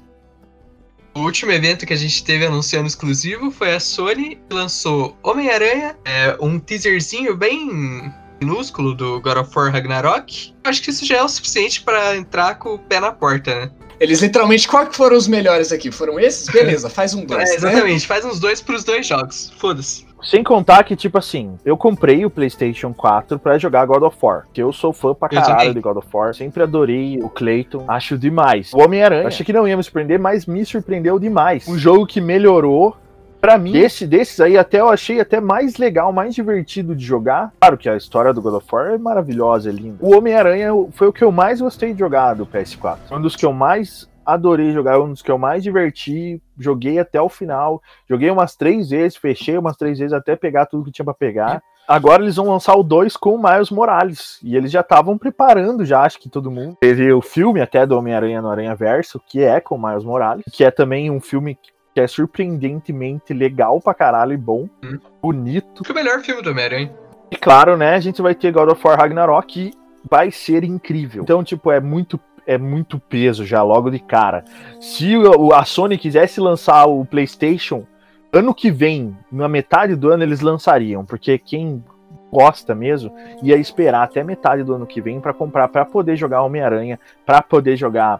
O 1.13 1.19
último 1.19 1.51
evento 1.51 1.85
que 1.85 1.93
a 1.93 1.95
gente 1.95 2.23
teve 2.23 2.43
anunciando 2.43 2.87
exclusivo 2.87 3.51
foi 3.51 3.75
a 3.75 3.79
Sony, 3.79 4.37
que 4.49 4.55
lançou 4.55 5.15
Homem-Aranha, 5.21 5.95
é, 6.03 6.35
um 6.41 6.59
teaserzinho 6.59 7.37
bem 7.37 8.11
minúsculo 8.41 8.95
do 8.95 9.21
God 9.21 9.37
of 9.37 9.51
War 9.55 9.71
Ragnarok. 9.71 10.55
Acho 10.63 10.81
que 10.81 10.89
isso 10.89 11.05
já 11.05 11.17
é 11.17 11.23
o 11.23 11.29
suficiente 11.29 11.83
para 11.83 12.17
entrar 12.17 12.55
com 12.55 12.73
o 12.73 12.79
pé 12.79 12.99
na 12.99 13.11
porta, 13.11 13.53
né? 13.53 13.71
Eles 13.99 14.21
literalmente, 14.21 14.67
qual 14.67 14.85
que 14.87 14.95
foram 14.95 15.15
os 15.15 15.27
melhores 15.27 15.71
aqui? 15.71 15.91
Foram 15.91 16.19
esses? 16.19 16.47
Beleza, 16.49 16.89
faz 16.89 17.13
um 17.13 17.23
dois. 17.25 17.49
É, 17.49 17.55
exatamente, 17.55 18.01
né? 18.01 18.07
faz 18.07 18.25
uns 18.25 18.39
dois 18.39 18.61
pros 18.61 18.83
dois 18.83 19.05
jogos. 19.07 19.51
Foda-se. 19.57 20.05
Sem 20.25 20.43
contar 20.43 20.83
que, 20.83 20.95
tipo 20.95 21.19
assim, 21.19 21.55
eu 21.63 21.77
comprei 21.77 22.25
o 22.25 22.31
PlayStation 22.31 22.91
4 22.93 23.37
para 23.37 23.59
jogar 23.59 23.85
God 23.85 24.01
of 24.01 24.17
War. 24.19 24.47
Que 24.51 24.61
eu 24.61 24.73
sou 24.73 24.91
fã 24.91 25.13
pra 25.13 25.29
caralho 25.29 25.73
de 25.73 25.79
God 25.79 25.97
of 25.97 26.07
War. 26.11 26.33
Sempre 26.33 26.63
adorei 26.63 27.19
o 27.21 27.29
Clayton. 27.29 27.85
Acho 27.87 28.17
demais. 28.17 28.73
O 28.73 28.79
Homem-Aranha. 28.79 29.27
Achei 29.27 29.45
que 29.45 29.53
não 29.53 29.67
ia 29.67 29.77
me 29.77 29.83
surpreender, 29.83 30.19
mas 30.19 30.47
me 30.47 30.65
surpreendeu 30.65 31.19
demais. 31.19 31.67
Um 31.67 31.77
jogo 31.77 32.07
que 32.07 32.19
melhorou 32.19 32.97
para 33.45 33.59
mim, 33.59 33.77
esse 33.77 34.07
desses 34.07 34.39
aí 34.39 34.57
até 34.57 34.79
eu 34.79 34.89
achei 34.89 35.19
até 35.19 35.39
mais 35.39 35.77
legal, 35.77 36.11
mais 36.11 36.33
divertido 36.33 36.95
de 36.95 37.05
jogar. 37.05 37.53
Claro 37.59 37.77
que 37.77 37.87
a 37.87 37.95
história 37.95 38.33
do 38.33 38.41
God 38.41 38.55
of 38.55 38.67
War 38.71 38.93
é 38.93 38.97
maravilhosa, 38.97 39.69
é 39.69 39.71
linda. 39.71 39.97
O 40.01 40.17
Homem-Aranha 40.17 40.71
foi 40.93 41.07
o 41.09 41.13
que 41.13 41.23
eu 41.23 41.31
mais 41.31 41.61
gostei 41.61 41.93
de 41.93 41.99
jogar 41.99 42.33
do 42.33 42.47
PS4. 42.47 42.97
Um 43.11 43.21
dos 43.21 43.35
que 43.35 43.45
eu 43.45 43.53
mais 43.53 44.09
adorei 44.25 44.71
jogar, 44.71 44.99
um 44.99 45.11
dos 45.11 45.21
que 45.21 45.29
eu 45.29 45.37
mais 45.37 45.61
diverti. 45.61 46.41
Joguei 46.57 46.97
até 46.97 47.21
o 47.21 47.29
final. 47.29 47.83
Joguei 48.09 48.31
umas 48.31 48.55
três 48.55 48.89
vezes, 48.89 49.15
fechei 49.15 49.55
umas 49.55 49.77
três 49.77 49.99
vezes 49.99 50.13
até 50.13 50.35
pegar 50.35 50.65
tudo 50.65 50.85
que 50.85 50.91
tinha 50.91 51.05
para 51.05 51.13
pegar. 51.13 51.61
Agora 51.87 52.23
eles 52.23 52.37
vão 52.37 52.49
lançar 52.49 52.75
o 52.75 52.81
2 52.81 53.15
com 53.15 53.35
o 53.35 53.43
Miles 53.43 53.69
Morales. 53.69 54.39
E 54.43 54.55
eles 54.55 54.71
já 54.71 54.81
estavam 54.81 55.19
preparando, 55.19 55.85
já, 55.85 56.01
acho 56.01 56.19
que 56.19 56.27
todo 56.27 56.49
mundo. 56.49 56.75
Teve 56.81 57.13
o 57.13 57.21
filme 57.21 57.61
até 57.61 57.85
do 57.85 57.95
Homem-Aranha 57.95 58.41
no 58.41 58.49
Aranha 58.49 58.73
Verso, 58.73 59.21
que 59.27 59.43
é 59.43 59.59
com 59.59 59.75
o 59.75 59.87
Miles 59.87 60.03
Morales, 60.03 60.43
que 60.51 60.63
é 60.63 60.71
também 60.71 61.11
um 61.11 61.21
filme 61.21 61.55
que 61.95 62.01
é 62.01 62.07
surpreendentemente 62.07 63.33
legal 63.33 63.79
pra 63.79 63.93
caralho 63.93 64.33
e 64.33 64.37
bom, 64.37 64.67
hum. 64.83 64.99
bonito. 65.21 65.81
Que 65.81 65.93
o 65.93 65.95
melhor 65.95 66.19
filme 66.19 66.41
do 66.41 66.51
Homem-Aranha. 66.51 66.91
E 67.31 67.37
claro, 67.37 67.77
né, 67.77 67.95
a 67.95 67.99
gente 68.01 68.21
vai 68.21 68.35
ter 68.35 68.51
God 68.51 68.69
of 68.69 68.85
War 68.85 68.99
Ragnarok 68.99 69.47
que 69.47 69.71
vai 70.07 70.29
ser 70.29 70.65
incrível. 70.65 71.23
Então, 71.23 71.41
tipo, 71.41 71.71
é 71.71 71.79
muito 71.79 72.19
é 72.45 72.59
muito 72.59 72.99
peso 72.99 73.43
já 73.43 73.63
logo 73.63 73.89
de 73.89 73.97
cara. 73.97 74.43
Se 74.79 75.13
a 75.53 75.65
Sony 75.65 75.97
quisesse 75.97 76.39
lançar 76.39 76.85
o 76.85 77.03
PlayStation 77.03 77.87
ano 78.31 78.53
que 78.53 78.69
vem, 78.69 79.17
na 79.31 79.47
metade 79.47 79.95
do 79.95 80.11
ano 80.11 80.21
eles 80.21 80.41
lançariam, 80.41 81.03
porque 81.03 81.39
quem 81.39 81.83
gosta 82.31 82.75
mesmo 82.75 83.15
ia 83.41 83.55
esperar 83.55 84.03
até 84.03 84.21
metade 84.21 84.63
do 84.63 84.75
ano 84.75 84.85
que 84.85 85.01
vem 85.01 85.19
para 85.21 85.33
comprar 85.33 85.69
para 85.69 85.85
poder 85.85 86.17
jogar 86.17 86.43
Homem-Aranha, 86.43 86.99
para 87.25 87.41
poder 87.41 87.77
jogar 87.77 88.19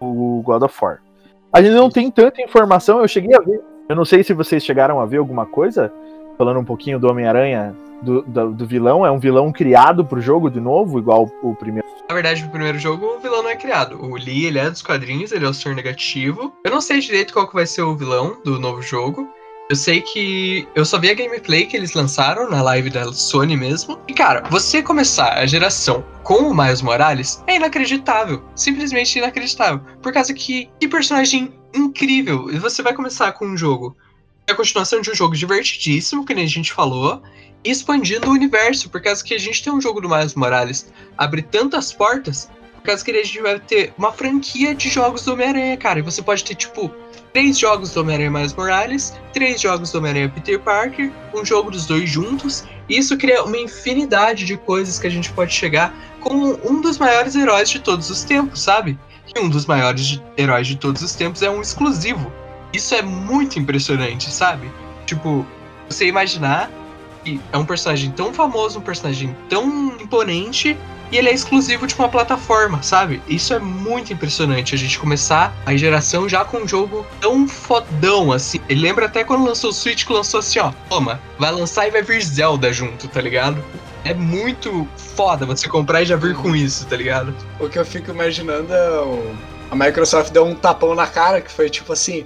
o 0.00 0.40
God 0.42 0.62
of 0.62 0.78
War. 0.80 1.00
A 1.56 1.62
gente 1.62 1.72
não 1.72 1.88
tem 1.88 2.10
tanta 2.10 2.42
informação, 2.42 3.00
eu 3.00 3.08
cheguei 3.08 3.34
a 3.34 3.40
ver. 3.40 3.62
Eu 3.88 3.96
não 3.96 4.04
sei 4.04 4.22
se 4.22 4.34
vocês 4.34 4.62
chegaram 4.62 5.00
a 5.00 5.06
ver 5.06 5.16
alguma 5.16 5.46
coisa, 5.46 5.90
falando 6.36 6.60
um 6.60 6.64
pouquinho 6.66 6.98
do 7.00 7.08
Homem-Aranha, 7.08 7.74
do, 8.02 8.20
do, 8.20 8.52
do, 8.52 8.66
vilão. 8.66 9.06
É 9.06 9.10
um 9.10 9.18
vilão 9.18 9.50
criado 9.50 10.04
pro 10.04 10.20
jogo 10.20 10.50
de 10.50 10.60
novo, 10.60 10.98
igual 10.98 11.32
o 11.42 11.54
primeiro. 11.54 11.88
Na 12.06 12.14
verdade, 12.14 12.44
no 12.44 12.50
primeiro 12.50 12.78
jogo, 12.78 13.06
o 13.06 13.20
vilão 13.20 13.42
não 13.42 13.48
é 13.48 13.56
criado. 13.56 13.98
O 14.04 14.16
Lee, 14.16 14.44
ele 14.44 14.58
é 14.58 14.68
dos 14.68 14.82
quadrinhos, 14.82 15.32
ele 15.32 15.46
é 15.46 15.48
o 15.48 15.54
Senhor 15.54 15.74
Negativo. 15.74 16.52
Eu 16.62 16.70
não 16.70 16.82
sei 16.82 17.00
direito 17.00 17.32
qual 17.32 17.48
que 17.48 17.54
vai 17.54 17.64
ser 17.64 17.80
o 17.80 17.96
vilão 17.96 18.36
do 18.44 18.60
novo 18.60 18.82
jogo. 18.82 19.26
Eu 19.68 19.74
sei 19.74 20.00
que 20.00 20.68
eu 20.76 20.84
só 20.84 20.96
vi 20.96 21.10
a 21.10 21.14
gameplay 21.14 21.66
que 21.66 21.76
eles 21.76 21.92
lançaram 21.92 22.48
na 22.48 22.62
live 22.62 22.88
da 22.88 23.12
Sony 23.12 23.56
mesmo. 23.56 23.98
E 24.06 24.14
cara, 24.14 24.42
você 24.48 24.80
começar 24.80 25.32
a 25.32 25.44
geração 25.44 26.04
com 26.22 26.50
o 26.50 26.56
Miles 26.56 26.82
Morales 26.82 27.42
é 27.48 27.56
inacreditável. 27.56 28.44
Simplesmente 28.54 29.18
inacreditável. 29.18 29.80
Por 30.00 30.12
causa 30.12 30.32
que 30.32 30.70
que 30.78 30.86
personagem 30.86 31.52
incrível. 31.74 32.48
E 32.48 32.60
você 32.60 32.80
vai 32.80 32.94
começar 32.94 33.32
com 33.32 33.44
um 33.44 33.56
jogo. 33.56 33.96
É 34.46 34.52
a 34.52 34.54
continuação 34.54 35.00
de 35.00 35.10
um 35.10 35.14
jogo 35.14 35.34
divertidíssimo, 35.34 36.24
que 36.24 36.32
nem 36.32 36.44
a 36.44 36.48
gente 36.48 36.72
falou, 36.72 37.20
e 37.64 37.70
expandindo 37.70 38.28
o 38.28 38.32
universo, 38.32 38.88
por 38.88 39.02
causa 39.02 39.24
que 39.24 39.34
a 39.34 39.38
gente 39.38 39.64
tem 39.64 39.72
um 39.72 39.80
jogo 39.80 40.00
do 40.00 40.08
Miles 40.08 40.36
Morales 40.36 40.92
abre 41.18 41.42
tantas 41.42 41.92
portas, 41.92 42.48
causa 42.86 43.04
que 43.04 43.10
a 43.10 43.22
gente 43.22 43.40
vai 43.40 43.58
ter 43.58 43.92
uma 43.98 44.12
franquia 44.12 44.74
de 44.74 44.88
jogos 44.88 45.24
do 45.24 45.32
Homem-Aranha, 45.32 45.76
cara. 45.76 45.98
E 45.98 46.02
você 46.02 46.22
pode 46.22 46.44
ter, 46.44 46.54
tipo, 46.54 46.90
três 47.32 47.58
jogos 47.58 47.92
do 47.92 48.00
Homem-Aranha 48.00 48.30
Miles 48.30 48.54
Morales, 48.54 49.14
três 49.32 49.60
jogos 49.60 49.92
do 49.92 49.98
Homem-Aranha 49.98 50.28
Peter 50.28 50.58
Parker, 50.58 51.12
um 51.34 51.44
jogo 51.44 51.70
dos 51.70 51.86
dois 51.86 52.08
juntos. 52.08 52.64
E 52.88 52.96
isso 52.96 53.16
cria 53.18 53.44
uma 53.44 53.58
infinidade 53.58 54.44
de 54.44 54.56
coisas 54.56 54.98
que 54.98 55.06
a 55.06 55.10
gente 55.10 55.30
pode 55.32 55.52
chegar 55.52 55.94
com 56.20 56.58
um 56.64 56.80
dos 56.80 56.98
maiores 56.98 57.34
heróis 57.34 57.68
de 57.68 57.80
todos 57.80 58.08
os 58.08 58.24
tempos, 58.24 58.62
sabe? 58.62 58.98
E 59.34 59.38
um 59.38 59.48
dos 59.48 59.66
maiores 59.66 60.06
de, 60.06 60.22
heróis 60.36 60.66
de 60.66 60.76
todos 60.76 61.02
os 61.02 61.14
tempos 61.14 61.42
é 61.42 61.50
um 61.50 61.60
exclusivo. 61.60 62.32
Isso 62.72 62.94
é 62.94 63.02
muito 63.02 63.58
impressionante, 63.58 64.30
sabe? 64.30 64.70
Tipo, 65.04 65.46
você 65.88 66.06
imaginar 66.06 66.70
que 67.26 67.40
é 67.52 67.58
um 67.58 67.66
personagem 67.66 68.12
tão 68.12 68.32
famoso, 68.32 68.78
um 68.78 68.82
personagem 68.82 69.36
tão 69.48 69.96
imponente, 70.00 70.78
e 71.10 71.16
ele 71.16 71.28
é 71.28 71.34
exclusivo 71.34 71.84
de 71.84 71.94
uma 71.96 72.08
plataforma, 72.08 72.80
sabe? 72.82 73.20
Isso 73.28 73.52
é 73.52 73.58
muito 73.58 74.12
impressionante. 74.12 74.76
A 74.76 74.78
gente 74.78 74.98
começar 74.98 75.52
a 75.66 75.76
geração 75.76 76.28
já 76.28 76.44
com 76.44 76.58
um 76.58 76.68
jogo 76.68 77.04
tão 77.20 77.48
fodão 77.48 78.32
assim. 78.32 78.60
Ele 78.68 78.80
lembra 78.80 79.06
até 79.06 79.24
quando 79.24 79.44
lançou 79.44 79.70
o 79.70 79.72
Switch 79.72 80.04
que 80.04 80.12
lançou 80.12 80.38
assim, 80.38 80.60
ó. 80.60 80.72
Toma, 80.88 81.20
vai 81.38 81.50
lançar 81.50 81.88
e 81.88 81.90
vai 81.90 82.02
vir 82.02 82.22
Zelda 82.22 82.72
junto, 82.72 83.08
tá 83.08 83.20
ligado? 83.20 83.62
É 84.04 84.14
muito 84.14 84.86
foda 84.96 85.44
você 85.44 85.68
comprar 85.68 86.02
e 86.02 86.06
já 86.06 86.16
vir 86.16 86.34
com 86.36 86.54
isso, 86.54 86.86
tá 86.86 86.96
ligado? 86.96 87.34
O 87.58 87.68
que 87.68 87.78
eu 87.78 87.84
fico 87.84 88.12
imaginando 88.12 88.72
é 88.72 89.00
o... 89.00 89.34
a 89.70 89.74
Microsoft 89.74 90.32
deu 90.32 90.44
um 90.44 90.54
tapão 90.54 90.94
na 90.94 91.08
cara 91.08 91.40
que 91.40 91.50
foi 91.50 91.68
tipo 91.68 91.92
assim, 91.92 92.24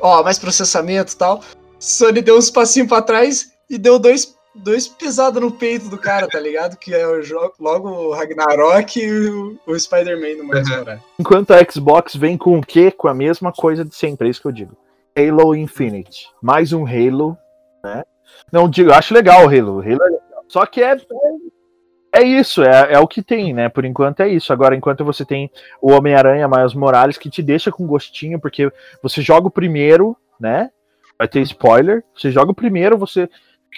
ó, 0.00 0.22
mais 0.22 0.38
processamento 0.38 1.12
e 1.12 1.16
tal. 1.16 1.42
Sony 1.78 2.22
deu 2.22 2.36
uns 2.36 2.50
passinhos 2.50 2.88
pra 2.88 3.02
trás 3.02 3.52
e 3.70 3.76
deu 3.76 3.98
dois 3.98 4.37
dois 4.58 4.88
pisadas 4.88 5.42
no 5.42 5.50
peito 5.50 5.88
do 5.88 5.98
cara, 5.98 6.28
tá 6.28 6.38
ligado? 6.38 6.76
Que 6.76 6.94
é 6.94 7.06
o 7.06 7.22
jogo, 7.22 7.54
logo 7.58 7.88
o 7.88 8.12
Ragnarok 8.12 9.00
e 9.00 9.30
o, 9.30 9.58
o 9.66 9.78
Spider-Man 9.78 10.36
no 10.38 10.44
mais 10.44 10.68
uhum. 10.68 10.98
Enquanto 11.18 11.52
a 11.52 11.70
Xbox 11.70 12.14
vem 12.14 12.36
com 12.36 12.58
o 12.58 12.64
quê? 12.64 12.90
Com 12.90 13.08
a 13.08 13.14
mesma 13.14 13.52
coisa 13.52 13.84
de 13.84 13.94
sempre, 13.94 14.28
é 14.28 14.30
isso 14.30 14.40
que 14.40 14.48
eu 14.48 14.52
digo. 14.52 14.76
Halo 15.16 15.54
Infinite. 15.54 16.28
Mais 16.42 16.72
um 16.72 16.86
Halo, 16.86 17.36
né? 17.82 18.04
Não 18.52 18.68
digo, 18.68 18.92
acho 18.92 19.14
legal 19.14 19.44
o 19.44 19.48
Halo. 19.48 19.80
Halo 19.80 20.02
é 20.02 20.10
legal. 20.10 20.44
Só 20.48 20.64
que 20.64 20.82
é, 20.82 20.96
é 22.12 22.22
isso, 22.22 22.62
é, 22.62 22.94
é 22.94 22.98
o 22.98 23.06
que 23.06 23.22
tem, 23.22 23.52
né? 23.52 23.68
Por 23.68 23.84
enquanto 23.84 24.20
é 24.20 24.28
isso. 24.28 24.52
Agora, 24.52 24.74
enquanto 24.74 25.04
você 25.04 25.24
tem 25.24 25.50
o 25.80 25.92
Homem-Aranha 25.92 26.48
Miles 26.48 26.74
Morales, 26.74 27.18
que 27.18 27.30
te 27.30 27.42
deixa 27.42 27.70
com 27.70 27.86
gostinho, 27.86 28.40
porque 28.40 28.72
você 29.02 29.20
joga 29.20 29.48
o 29.48 29.50
primeiro, 29.50 30.16
né? 30.40 30.70
Vai 31.18 31.28
ter 31.28 31.40
spoiler. 31.40 32.04
Você 32.16 32.30
joga 32.30 32.52
o 32.52 32.54
primeiro, 32.54 32.96
você 32.96 33.28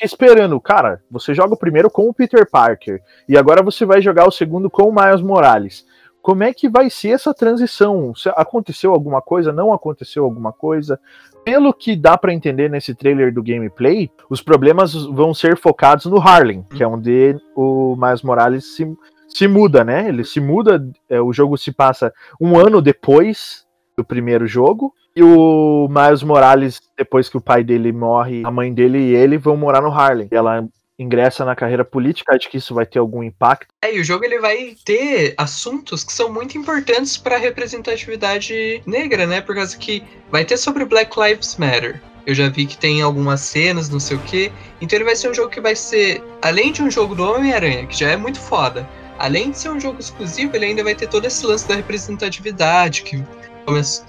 esperando, 0.03 0.61
cara, 0.61 1.03
você 1.11 1.35
joga 1.35 1.55
o 1.55 1.59
primeiro 1.59 1.91
com 1.91 2.09
o 2.09 2.15
Peter 2.15 2.49
Parker 2.49 3.03
e 3.29 3.37
agora 3.37 3.63
você 3.63 3.85
vai 3.85 4.01
jogar 4.01 4.27
o 4.27 4.33
segundo 4.33 4.71
com 4.71 4.83
o 4.85 4.95
Miles 4.95 5.23
Morales. 5.23 5.87
Como 6.23 6.45
é 6.45 6.53
que 6.53 6.69
vai 6.69 6.91
ser 6.91 7.11
essa 7.11 7.33
transição? 7.33 8.13
Aconteceu 8.37 8.93
alguma 8.93 9.23
coisa? 9.23 9.53
Não 9.53 9.73
aconteceu 9.73 10.25
alguma 10.25 10.53
coisa? 10.53 11.01
Pelo 11.45 11.73
que 11.73 11.97
dá 11.97 12.17
para 12.19 12.33
entender 12.33 12.69
nesse 12.69 12.95
trailer 12.95 13.33
do 13.33 13.43
gameplay, 13.43 14.11
os 14.29 14.43
problemas 14.43 14.93
vão 14.93 15.33
ser 15.33 15.57
focados 15.57 16.05
no 16.07 16.19
Harlem, 16.19 16.63
que 16.77 16.83
é 16.83 16.87
onde 16.87 17.37
o 17.57 17.97
Miles 17.97 18.23
Morales 18.23 18.77
se, 18.77 18.87
se 19.29 19.49
muda, 19.49 19.83
né? 19.83 20.09
Ele 20.09 20.23
se 20.23 20.41
muda, 20.41 20.87
é, 21.09 21.21
o 21.21 21.33
jogo 21.33 21.57
se 21.57 21.73
passa 21.73 22.13
um 22.39 22.59
ano 22.59 22.83
depois 22.83 23.65
do 23.97 24.05
primeiro 24.05 24.47
jogo, 24.47 24.95
e 25.15 25.23
o 25.23 25.89
Miles 25.89 26.23
Morales, 26.23 26.81
depois 26.97 27.29
que 27.29 27.37
o 27.37 27.41
pai 27.41 27.65
dele 27.65 27.93
morre, 27.93 28.43
a 28.45 28.51
mãe 28.51 28.73
dele 28.73 28.99
e 28.99 29.15
ele 29.15 29.39
vão 29.39 29.57
morar 29.57 29.81
no 29.81 29.93
Harlem. 29.93 30.29
E 30.31 30.37
ela 30.37 30.65
ingressa 30.99 31.45
na 31.45 31.57
carreira 31.57 31.85
política, 31.85 32.37
acho 32.37 32.51
que 32.51 32.59
isso 32.59 32.75
vai 32.75 32.85
ter 32.85 32.99
algum 32.99 33.23
impacto. 33.23 33.73
É, 33.83 33.95
e 33.95 34.01
o 34.01 34.05
jogo 34.05 34.25
ele 34.25 34.39
vai 34.39 34.77
ter 34.85 35.35
assuntos 35.37 36.05
que 36.05 36.13
são 36.13 36.33
muito 36.33 36.59
importantes 36.59 37.17
para 37.17 37.37
a 37.37 37.39
representatividade 37.39 38.83
negra, 38.87 39.27
né? 39.27 39.41
Por 39.41 39.55
causa 39.55 39.77
que 39.79 40.05
vai 40.31 40.45
ter 40.45 40.59
sobre 40.59 40.85
Black 40.85 41.19
Lives 41.19 41.57
Matter. 41.57 42.01
Eu 42.27 42.35
já 42.35 42.51
vi 42.51 42.67
que 42.67 42.77
tem 42.77 43.01
algumas 43.01 43.41
cenas, 43.41 43.89
não 43.89 43.99
sei 43.99 44.19
o 44.19 44.21
quê. 44.21 44.53
Então 44.81 44.97
ele 44.97 45.07
vai 45.07 45.17
ser 45.17 45.31
um 45.31 45.35
jogo 45.35 45.49
que 45.51 45.61
vai 45.61 45.75
ser, 45.75 46.23
além 46.43 46.71
de 46.71 46.83
um 46.83 46.91
jogo 46.91 47.15
do 47.15 47.25
Homem-Aranha, 47.25 47.87
que 47.87 47.99
já 47.99 48.11
é 48.11 48.17
muito 48.17 48.39
foda, 48.39 48.87
além 49.19 49.51
de 49.51 49.59
ser 49.59 49.71
um 49.71 49.81
jogo 49.81 49.99
exclusivo, 49.99 50.55
ele 50.55 50.67
ainda 50.67 50.85
vai 50.85 50.95
ter 50.95 51.09
todo 51.09 51.27
esse 51.27 51.45
lance 51.47 51.67
da 51.67 51.77
representatividade, 51.77 53.03
que 53.03 53.23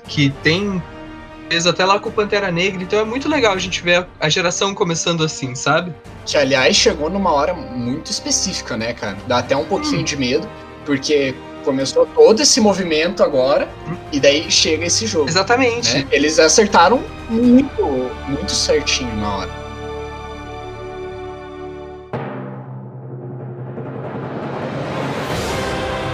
que 0.08 0.30
tem 0.44 0.82
fez 1.52 1.68
até 1.68 1.84
lá 1.84 2.00
com 2.00 2.08
o 2.08 2.12
Pantera 2.12 2.50
Negra, 2.50 2.82
então 2.82 2.98
é 2.98 3.04
muito 3.04 3.28
legal 3.28 3.54
a 3.54 3.58
gente 3.58 3.82
ver 3.82 4.08
a 4.22 4.30
geração 4.30 4.74
começando 4.74 5.22
assim, 5.22 5.54
sabe? 5.54 5.94
Que 6.26 6.38
aliás 6.38 6.78
chegou 6.78 7.10
numa 7.10 7.30
hora 7.32 7.54
muito 7.54 8.10
específica, 8.10 8.78
né, 8.78 8.94
cara? 8.94 9.18
Dá 9.28 9.40
até 9.40 9.56
um 9.56 9.66
pouquinho 9.66 10.00
hum. 10.00 10.06
de 10.06 10.16
medo, 10.16 10.48
porque 10.86 11.36
começou 11.66 12.06
todo 12.06 12.42
esse 12.42 12.62
movimento 12.62 13.22
agora 13.22 13.68
hum. 13.86 13.96
e 14.14 14.20
daí 14.20 14.50
chega 14.50 14.86
esse 14.86 15.06
jogo. 15.06 15.28
Exatamente. 15.28 15.98
Né? 15.98 16.08
Eles 16.10 16.40
acertaram 16.40 17.04
muito, 17.30 17.84
muito 18.30 18.52
certinho 18.52 19.14
na 19.18 19.38
hora. 19.38 19.61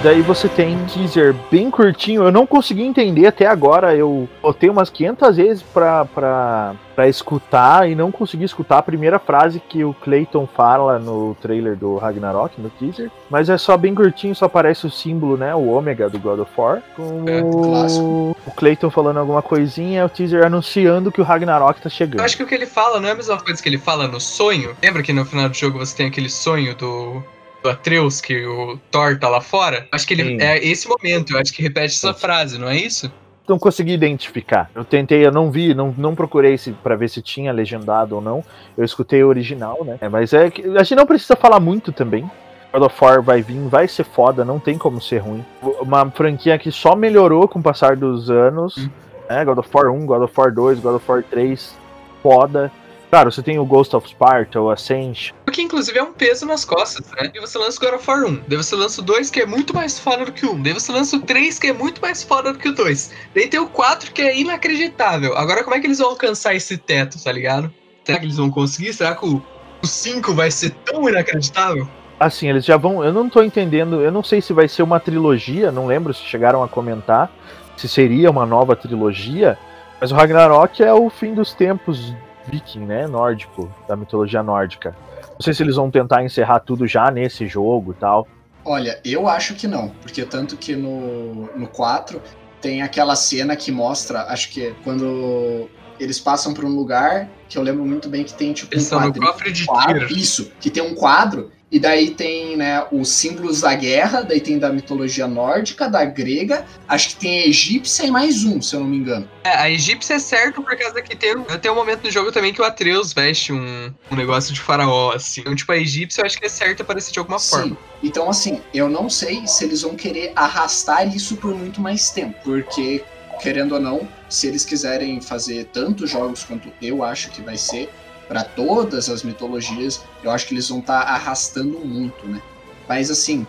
Daí 0.04 0.22
você 0.22 0.48
tem 0.48 0.78
teaser 0.86 1.36
bem 1.50 1.72
curtinho. 1.72 2.24
Eu 2.24 2.32
não 2.32 2.46
consegui 2.46 2.84
entender 2.84 3.26
até 3.26 3.48
agora. 3.48 3.96
Eu 3.96 4.30
botei 4.42 4.70
umas 4.70 4.90
500 4.92 5.36
vezes 5.36 5.64
pra, 5.64 6.06
pra, 6.06 6.76
pra 6.96 7.08
escutar 7.08 7.90
e 7.90 7.96
não 7.96 8.12
consegui 8.12 8.44
escutar 8.44 8.78
a 8.78 8.84
primeira 8.84 9.18
frase 9.18 9.60
que 9.60 9.84
o 9.84 9.96
Clayton 9.96 10.48
fala 10.48 11.00
no 11.00 11.36
trailer 11.42 11.76
do 11.76 11.98
Ragnarok, 11.98 12.62
no 12.62 12.70
teaser. 12.70 13.10
Mas 13.30 13.50
é 13.50 13.58
só 13.58 13.76
bem 13.76 13.96
curtinho, 13.96 14.36
só 14.36 14.46
aparece 14.46 14.86
o 14.86 14.92
símbolo, 14.92 15.36
né? 15.36 15.54
O 15.56 15.68
ômega 15.68 16.08
do 16.10 16.20
God 16.20 16.40
of 16.40 16.52
War. 16.56 16.82
Com 16.96 17.26
é, 17.28 17.42
o... 17.42 18.36
o 18.46 18.52
Clayton 18.56 18.92
falando 18.92 19.18
alguma 19.18 19.42
coisinha, 19.42 20.06
o 20.06 20.10
teaser 20.10 20.46
anunciando 20.46 21.12
que 21.12 21.22
o 21.22 21.24
Ragnarok 21.24 21.82
tá 21.82 21.90
chegando. 21.90 22.20
Eu 22.20 22.26
acho 22.26 22.38
que 22.38 22.44
o 22.44 22.48
que 22.48 22.56
ele 22.56 22.68
fala 22.68 23.00
não 23.00 23.10
é 23.10 23.14
a 23.14 23.16
mesma 23.16 23.42
coisa 23.42 23.62
que 23.62 23.68
ele 23.68 23.80
fala 23.80 24.08
no 24.08 24.22
sonho. 24.22 24.78
Lembra 24.82 25.02
que 25.02 25.12
no 25.12 25.26
final 25.26 25.50
do 25.50 25.56
jogo 25.56 25.80
você 25.80 25.98
tem 25.98 26.08
aquele 26.08 26.30
sonho 26.30 26.76
do 26.76 27.24
do 27.68 27.70
Atreus, 27.70 28.22
que 28.22 28.46
o 28.46 28.80
Thor 28.90 29.20
tá 29.20 29.28
lá 29.28 29.42
fora, 29.42 29.88
acho 29.92 30.08
que 30.08 30.14
ele 30.14 30.24
Sim. 30.24 30.38
é 30.42 30.58
esse 30.66 30.88
momento, 30.88 31.34
eu 31.34 31.40
acho 31.40 31.54
que 31.54 31.62
repete 31.62 31.96
essa 31.96 32.14
frase, 32.14 32.58
não 32.58 32.70
é 32.70 32.78
isso? 32.78 33.12
Não 33.48 33.58
consegui 33.58 33.94
identificar. 33.94 34.70
Eu 34.76 34.84
tentei, 34.84 35.26
eu 35.26 35.32
não 35.32 35.50
vi, 35.50 35.74
não, 35.74 35.94
não 35.98 36.16
procurei 36.16 36.58
para 36.84 36.96
ver 36.96 37.10
se 37.10 37.22
tinha 37.22 37.52
legendado 37.54 38.16
ou 38.16 38.22
não. 38.22 38.44
Eu 38.78 38.84
escutei 38.84 39.24
o 39.24 39.28
original, 39.28 39.86
né? 39.86 39.98
É, 40.02 40.10
mas 40.10 40.34
é 40.34 40.50
que 40.50 40.66
a 40.78 40.84
gente 40.84 40.96
não 40.96 41.06
precisa 41.06 41.34
falar 41.34 41.60
muito 41.60 41.94
também. 41.94 42.30
God 42.74 42.84
of 42.84 42.96
War 43.02 43.22
vai 43.22 43.42
vir, 43.42 43.60
vai 43.70 43.88
ser 43.88 44.04
foda, 44.04 44.44
não 44.44 44.60
tem 44.60 44.78
como 44.78 45.00
ser 45.00 45.20
ruim. 45.20 45.46
Uma 45.80 46.12
franquia 46.12 46.58
que 46.58 46.72
só 46.74 46.94
melhorou 46.94 47.48
com 47.48 47.60
o 47.60 47.64
passar 47.64 47.96
dos 47.96 48.30
anos. 48.30 48.78
Hum. 48.78 48.90
Né? 49.30 49.46
God 49.46 49.60
of 49.60 49.70
War 49.74 49.92
1, 49.92 50.06
God 50.06 50.22
of 50.24 50.34
War 50.38 50.54
2, 50.54 50.80
God 50.82 50.96
of 50.96 51.06
War 51.10 51.24
3, 51.24 51.74
foda. 52.22 52.70
Claro, 53.10 53.32
você 53.32 53.42
tem 53.42 53.58
o 53.58 53.66
Ghost 53.66 53.96
of 53.96 54.08
Sparta, 54.08 54.60
o 54.60 54.70
Ascension. 54.70 55.36
Que 55.52 55.62
inclusive 55.62 55.98
é 55.98 56.04
um 56.04 56.12
peso 56.12 56.46
nas 56.46 56.66
costas, 56.66 57.10
né? 57.12 57.32
E 57.34 57.40
você 57.40 57.58
lança 57.58 57.78
o 57.78 57.86
God 57.86 58.00
of 58.00 58.10
War 58.10 58.26
1, 58.26 58.42
daí 58.48 58.58
você 58.58 58.76
lança 58.76 59.02
o 59.02 59.04
2 59.04 59.30
que 59.30 59.42
é 59.42 59.46
muito 59.46 59.74
mais 59.74 59.98
foda 59.98 60.26
do 60.26 60.32
que 60.32 60.46
o 60.46 60.54
1, 60.54 60.62
daí 60.62 60.74
você 60.74 60.92
lança 60.92 61.16
o 61.16 61.22
3 61.22 61.58
que 61.58 61.68
é 61.68 61.74
muito 61.74 62.02
mais 62.02 62.22
foda 62.24 62.52
do 62.54 62.60
que 62.60 62.70
o 62.70 62.76
2, 62.76 63.12
daí 63.34 63.48
tem 63.48 63.60
o 63.60 63.68
4 63.68 64.12
que 64.12 64.22
é 64.22 64.38
inacreditável. 64.38 65.38
Agora 65.38 65.64
como 65.64 65.76
é 65.76 65.80
que 65.80 65.88
eles 65.88 66.00
vão 66.00 66.10
alcançar 66.10 66.54
esse 66.54 66.78
teto, 66.78 67.22
tá 67.24 67.32
ligado? 67.32 67.74
Será 68.04 68.20
que 68.20 68.26
eles 68.26 68.38
vão 68.38 68.52
conseguir? 68.52 68.94
Será 68.94 69.16
que 69.16 69.26
o, 69.26 69.42
o 69.82 69.88
5 69.88 70.34
vai 70.34 70.52
ser 70.52 70.72
tão 70.86 71.08
inacreditável? 71.08 71.88
Assim, 72.20 72.50
eles 72.50 72.66
já 72.66 72.78
vão. 72.78 73.04
Eu 73.04 73.14
não 73.14 73.30
tô 73.30 73.44
entendendo. 73.44 74.02
Eu 74.02 74.12
não 74.12 74.24
sei 74.24 74.42
se 74.42 74.52
vai 74.52 74.68
ser 74.68 74.82
uma 74.82 75.00
trilogia, 75.00 75.72
não 75.72 75.86
lembro 75.86 76.14
se 76.14 76.24
chegaram 76.24 76.64
a 76.64 76.68
comentar 76.68 77.32
se 77.78 77.88
seria 77.88 78.30
uma 78.30 78.46
nova 78.46 78.76
trilogia. 78.76 79.58
Mas 80.02 80.12
o 80.12 80.16
Ragnarok 80.16 80.84
é 80.84 80.94
o 80.94 81.10
fim 81.10 81.34
dos 81.34 81.54
tempos 81.54 82.14
viking, 82.50 82.86
né? 82.86 83.08
Nórdico, 83.08 83.74
da 83.88 83.96
mitologia 83.96 84.42
nórdica. 84.44 84.96
Não 85.34 85.42
sei 85.42 85.54
se 85.54 85.64
eles 85.64 85.76
vão 85.76 85.92
tentar 85.92 86.24
encerrar 86.24 86.60
tudo 86.60 86.88
já 86.88 87.12
nesse 87.12 87.48
jogo 87.48 87.92
e 87.92 87.96
tal. 87.96 88.28
Olha, 88.66 89.00
eu 89.06 89.28
acho 89.28 89.56
que 89.56 89.68
não, 89.68 89.90
porque 90.02 90.26
tanto 90.26 90.58
que 90.58 90.76
no, 90.76 91.46
no 91.56 91.68
4 91.68 92.22
tem 92.62 92.82
aquela 92.82 93.16
cena 93.16 93.56
que 93.56 93.72
mostra, 93.72 94.24
acho 94.24 94.50
que 94.50 94.68
é 94.68 94.74
quando 94.84 95.70
eles 96.00 96.20
passam 96.20 96.54
por 96.54 96.66
um 96.66 96.76
lugar 96.76 97.30
que 97.48 97.58
eu 97.58 97.64
lembro 97.64 97.86
muito 97.86 98.10
bem 98.10 98.24
que 98.24 98.34
tem 98.34 98.54
tipo 98.54 98.78
um 98.78 98.84
quadro, 98.84 99.22
no 99.22 99.28
cofre 99.28 99.52
de 99.52 99.66
quadro, 99.66 100.12
isso, 100.12 100.52
que 100.60 100.70
tem 100.70 100.84
um 100.84 100.96
quadro 100.96 101.52
e 101.70 101.80
daí 101.80 102.12
tem, 102.12 102.56
né, 102.56 102.86
os 102.92 103.10
símbolos 103.10 103.62
da 103.62 103.76
guerra, 103.76 104.22
daí 104.22 104.40
tem 104.40 104.58
da 104.58 104.72
mitologia 104.72 105.28
nórdica, 105.28 105.90
da 105.90 106.06
grega, 106.06 106.66
acho 106.88 107.10
que 107.10 107.16
tem 107.18 107.42
a 107.42 107.48
egípcia 107.48 108.06
e 108.06 108.12
mais 108.12 108.46
um, 108.46 108.62
se 108.62 108.74
eu 108.74 108.80
não 108.80 108.88
me 108.88 108.98
engano. 108.98 109.30
É, 109.44 109.50
a 109.50 109.70
egípcia 109.70 110.14
é 110.14 110.20
certo 110.20 110.62
por 110.62 110.78
causa 110.78 111.02
que 111.02 111.16
tem, 111.16 111.36
tem 111.44 111.72
um 111.72 111.76
momento 111.76 112.04
do 112.04 112.12
jogo 112.12 112.32
também 112.32 112.54
que 112.54 112.62
o 112.62 112.66
Atreus 112.66 113.12
veste 113.12 113.52
um, 113.52 113.94
um 114.10 114.16
negócio 114.16 114.54
de 114.54 114.62
faraó, 114.62 115.12
assim. 115.12 115.42
Então, 115.42 115.56
tipo, 115.56 115.72
a 115.72 115.78
egípcia 115.78 116.22
eu 116.22 116.26
acho 116.26 116.38
que 116.38 116.46
é 116.46 116.50
certo 116.50 116.82
aparecer 116.82 117.12
de 117.12 117.20
alguma 117.20 117.40
Sim. 117.40 117.50
forma. 117.50 117.78
Então, 118.02 118.30
assim, 118.30 118.62
eu 118.74 118.88
não 118.88 119.10
sei 119.10 119.46
se 119.46 119.66
eles 119.66 119.82
vão 119.82 119.96
querer 119.96 120.32
arrastar 120.36 121.14
isso 121.14 121.36
por 121.36 121.54
muito 121.54 121.82
mais 121.82 122.10
tempo, 122.12 122.36
porque, 122.44 123.04
querendo 123.42 123.74
ou 123.74 123.82
não, 123.82 124.08
se 124.30 124.48
eles 124.48 124.64
quiserem 124.64 125.20
fazer 125.20 125.66
tantos 125.66 126.10
jogos 126.10 126.44
quanto 126.44 126.72
eu 126.82 127.04
acho 127.04 127.30
que 127.32 127.42
vai 127.42 127.58
ser, 127.58 127.90
para 128.28 128.44
todas 128.44 129.10
as 129.10 129.24
mitologias, 129.24 130.04
eu 130.24 130.32
acho 130.32 130.48
que 130.48 130.54
eles 130.54 130.70
vão 130.70 130.80
estar 130.80 131.06
tá 131.06 131.12
arrastando 131.12 131.80
muito, 131.80 132.28
né? 132.28 132.42
Mas 132.88 133.10
assim, 133.10 133.46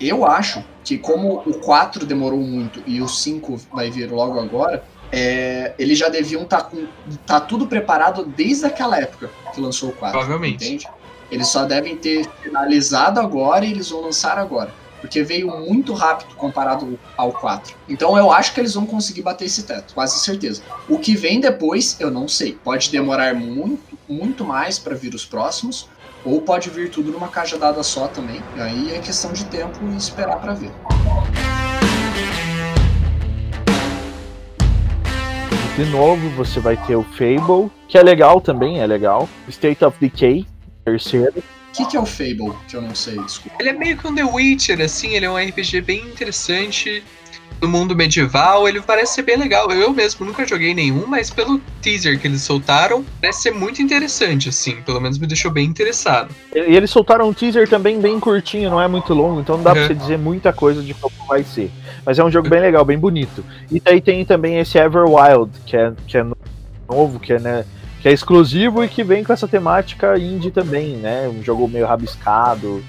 eu 0.00 0.26
acho 0.26 0.64
que 0.82 0.98
como 0.98 1.42
o 1.46 1.54
4 1.60 2.04
demorou 2.04 2.40
muito 2.40 2.82
e 2.86 3.00
o 3.00 3.08
5 3.08 3.60
vai 3.72 3.90
vir 3.90 4.10
logo 4.10 4.38
agora, 4.38 4.84
é, 5.10 5.74
eles 5.78 5.98
já 5.98 6.08
deviam 6.08 6.42
estar 6.42 6.62
tá 6.62 6.64
com 6.64 6.86
tá 7.26 7.40
tudo 7.40 7.66
preparado 7.66 8.24
desde 8.24 8.66
aquela 8.66 8.98
época 8.98 9.30
que 9.54 9.60
lançou 9.60 9.90
o 9.90 9.92
4. 9.92 10.18
Provavelmente. 10.18 10.64
Entende? 10.66 10.88
Eles 11.30 11.48
só 11.48 11.64
devem 11.64 11.96
ter 11.96 12.28
finalizado 12.42 13.20
agora 13.20 13.64
e 13.64 13.70
eles 13.70 13.88
vão 13.90 14.02
lançar 14.02 14.38
agora. 14.38 14.72
porque 15.00 15.22
veio 15.22 15.48
muito 15.48 15.92
rápido 15.92 16.34
comparado 16.34 16.98
ao 17.14 17.30
4. 17.30 17.76
Então 17.86 18.16
eu 18.16 18.32
acho 18.32 18.54
que 18.54 18.60
eles 18.60 18.72
vão 18.72 18.86
conseguir 18.86 19.20
bater 19.20 19.44
esse 19.44 19.62
teto, 19.64 19.92
quase 19.92 20.18
certeza. 20.18 20.62
O 20.88 20.98
que 20.98 21.14
vem 21.14 21.40
depois, 21.40 22.00
eu 22.00 22.10
não 22.10 22.26
sei. 22.26 22.58
Pode 22.64 22.90
demorar 22.90 23.34
muito, 23.34 23.93
muito 24.08 24.44
mais 24.44 24.78
para 24.78 24.94
vir 24.94 25.14
os 25.14 25.24
próximos, 25.24 25.88
ou 26.24 26.40
pode 26.40 26.70
vir 26.70 26.90
tudo 26.90 27.10
numa 27.10 27.28
caixa 27.28 27.58
dada 27.58 27.82
só 27.82 28.08
também. 28.08 28.42
E 28.56 28.60
aí 28.60 28.94
é 28.94 28.98
questão 28.98 29.32
de 29.32 29.44
tempo 29.46 29.78
e 29.92 29.96
esperar 29.96 30.40
para 30.40 30.54
ver. 30.54 30.70
De 35.76 35.84
novo, 35.86 36.30
você 36.30 36.60
vai 36.60 36.76
ter 36.86 36.94
o 36.94 37.02
Fable, 37.02 37.70
que 37.88 37.98
é 37.98 38.02
legal 38.02 38.40
também, 38.40 38.80
é 38.80 38.86
legal. 38.86 39.28
State 39.48 39.84
of 39.84 39.98
Decay, 40.00 40.46
terceiro. 40.84 41.34
O 41.38 41.76
que, 41.76 41.84
que 41.86 41.96
é 41.96 42.00
o 42.00 42.06
Fable? 42.06 42.52
Que 42.68 42.76
eu 42.76 42.82
não 42.82 42.94
sei, 42.94 43.18
desculpa. 43.18 43.56
Ele 43.58 43.70
é 43.70 43.72
meio 43.72 43.98
que 43.98 44.06
um 44.06 44.14
The 44.14 44.22
Witcher, 44.24 44.80
assim, 44.80 45.14
ele 45.14 45.26
é 45.26 45.30
um 45.30 45.36
RPG 45.36 45.80
bem 45.80 45.98
interessante 46.06 47.02
no 47.60 47.68
mundo 47.68 47.96
medieval, 47.96 48.68
ele 48.68 48.80
parece 48.80 49.14
ser 49.14 49.22
bem 49.22 49.36
legal. 49.36 49.70
Eu 49.70 49.92
mesmo 49.92 50.26
nunca 50.26 50.46
joguei 50.46 50.74
nenhum, 50.74 51.06
mas 51.06 51.30
pelo 51.30 51.60
teaser 51.80 52.20
que 52.20 52.26
eles 52.26 52.42
soltaram, 52.42 53.04
parece 53.20 53.42
ser 53.42 53.50
muito 53.52 53.80
interessante, 53.80 54.48
assim. 54.48 54.76
Pelo 54.82 55.00
menos 55.00 55.18
me 55.18 55.26
deixou 55.26 55.50
bem 55.50 55.66
interessado. 55.66 56.34
E 56.54 56.58
eles 56.58 56.90
soltaram 56.90 57.28
um 57.28 57.32
teaser 57.32 57.68
também 57.68 58.00
bem 58.00 58.20
curtinho, 58.20 58.70
não 58.70 58.80
é 58.80 58.88
muito 58.88 59.14
longo, 59.14 59.40
então 59.40 59.56
não 59.56 59.64
dá 59.64 59.70
uhum. 59.70 59.76
pra 59.76 59.86
você 59.86 59.94
dizer 59.94 60.18
muita 60.18 60.52
coisa 60.52 60.82
de 60.82 60.94
como 60.94 61.14
vai 61.26 61.42
ser. 61.42 61.70
Mas 62.04 62.18
é 62.18 62.24
um 62.24 62.30
jogo 62.30 62.48
bem 62.48 62.60
legal, 62.60 62.84
bem 62.84 62.98
bonito. 62.98 63.44
E 63.70 63.80
daí 63.80 64.00
tem 64.00 64.24
também 64.24 64.58
esse 64.58 64.78
Everwild, 64.78 65.50
que 65.64 65.76
é, 65.76 65.92
que 66.06 66.18
é 66.18 66.26
novo, 66.88 67.18
que 67.18 67.32
é, 67.32 67.38
né, 67.38 67.64
que 68.00 68.08
é 68.08 68.12
exclusivo 68.12 68.84
e 68.84 68.88
que 68.88 69.02
vem 69.02 69.24
com 69.24 69.32
essa 69.32 69.48
temática 69.48 70.18
indie 70.18 70.50
também, 70.50 70.96
né? 70.96 71.26
Um 71.26 71.42
jogo 71.42 71.66
meio 71.66 71.86
rabiscado, 71.86 72.84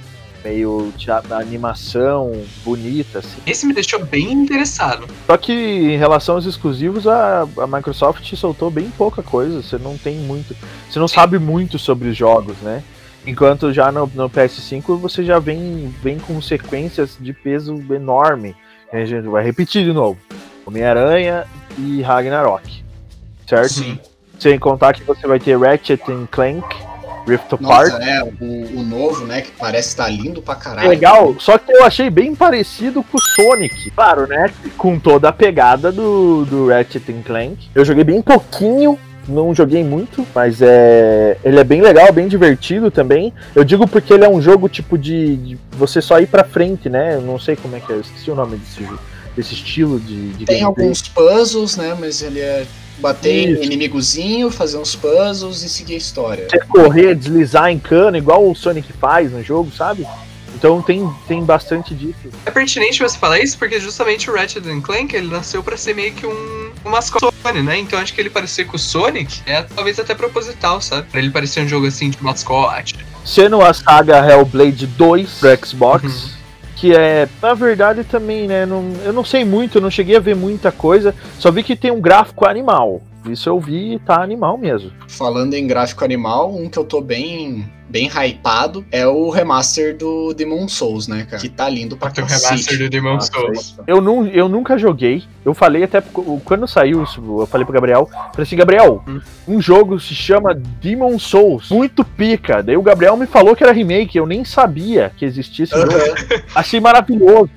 meio 0.45 0.93
animação 1.31 2.31
bonita. 2.63 3.19
Assim. 3.19 3.41
Esse 3.47 3.65
me 3.65 3.73
deixou 3.73 4.05
bem 4.05 4.31
interessado. 4.31 5.07
Só 5.25 5.35
que 5.35 5.51
em 5.51 5.97
relação 5.97 6.35
aos 6.35 6.45
exclusivos, 6.45 7.07
a, 7.07 7.47
a 7.57 7.67
Microsoft 7.67 8.31
soltou 8.35 8.69
bem 8.69 8.91
pouca 8.95 9.23
coisa. 9.23 9.63
Você 9.63 9.79
não 9.79 9.97
tem 9.97 10.17
muito. 10.17 10.55
Você 10.87 10.99
não 10.99 11.07
Sim. 11.07 11.15
sabe 11.15 11.39
muito 11.39 11.79
sobre 11.79 12.09
os 12.09 12.15
jogos, 12.15 12.55
né? 12.57 12.83
Enquanto 13.25 13.73
já 13.73 13.91
no, 13.91 14.09
no, 14.13 14.29
PS5 14.29 14.99
você 14.99 15.23
já 15.23 15.39
vem, 15.39 15.91
vem 16.03 16.19
com 16.19 16.39
sequências 16.39 17.17
de 17.19 17.33
peso 17.33 17.73
enorme. 17.91 18.55
A 18.93 19.03
gente 19.03 19.27
vai 19.27 19.43
repetir 19.43 19.83
de 19.83 19.91
novo. 19.91 20.19
Homem-Aranha 20.63 21.45
e 21.77 22.03
Ragnarok. 22.03 22.83
Certo? 23.47 23.69
Sim. 23.69 23.99
Sem 24.39 24.59
contar 24.59 24.93
que 24.93 25.03
você 25.03 25.25
vai 25.25 25.39
ter 25.39 25.57
Ratchet 25.57 26.01
Clank, 26.29 26.84
Rift 27.27 27.53
Apart. 27.53 27.91
Nossa, 27.91 28.03
é, 28.03 28.23
o, 28.23 28.79
o, 28.79 28.83
novo, 28.83 29.25
né, 29.25 29.41
que 29.41 29.51
parece 29.51 29.89
estar 29.89 30.05
tá 30.05 30.09
lindo 30.09 30.41
pra 30.41 30.55
caralho. 30.55 30.89
Legal, 30.89 31.35
só 31.39 31.57
que 31.57 31.71
eu 31.71 31.83
achei 31.83 32.09
bem 32.09 32.35
parecido 32.35 33.03
com 33.03 33.17
o 33.17 33.21
Sonic. 33.21 33.91
Claro, 33.91 34.27
né, 34.27 34.51
com 34.77 34.99
toda 34.99 35.29
a 35.29 35.33
pegada 35.33 35.91
do, 35.91 36.45
do 36.45 36.69
Ratchet 36.69 37.13
Clank. 37.25 37.69
Eu 37.73 37.83
joguei 37.83 38.03
bem 38.03 38.21
pouquinho, 38.21 38.97
não 39.27 39.53
joguei 39.53 39.83
muito, 39.83 40.25
mas 40.33 40.61
é 40.61 41.37
ele 41.43 41.59
é 41.59 41.63
bem 41.63 41.81
legal, 41.81 42.11
bem 42.13 42.27
divertido 42.27 42.91
também. 42.91 43.33
Eu 43.55 43.63
digo 43.63 43.87
porque 43.87 44.13
ele 44.13 44.25
é 44.25 44.29
um 44.29 44.41
jogo 44.41 44.69
tipo 44.69 44.97
de, 44.97 45.35
de 45.37 45.57
você 45.71 46.01
só 46.01 46.19
ir 46.19 46.27
pra 46.27 46.43
frente, 46.43 46.89
né? 46.89 47.15
Eu 47.15 47.21
não 47.21 47.39
sei 47.39 47.55
como 47.55 47.75
é 47.75 47.79
que 47.79 47.91
é, 47.91 47.95
eu 47.95 48.01
esqueci 48.01 48.29
o 48.29 48.35
nome 48.35 48.57
desse 48.57 48.83
jogo, 48.83 48.99
desse 49.35 49.53
estilo 49.53 49.99
de, 49.99 50.29
de 50.33 50.45
Tem 50.45 50.61
gameplay. 50.61 50.63
alguns 50.63 51.01
puzzles, 51.01 51.75
né, 51.77 51.95
mas 51.99 52.21
ele 52.21 52.39
é 52.39 52.65
bater 52.99 53.49
Isso. 53.49 53.61
em 53.61 53.65
inimigozinho, 53.65 54.49
fazer 54.49 54.77
uns 54.77 54.95
puzzles 54.95 55.63
e 55.63 55.69
seguir 55.69 55.95
a 55.95 55.97
história. 55.97 56.47
Você 56.49 56.59
correr, 56.59 57.15
deslizar 57.15 57.69
em 57.69 57.79
cano, 57.79 58.17
igual 58.17 58.49
o 58.49 58.55
Sonic 58.55 58.91
faz 58.93 59.31
no 59.31 59.43
jogo, 59.43 59.71
sabe? 59.71 60.07
Então 60.55 60.81
tem, 60.81 61.09
tem 61.27 61.43
bastante 61.43 61.93
disso. 61.93 62.29
É 62.45 62.51
pertinente 62.51 63.03
você 63.03 63.17
falar 63.17 63.39
isso, 63.39 63.57
porque 63.57 63.79
justamente 63.79 64.29
o 64.29 64.33
Ratchet 64.33 64.63
Clank 64.81 65.13
ele 65.13 65.27
nasceu 65.27 65.61
para 65.61 65.75
ser 65.75 65.93
meio 65.93 66.13
que 66.13 66.25
um, 66.25 66.71
um 66.85 66.89
mascote 66.89 67.35
né? 67.61 67.77
Então 67.77 67.99
acho 67.99 68.13
que 68.13 68.19
ele 68.19 68.29
parecer 68.29 68.65
com 68.65 68.75
o 68.75 68.79
Sonic 68.79 69.41
é 69.45 69.61
talvez 69.61 69.99
até 69.99 70.15
proposital, 70.15 70.81
sabe? 70.81 71.07
Pra 71.11 71.19
ele 71.19 71.29
parecer 71.29 71.61
um 71.61 71.67
jogo 71.67 71.85
assim 71.85 72.09
de 72.09 72.23
mascote. 72.23 72.95
Sendo 73.23 73.61
a 73.61 73.73
saga 73.73 74.17
Hellblade 74.27 74.87
2 74.87 75.39
pro 75.39 75.67
Xbox. 75.67 76.03
Uhum 76.05 76.34
que 76.75 76.93
é, 76.93 77.27
na 77.41 77.53
verdade 77.53 78.03
também, 78.03 78.47
né, 78.47 78.65
não, 78.65 78.91
eu 79.03 79.13
não 79.13 79.23
sei 79.23 79.45
muito, 79.45 79.79
não 79.79 79.89
cheguei 79.89 80.15
a 80.15 80.19
ver 80.19 80.35
muita 80.35 80.71
coisa, 80.71 81.15
só 81.39 81.51
vi 81.51 81.63
que 81.63 81.75
tem 81.75 81.91
um 81.91 82.01
gráfico 82.01 82.47
animal. 82.47 83.01
Isso 83.29 83.49
eu 83.49 83.59
vi 83.59 83.95
e 83.95 83.99
tá 83.99 84.21
animal 84.21 84.57
mesmo. 84.57 84.91
Falando 85.07 85.53
em 85.53 85.67
gráfico 85.67 86.03
animal, 86.03 86.53
um 86.55 86.69
que 86.69 86.77
eu 86.77 86.83
tô 86.83 87.01
bem 87.01 87.65
bem 87.87 88.09
hypado 88.09 88.85
é 88.91 89.07
o 89.07 89.29
remaster 89.29 89.95
do 89.95 90.33
Demon 90.33 90.67
Souls, 90.67 91.07
né, 91.07 91.25
cara? 91.29 91.41
Que 91.41 91.47
tá 91.47 91.69
lindo 91.69 91.95
pra 91.95 92.09
caralho. 92.09 92.33
O 92.33 92.41
remaster 92.43 92.77
do 92.77 92.89
Demon 92.89 93.19
Souls. 93.21 93.77
Eu, 93.87 94.01
não, 94.01 94.25
eu 94.27 94.49
nunca 94.49 94.77
joguei. 94.77 95.23
Eu 95.43 95.53
falei 95.53 95.83
até 95.83 96.01
quando 96.43 96.67
saiu, 96.67 97.05
eu 97.17 97.45
falei 97.45 97.63
pro 97.63 97.73
Gabriel, 97.73 98.07
falei 98.07 98.43
assim, 98.43 98.55
Gabriel, 98.55 99.03
hum. 99.07 99.21
um 99.47 99.61
jogo 99.61 99.99
se 99.99 100.15
chama 100.15 100.53
Demon 100.53 101.17
Souls, 101.19 101.69
muito 101.69 102.03
pica. 102.03 102.61
Daí 102.61 102.75
o 102.75 102.81
Gabriel 102.81 103.15
me 103.15 103.27
falou 103.27 103.55
que 103.55 103.63
era 103.63 103.71
remake, 103.71 104.17
eu 104.17 104.25
nem 104.25 104.43
sabia 104.43 105.11
que 105.15 105.23
existia 105.23 105.63
esse 105.63 105.75
jogo. 105.75 105.93
Achei 106.53 106.79
maravilhoso. 106.79 107.49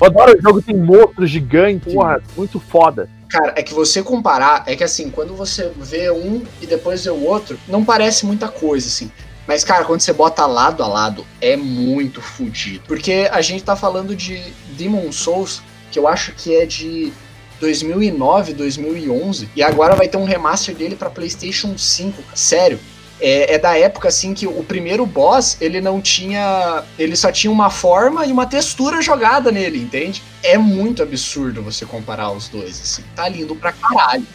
Eu 0.00 0.06
adoro 0.06 0.38
o 0.38 0.42
jogo, 0.42 0.62
tem 0.62 0.76
monstros 0.76 1.28
gigantes, 1.28 1.92
porra, 1.92 2.22
muito 2.36 2.58
foda. 2.58 3.08
Cara, 3.30 3.54
é 3.56 3.62
que 3.62 3.72
você 3.72 4.02
comparar, 4.02 4.64
é 4.66 4.74
que 4.74 4.82
assim, 4.82 5.08
quando 5.08 5.34
você 5.36 5.70
vê 5.76 6.10
um 6.10 6.42
e 6.60 6.66
depois 6.66 7.04
vê 7.04 7.10
o 7.10 7.24
outro, 7.24 7.58
não 7.68 7.84
parece 7.84 8.26
muita 8.26 8.48
coisa, 8.48 8.88
assim. 8.88 9.10
Mas, 9.46 9.64
cara, 9.64 9.84
quando 9.84 10.00
você 10.00 10.12
bota 10.12 10.44
lado 10.46 10.82
a 10.82 10.86
lado, 10.86 11.26
é 11.40 11.56
muito 11.56 12.20
fodido. 12.20 12.82
Porque 12.86 13.28
a 13.32 13.40
gente 13.40 13.64
tá 13.64 13.76
falando 13.76 14.14
de 14.14 14.42
Demon 14.76 15.10
Souls, 15.12 15.62
que 15.90 15.98
eu 15.98 16.06
acho 16.06 16.32
que 16.32 16.54
é 16.54 16.66
de 16.66 17.12
2009, 17.60 18.54
2011, 18.54 19.48
e 19.54 19.62
agora 19.62 19.94
vai 19.94 20.08
ter 20.08 20.16
um 20.16 20.24
remaster 20.24 20.74
dele 20.74 20.96
para 20.96 21.10
PlayStation 21.10 21.76
5. 21.76 22.22
Sério, 22.34 22.80
é, 23.20 23.54
é, 23.54 23.58
da 23.58 23.76
época 23.76 24.08
assim 24.08 24.34
que 24.34 24.46
o 24.46 24.62
primeiro 24.64 25.04
boss 25.04 25.56
ele 25.60 25.80
não 25.80 26.00
tinha. 26.00 26.84
Ele 26.98 27.14
só 27.14 27.30
tinha 27.30 27.50
uma 27.50 27.70
forma 27.70 28.26
e 28.26 28.32
uma 28.32 28.46
textura 28.46 29.02
jogada 29.02 29.52
nele, 29.52 29.78
entende? 29.78 30.22
É 30.42 30.56
muito 30.56 31.02
absurdo 31.02 31.62
você 31.62 31.84
comparar 31.84 32.30
os 32.32 32.48
dois, 32.48 32.80
assim. 32.80 33.04
Tá 33.14 33.28
lindo 33.28 33.54
pra 33.54 33.72
caralho. 33.72 34.26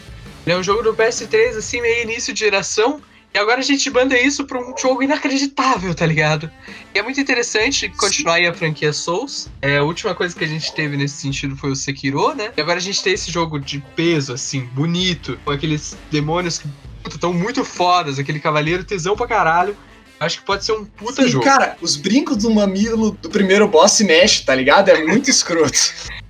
É 0.46 0.56
um 0.56 0.62
jogo 0.62 0.82
do 0.82 0.94
PS3, 0.94 1.56
assim, 1.56 1.80
meio 1.80 2.02
início 2.02 2.32
de 2.32 2.40
geração. 2.40 3.02
E 3.34 3.38
agora 3.38 3.60
a 3.60 3.62
gente 3.62 3.90
manda 3.90 4.18
isso 4.18 4.46
pra 4.46 4.58
um 4.58 4.74
jogo 4.78 5.02
inacreditável, 5.02 5.94
tá 5.94 6.06
ligado? 6.06 6.50
E 6.94 6.98
é 6.98 7.02
muito 7.02 7.20
interessante 7.20 7.86
continuar 7.90 8.36
aí 8.36 8.46
a 8.46 8.54
franquia 8.54 8.94
Souls. 8.94 9.50
É, 9.60 9.76
a 9.76 9.82
última 9.82 10.14
coisa 10.14 10.34
que 10.34 10.42
a 10.42 10.46
gente 10.48 10.72
teve 10.72 10.96
nesse 10.96 11.16
sentido 11.16 11.54
foi 11.54 11.70
o 11.70 11.76
Sekiro, 11.76 12.34
né? 12.34 12.50
E 12.56 12.60
agora 12.62 12.78
a 12.78 12.80
gente 12.80 13.02
tem 13.02 13.12
esse 13.12 13.30
jogo 13.30 13.58
de 13.58 13.78
peso, 13.94 14.32
assim, 14.32 14.60
bonito, 14.72 15.38
com 15.44 15.50
aqueles 15.50 15.98
demônios 16.10 16.56
que 16.58 16.66
estão 17.14 17.32
muito 17.32 17.64
fodas, 17.64 18.18
aquele 18.18 18.40
cavaleiro 18.40 18.84
tesão 18.84 19.16
pra 19.16 19.26
caralho. 19.26 19.76
Acho 20.18 20.38
que 20.38 20.44
pode 20.44 20.64
ser 20.64 20.72
um 20.72 20.84
puta 20.84 21.22
Sim, 21.22 21.28
jogo. 21.28 21.44
Cara, 21.44 21.76
os 21.80 21.96
brincos 21.96 22.38
do 22.38 22.50
mamilo 22.50 23.12
do 23.12 23.28
primeiro 23.28 23.68
boss 23.68 23.92
se 23.92 24.04
mexe, 24.04 24.44
tá 24.44 24.54
ligado? 24.54 24.88
É 24.88 25.04
muito 25.04 25.30
escroto. 25.30 25.78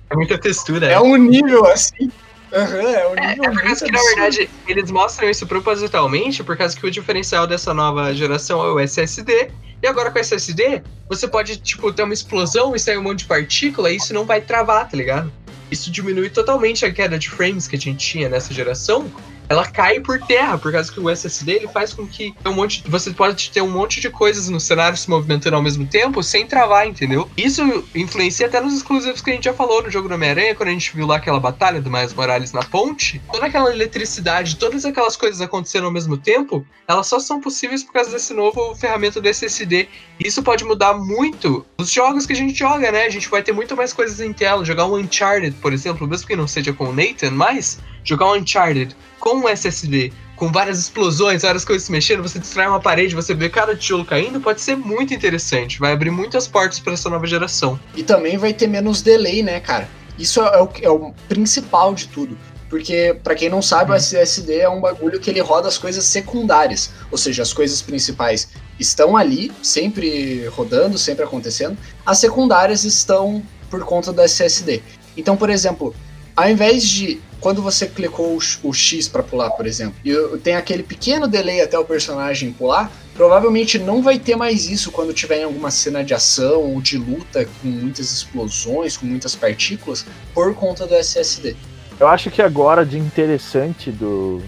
é 0.09 0.15
muita 0.15 0.37
textura. 0.37 0.87
É, 0.87 0.93
é 0.93 0.99
um 0.99 1.15
nível 1.15 1.65
assim 1.65 2.11
Uhum, 2.51 2.87
é, 2.87 3.07
um 3.07 3.15
é, 3.17 3.31
é 3.33 3.35
por 3.35 3.61
causa 3.61 3.85
que, 3.85 3.91
na 3.91 4.01
verdade, 4.01 4.49
eles 4.67 4.89
mostram 4.89 5.29
isso 5.29 5.45
propositalmente, 5.45 6.43
por 6.43 6.55
causa 6.55 6.75
que 6.77 6.85
o 6.85 6.91
diferencial 6.91 7.45
dessa 7.45 7.73
nova 7.73 8.13
geração 8.13 8.63
é 8.63 8.71
o 8.71 8.79
SSD. 8.79 9.49
E 9.81 9.87
agora 9.87 10.09
com 10.09 10.17
SSD, 10.17 10.81
você 11.09 11.27
pode, 11.27 11.57
tipo, 11.57 11.91
ter 11.91 12.03
uma 12.03 12.13
explosão 12.13 12.75
e 12.75 12.79
sair 12.79 12.97
um 12.97 13.03
monte 13.03 13.19
de 13.19 13.25
partícula 13.25 13.91
e 13.91 13.97
isso 13.97 14.13
não 14.13 14.25
vai 14.25 14.41
travar, 14.41 14.89
tá 14.89 14.95
ligado? 14.95 15.31
Isso 15.69 15.91
diminui 15.91 16.29
totalmente 16.29 16.85
a 16.85 16.91
queda 16.91 17.19
de 17.19 17.29
frames 17.29 17.67
que 17.67 17.75
a 17.75 17.79
gente 17.79 17.99
tinha 17.99 18.29
nessa 18.29 18.53
geração 18.53 19.11
ela 19.49 19.65
cai 19.65 19.99
por 19.99 20.19
terra, 20.19 20.57
por 20.57 20.71
causa 20.71 20.91
que 20.91 20.99
o 20.99 21.09
SSD 21.09 21.53
ele 21.53 21.67
faz 21.67 21.93
com 21.93 22.05
que 22.05 22.33
um 22.45 22.53
monte, 22.53 22.83
você 22.87 23.11
pode 23.11 23.49
ter 23.51 23.61
um 23.61 23.69
monte 23.69 24.01
de 24.01 24.09
coisas 24.09 24.49
no 24.49 24.59
cenário 24.59 24.97
se 24.97 25.09
movimentando 25.09 25.55
ao 25.55 25.61
mesmo 25.61 25.85
tempo 25.85 26.21
sem 26.21 26.45
travar, 26.45 26.87
entendeu? 26.87 27.29
Isso 27.37 27.61
influencia 27.95 28.47
até 28.47 28.59
nos 28.59 28.73
exclusivos 28.73 29.21
que 29.21 29.31
a 29.31 29.33
gente 29.33 29.45
já 29.45 29.53
falou 29.53 29.83
no 29.83 29.89
jogo 29.89 30.07
do 30.07 30.15
Homem-Aranha, 30.15 30.55
quando 30.55 30.69
a 30.69 30.73
gente 30.73 30.95
viu 30.95 31.07
lá 31.07 31.17
aquela 31.17 31.39
batalha 31.39 31.81
do 31.81 31.89
Miles 31.89 32.13
Morales 32.13 32.51
na 32.51 32.63
ponte. 32.63 33.21
Toda 33.31 33.45
aquela 33.45 33.71
eletricidade, 33.71 34.57
todas 34.57 34.85
aquelas 34.85 35.15
coisas 35.15 35.41
acontecendo 35.41 35.85
ao 35.85 35.91
mesmo 35.91 36.17
tempo, 36.17 36.65
elas 36.87 37.07
só 37.07 37.19
são 37.19 37.39
possíveis 37.39 37.83
por 37.83 37.93
causa 37.93 38.11
desse 38.11 38.33
novo 38.33 38.75
ferramenta 38.75 39.21
do 39.21 39.27
SSD. 39.27 39.87
Isso 40.19 40.43
pode 40.43 40.63
mudar 40.63 40.93
muito 40.93 41.65
os 41.77 41.91
jogos 41.91 42.25
que 42.25 42.33
a 42.33 42.35
gente 42.35 42.57
joga, 42.57 42.91
né? 42.91 43.05
A 43.05 43.09
gente 43.09 43.29
vai 43.29 43.43
ter 43.43 43.51
muito 43.51 43.75
mais 43.75 43.93
coisas 43.93 44.19
em 44.19 44.33
tela. 44.33 44.65
Jogar 44.65 44.85
um 44.85 44.95
Uncharted, 44.95 45.55
por 45.61 45.73
exemplo, 45.73 46.07
mesmo 46.07 46.27
que 46.27 46.35
não 46.35 46.47
seja 46.47 46.73
com 46.73 46.85
o 46.85 46.93
Nathan, 46.93 47.31
mas 47.31 47.79
jogar 48.09 48.31
um 48.31 48.35
Uncharted 48.35 48.95
com 49.19 49.35
um 49.35 49.49
SSD, 49.49 50.13
com 50.35 50.51
várias 50.51 50.79
explosões, 50.79 51.41
várias 51.41 51.65
coisas 51.65 51.83
se 51.83 51.91
mexendo, 51.91 52.21
você 52.21 52.39
distrai 52.39 52.67
uma 52.67 52.79
parede, 52.79 53.15
você 53.15 53.33
vê 53.33 53.49
cada 53.49 53.75
tijolo 53.75 54.05
caindo, 54.05 54.39
pode 54.39 54.61
ser 54.61 54.75
muito 54.75 55.13
interessante. 55.13 55.79
Vai 55.79 55.91
abrir 55.91 56.11
muitas 56.11 56.47
portas 56.47 56.79
para 56.79 56.93
essa 56.93 57.09
nova 57.09 57.25
geração. 57.25 57.79
E 57.95 58.03
também 58.03 58.37
vai 58.37 58.53
ter 58.53 58.67
menos 58.67 59.01
delay, 59.01 59.41
né, 59.41 59.59
cara? 59.59 59.89
Isso 60.17 60.39
é 60.41 60.61
o, 60.61 60.69
é 60.81 60.89
o 60.89 61.11
principal 61.27 61.93
de 61.93 62.07
tudo. 62.07 62.37
Porque, 62.69 63.15
para 63.23 63.33
quem 63.33 63.49
não 63.49 63.61
sabe, 63.61 63.91
o 63.91 63.93
uhum. 63.93 63.97
SSD 63.97 64.59
é 64.59 64.69
um 64.69 64.81
bagulho 64.81 65.19
que 65.19 65.29
ele 65.29 65.39
roda 65.39 65.67
as 65.67 65.77
coisas 65.77 66.03
secundárias. 66.03 66.91
Ou 67.09 67.17
seja, 67.17 67.41
as 67.41 67.53
coisas 67.53 67.81
principais 67.81 68.49
estão 68.79 69.15
ali, 69.15 69.51
sempre 69.63 70.45
rodando, 70.47 70.97
sempre 70.97 71.23
acontecendo. 71.23 71.77
As 72.05 72.19
secundárias 72.19 72.83
estão 72.83 73.41
por 73.69 73.83
conta 73.85 74.11
do 74.11 74.21
SSD. 74.21 74.81
Então, 75.15 75.37
por 75.37 75.49
exemplo, 75.49 75.95
ao 76.37 76.47
invés 76.47 76.87
de 76.87 77.19
quando 77.39 77.63
você 77.63 77.87
clicou 77.87 78.37
o 78.63 78.73
X 78.73 79.07
para 79.07 79.23
pular, 79.23 79.49
por 79.51 79.65
exemplo, 79.65 79.95
e 80.05 80.37
tem 80.37 80.55
aquele 80.55 80.83
pequeno 80.83 81.27
delay 81.27 81.61
até 81.61 81.77
o 81.77 81.83
personagem 81.83 82.51
pular, 82.51 82.91
provavelmente 83.15 83.79
não 83.79 84.03
vai 84.03 84.19
ter 84.19 84.35
mais 84.35 84.67
isso 84.67 84.91
quando 84.91 85.13
tiver 85.13 85.39
em 85.39 85.43
alguma 85.45 85.71
cena 85.71 86.03
de 86.03 86.13
ação 86.13 86.61
ou 86.61 86.79
de 86.79 86.97
luta 86.97 87.47
com 87.61 87.67
muitas 87.67 88.11
explosões, 88.11 88.95
com 88.95 89.07
muitas 89.07 89.35
partículas, 89.35 90.05
por 90.33 90.53
conta 90.53 90.85
do 90.85 90.93
SSD. 90.93 91.55
Eu 91.99 92.07
acho 92.07 92.29
que 92.29 92.41
agora 92.41 92.85
de 92.85 92.99
interessante 92.99 93.91
do, 93.91 94.41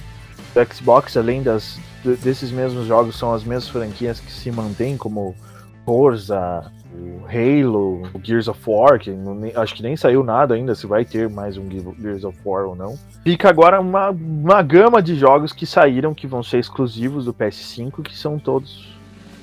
do 0.53 0.73
Xbox, 0.73 1.17
além 1.17 1.41
das, 1.41 1.77
desses 2.21 2.51
mesmos 2.51 2.85
jogos, 2.87 3.17
são 3.17 3.33
as 3.33 3.43
mesmas 3.43 3.69
franquias 3.69 4.19
que 4.19 4.31
se 4.31 4.51
mantêm, 4.51 4.95
como 4.95 5.35
Forza, 5.85 6.71
Halo, 7.25 8.03
o 8.13 8.19
Gears 8.23 8.47
of 8.47 8.59
War, 8.67 8.99
que 8.99 9.11
não, 9.11 9.37
acho 9.55 9.75
que 9.75 9.83
nem 9.83 9.95
saiu 9.95 10.23
nada 10.23 10.55
ainda, 10.55 10.73
se 10.75 10.87
vai 10.87 11.05
ter 11.05 11.29
mais 11.29 11.57
um 11.57 11.69
Gears 11.69 12.23
of 12.23 12.37
War 12.43 12.65
ou 12.65 12.75
não. 12.75 12.97
Fica 13.23 13.49
agora 13.49 13.79
uma, 13.79 14.09
uma 14.09 14.61
gama 14.61 15.01
de 15.01 15.15
jogos 15.15 15.53
que 15.53 15.65
saíram, 15.65 16.13
que 16.13 16.27
vão 16.27 16.41
ser 16.41 16.59
exclusivos 16.59 17.25
do 17.25 17.33
PS5, 17.33 18.01
que 18.03 18.17
são 18.17 18.39
todos 18.39 18.98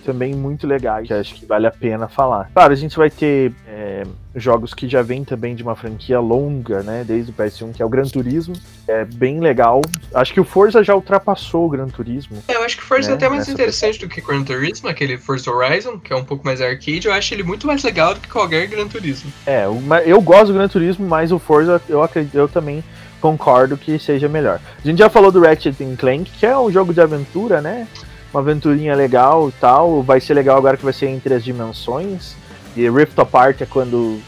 também 0.07 0.33
muito 0.35 0.69
legais, 0.69 1.09
que 1.09 1.13
acho 1.13 1.35
que 1.35 1.45
vale 1.45 1.67
a 1.67 1.71
pena 1.71 2.07
falar. 2.07 2.49
Claro, 2.55 2.73
a 2.73 2.77
gente 2.77 2.97
vai 2.97 3.11
ter 3.11 3.53
é, 3.67 4.05
jogos 4.37 4.73
que 4.73 4.89
já 4.89 5.03
vêm 5.03 5.25
também 5.25 5.57
de 5.57 5.65
uma 5.65 5.75
franquia 5.75 6.21
longa, 6.21 6.85
né, 6.85 7.05
desde 7.05 7.33
o 7.33 7.35
PS1, 7.35 7.75
que 7.75 7.83
é 7.83 7.85
o 7.85 7.89
Gran 7.89 8.05
Turismo, 8.05 8.55
é 8.87 9.05
bem 9.05 9.41
legal. 9.41 9.83
Acho 10.15 10.33
que 10.33 10.41
o 10.41 10.45
Forza 10.45 10.85
já 10.85 10.95
ultrapassou 10.95 11.67
o 11.67 11.69
Gran 11.69 11.89
Turismo. 11.89 12.41
É, 12.47 12.55
eu 12.55 12.63
acho 12.63 12.77
que 12.77 12.85
o 12.85 12.87
Forza 12.87 13.09
né, 13.09 13.15
é 13.15 13.17
até 13.17 13.29
mais 13.29 13.49
interessante 13.49 13.99
do 13.99 14.09
que 14.09 14.21
o 14.21 14.25
Gran 14.25 14.45
Turismo, 14.45 14.89
aquele 14.89 15.19
Forza 15.19 15.51
Horizon, 15.51 15.99
que 15.99 16.13
é 16.13 16.17
um 16.17 16.25
pouco 16.25 16.45
mais 16.45 16.61
arcade, 16.61 17.09
eu 17.09 17.13
acho 17.13 17.35
ele 17.35 17.43
muito 17.43 17.67
mais 17.67 17.83
legal 17.83 18.15
do 18.15 18.21
que 18.21 18.29
qualquer 18.29 18.69
Gran 18.69 18.87
Turismo. 18.87 19.33
É, 19.45 19.65
eu 20.05 20.21
gosto 20.21 20.49
do 20.49 20.55
Gran 20.55 20.69
Turismo, 20.69 21.05
mas 21.05 21.33
o 21.33 21.39
Forza 21.41 21.83
eu 21.89 22.01
acredito, 22.01 22.37
eu 22.37 22.49
também 22.49 22.85
concordo 23.21 23.77
que 23.77 23.99
seja 23.99 24.29
melhor. 24.29 24.61
A 24.85 24.87
gente 24.87 24.99
já 24.99 25.11
falou 25.11 25.33
do 25.33 25.41
Ratchet 25.41 25.77
Clank, 25.97 26.31
que 26.31 26.47
é 26.47 26.57
um 26.57 26.71
jogo 26.71 26.95
de 26.95 27.01
aventura, 27.01 27.61
né? 27.61 27.89
Uma 28.37 28.43
aventurinha 28.43 28.95
legal 28.95 29.49
e 29.49 29.53
tal. 29.53 30.03
Vai 30.03 30.21
ser 30.21 30.35
legal 30.35 30.59
agora 30.59 30.77
que 30.77 30.85
vai 30.85 30.93
ser 30.93 31.07
entre 31.07 31.33
as 31.33 31.43
dimensões. 31.43 32.37
E 32.77 32.89
Rift 32.91 33.19
Apart 33.19 33.63
é 33.63 33.67
quando 33.67 34.21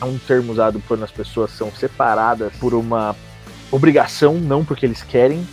é 0.00 0.04
um 0.04 0.18
termo 0.18 0.52
usado 0.52 0.82
quando 0.86 1.02
as 1.02 1.10
pessoas 1.10 1.50
são 1.52 1.72
separadas 1.72 2.52
por 2.60 2.74
uma 2.74 3.16
obrigação, 3.70 4.34
não 4.34 4.64
porque 4.64 4.84
eles 4.84 5.02
querem, 5.02 5.46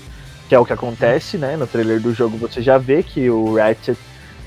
que 0.50 0.54
é 0.54 0.60
o 0.60 0.66
que 0.66 0.74
acontece, 0.74 1.38
né? 1.38 1.56
No 1.56 1.66
trailer 1.66 2.02
do 2.02 2.14
jogo 2.14 2.38
você 2.38 2.62
já 2.62 2.78
vê 2.78 3.02
que 3.02 3.30
o 3.30 3.56
Ratchet 3.56 3.98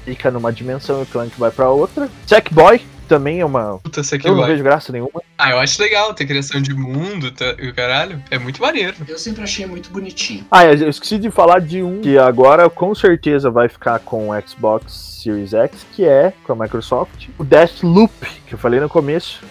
fica 0.05 0.31
numa 0.31 0.53
dimensão 0.53 1.01
e 1.01 1.05
o 1.05 1.07
Clank 1.07 1.33
vai 1.39 1.51
para 1.51 1.71
outra. 1.71 2.11
Sackboy 2.27 2.83
também 3.05 3.41
é 3.41 3.45
uma. 3.45 3.79
Puta, 3.79 4.03
eu 4.25 4.37
não 4.37 4.47
vejo 4.47 4.63
graça 4.63 4.93
nenhuma. 4.93 5.23
Ah, 5.37 5.51
eu 5.51 5.59
acho 5.59 5.81
legal 5.81 6.15
ter 6.15 6.27
criação 6.27 6.61
de 6.61 6.75
mundo 6.75 7.31
tá, 7.31 7.55
e 7.59 7.69
o 7.69 7.75
caralho. 7.75 8.23
É 8.31 8.39
muito 8.39 8.61
maneiro. 8.61 8.95
Eu 9.07 9.19
sempre 9.19 9.43
achei 9.43 9.67
muito 9.67 9.91
bonitinho. 9.91 10.47
Ah, 10.51 10.65
eu 10.65 10.89
esqueci 10.89 11.19
de 11.19 11.31
falar 11.31 11.61
de 11.61 11.83
um 11.83 12.01
que 12.01 12.19
agora 12.19 12.69
com 12.71 12.95
certeza 12.95 13.51
vai 13.51 13.69
ficar 13.69 13.99
com 14.01 14.31
o 14.31 14.41
Xbox 14.41 15.21
Series 15.23 15.53
X, 15.53 15.87
que 15.93 16.05
é 16.05 16.33
com 16.45 16.53
a 16.53 16.57
Microsoft, 16.57 17.29
o 17.39 17.45
Deathloop, 17.45 18.13
que 18.47 18.55
eu 18.55 18.59
falei 18.59 18.81
no 18.81 18.89
começo. 18.89 19.43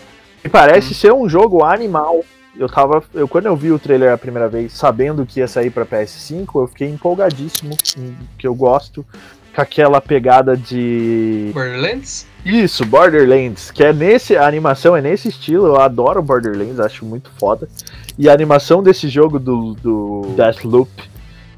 E 0.44 0.50
parece 0.50 0.92
hum. 0.92 0.96
ser 0.96 1.14
um 1.14 1.30
jogo 1.30 1.64
animal. 1.64 2.24
Eu 2.56 2.70
tava. 2.70 3.04
Eu, 3.14 3.28
quando 3.28 3.48
eu 3.48 3.56
vi 3.56 3.72
o 3.72 3.80
trailer 3.80 4.14
a 4.14 4.18
primeira 4.18 4.48
vez, 4.48 4.74
sabendo 4.74 5.26
que 5.26 5.40
ia 5.40 5.48
sair 5.48 5.72
pra 5.72 5.86
PS5, 5.86 6.48
eu 6.56 6.68
fiquei 6.68 6.88
empolgadíssimo. 6.88 7.76
Que 8.38 8.46
eu 8.46 8.54
gosto 8.54 9.06
com 9.54 9.62
aquela 9.62 10.00
pegada 10.00 10.56
de. 10.56 11.52
Borderlands? 11.54 12.28
Isso, 12.46 12.86
Borderlands, 12.86 13.72
que 13.72 13.84
é 13.84 13.94
nesse. 13.94 14.36
A 14.36 14.46
animação 14.46 14.96
é 14.96 15.02
nesse 15.02 15.30
estilo, 15.30 15.68
eu 15.68 15.80
adoro 15.80 16.22
Borderlands, 16.22 16.80
acho 16.80 17.06
muito 17.06 17.30
foda. 17.40 17.68
E 18.18 18.30
a 18.30 18.34
animação 18.34 18.84
desse 18.84 19.08
jogo 19.08 19.40
do, 19.40 19.74
do 19.76 20.34
Deathloop 20.36 20.92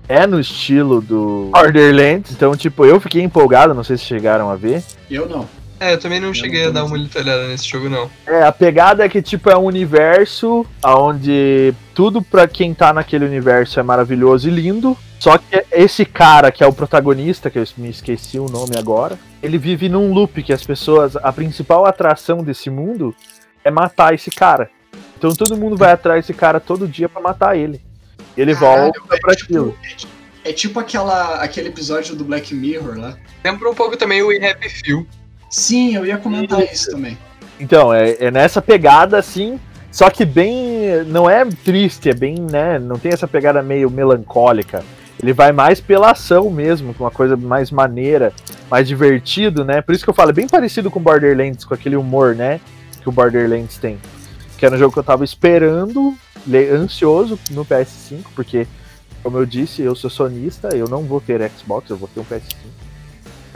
é 0.08 0.28
no 0.28 0.40
estilo 0.40 1.02
do 1.02 1.50
Borderlands, 1.52 2.32
então, 2.32 2.56
tipo, 2.56 2.86
eu 2.86 3.00
fiquei 3.00 3.24
empolgado, 3.24 3.74
não 3.74 3.84
sei 3.84 3.98
se 3.98 4.04
chegaram 4.04 4.50
a 4.50 4.56
ver. 4.56 4.84
Eu 5.10 5.28
não. 5.28 5.48
É, 5.80 5.94
eu 5.94 6.00
também 6.00 6.20
não 6.20 6.30
eu 6.30 6.34
cheguei 6.34 6.64
não 6.64 6.70
a 6.70 6.74
dar 6.74 6.84
uma 6.86 6.96
olhada 6.96 7.48
nesse 7.48 7.68
jogo, 7.68 7.90
não. 7.90 8.10
É, 8.26 8.44
a 8.44 8.52
pegada 8.52 9.04
é 9.04 9.10
que, 9.10 9.22
tipo, 9.22 9.50
é 9.50 9.58
um 9.58 9.66
universo 9.66 10.66
onde 10.84 11.74
tudo 11.94 12.22
pra 12.22 12.48
quem 12.48 12.74
tá 12.74 12.94
naquele 12.94 13.26
universo 13.26 13.80
é 13.80 13.84
maravilhoso 13.84 14.48
e 14.48 14.52
lindo. 14.52 14.98
Só 15.20 15.38
que 15.38 15.66
esse 15.72 16.06
cara, 16.06 16.52
que 16.52 16.64
é 16.64 16.68
o 16.68 16.74
protagonista, 16.74 17.50
que 17.50 17.58
eu 17.58 17.66
me 17.78 17.90
esqueci 17.90 18.40
o 18.40 18.48
nome 18.48 18.78
agora, 18.78 19.18
ele 19.42 19.58
vive 19.58 19.90
num 19.90 20.14
loop 20.14 20.44
que 20.44 20.54
as 20.54 20.64
pessoas. 20.64 21.16
A 21.16 21.32
principal 21.32 21.86
atração 21.86 22.44
desse 22.44 22.70
mundo 22.70 23.16
é 23.64 23.72
matar 23.72 24.14
esse 24.14 24.30
cara. 24.30 24.70
Então 25.18 25.34
todo 25.34 25.58
mundo 25.58 25.76
vai 25.76 25.92
atrás 25.92 26.26
desse 26.26 26.34
cara 26.34 26.60
todo 26.60 26.88
dia 26.88 27.10
para 27.10 27.22
matar 27.22 27.58
ele. 27.58 27.82
E 28.38 28.42
ele 28.42 28.54
Caralho, 28.54 28.94
volta 28.94 29.18
pra 29.18 29.34
é 29.34 29.36
tipo, 29.36 29.54
aquilo. 29.54 29.78
É 30.44 30.54
tipo 30.54 30.80
aquela, 30.80 31.36
aquele 31.42 31.70
episódio 31.70 32.16
do 32.16 32.24
Black 32.24 32.54
Mirror 32.54 32.98
lá. 32.98 33.18
Lembra 33.44 33.70
um 33.70 33.76
pouco 33.76 33.98
também 33.98 34.22
o 34.22 34.28
We 34.28 34.48
Happy 34.48 34.70
Few. 34.70 35.08
Sim, 35.50 35.96
eu 35.96 36.06
ia 36.06 36.18
comentar 36.18 36.64
isso, 36.64 36.74
isso 36.74 36.92
também. 36.92 37.18
Então, 37.60 37.94
é, 37.94 38.18
é, 38.20 38.32
nessa 38.32 38.62
pegada 38.62 39.18
assim, 39.18 39.60
só 39.92 40.10
que 40.10 40.26
bem. 40.26 41.04
Não 41.08 41.30
é 41.30 41.46
triste, 41.46 42.10
é 42.10 42.14
bem, 42.14 42.36
né? 42.36 42.78
Não 42.80 42.98
tem 42.98 43.14
essa 43.14 43.28
pegada 43.28 43.64
meio 43.64 43.90
melancólica. 43.90 44.84
Ele 45.22 45.32
vai 45.32 45.54
mais 45.54 45.80
pela 45.80 46.12
ação 46.12 46.50
mesmo, 46.50 46.94
com 46.94 47.06
uma 47.06 47.12
coisa 47.12 47.38
mais 47.38 47.72
maneira, 47.72 48.34
mais 48.70 48.88
divertido, 48.88 49.64
né? 49.64 49.82
Por 49.82 49.96
isso 49.96 50.04
que 50.04 50.10
eu 50.10 50.14
falo, 50.14 50.32
é 50.32 50.34
bem 50.34 50.48
parecido 50.48 50.92
com 50.92 51.00
Borderlands, 51.00 51.64
com 51.64 51.74
aquele 51.74 51.96
humor, 51.96 52.36
né? 52.36 52.60
Que 53.02 53.08
o 53.08 53.12
Borderlands 53.12 53.78
tem. 53.78 53.98
Que 54.58 54.66
era 54.66 54.76
um 54.76 54.78
jogo 54.78 54.92
que 54.92 55.00
eu 55.00 55.04
tava 55.04 55.24
esperando, 55.24 56.14
ansioso 56.74 57.40
no 57.52 57.66
PS5, 57.66 58.24
porque, 58.36 58.68
como 59.24 59.38
eu 59.38 59.46
disse, 59.46 59.82
eu 59.82 59.96
sou 59.96 60.10
sonista, 60.10 60.76
eu 60.76 60.88
não 60.90 61.04
vou 61.04 61.22
ter 61.22 61.50
Xbox, 61.50 61.90
eu 61.90 61.98
vou 61.98 62.10
ter 62.14 62.20
um 62.20 62.26
PS5 62.26 62.85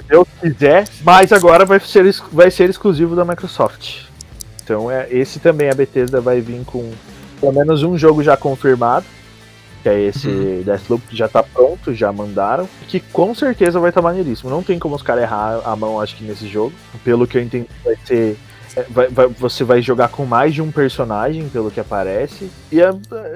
eu 0.10 0.26
quiser, 0.40 0.88
mas 1.04 1.32
agora 1.32 1.66
vai 1.66 1.80
ser, 1.80 2.14
vai 2.32 2.50
ser 2.50 2.70
exclusivo 2.70 3.16
da 3.16 3.26
Microsoft. 3.26 4.06
Então 4.64 4.90
é, 4.90 5.08
esse 5.10 5.40
também 5.40 5.70
a 5.70 5.74
Bethesda 5.74 6.20
vai 6.22 6.42
vir 6.42 6.64
com 6.66 6.92
pelo 7.40 7.54
menos 7.54 7.84
um 7.84 7.98
jogo 7.98 8.22
já 8.22 8.36
confirmado, 8.36 9.06
que 9.82 9.90
é 9.90 10.00
esse 10.00 10.28
uhum. 10.28 10.62
Deathloop 10.64 11.08
que 11.08 11.16
já 11.16 11.28
tá 11.28 11.42
pronto, 11.42 11.94
já 11.94 12.12
mandaram, 12.12 12.68
que 12.88 13.00
com 13.00 13.34
certeza 13.34 13.80
vai 13.80 13.90
estar 13.90 14.02
tá 14.02 14.08
maneiríssimo. 14.08 14.50
Não 14.50 14.62
tem 14.62 14.78
como 14.78 14.96
os 14.96 15.02
caras 15.02 15.24
errar 15.24 15.62
a 15.64 15.76
mão, 15.76 16.02
acho 16.02 16.16
que 16.16 16.24
nesse 16.24 16.48
jogo. 16.48 16.74
Pelo 17.04 17.26
que 17.26 17.38
eu 17.38 17.42
entendi, 17.42 17.68
vai 17.84 17.96
ser 18.06 18.38
é, 18.76 18.84
Vai, 18.90 19.08
vai, 19.08 19.28
você 19.28 19.64
vai 19.64 19.82
jogar 19.82 20.10
com 20.10 20.26
mais 20.26 20.54
de 20.54 20.62
um 20.62 20.72
personagem, 20.72 21.50
pelo 21.50 21.72
que 21.72 21.80
aparece. 21.80 22.50
E 22.72 22.80
é, 22.80 22.90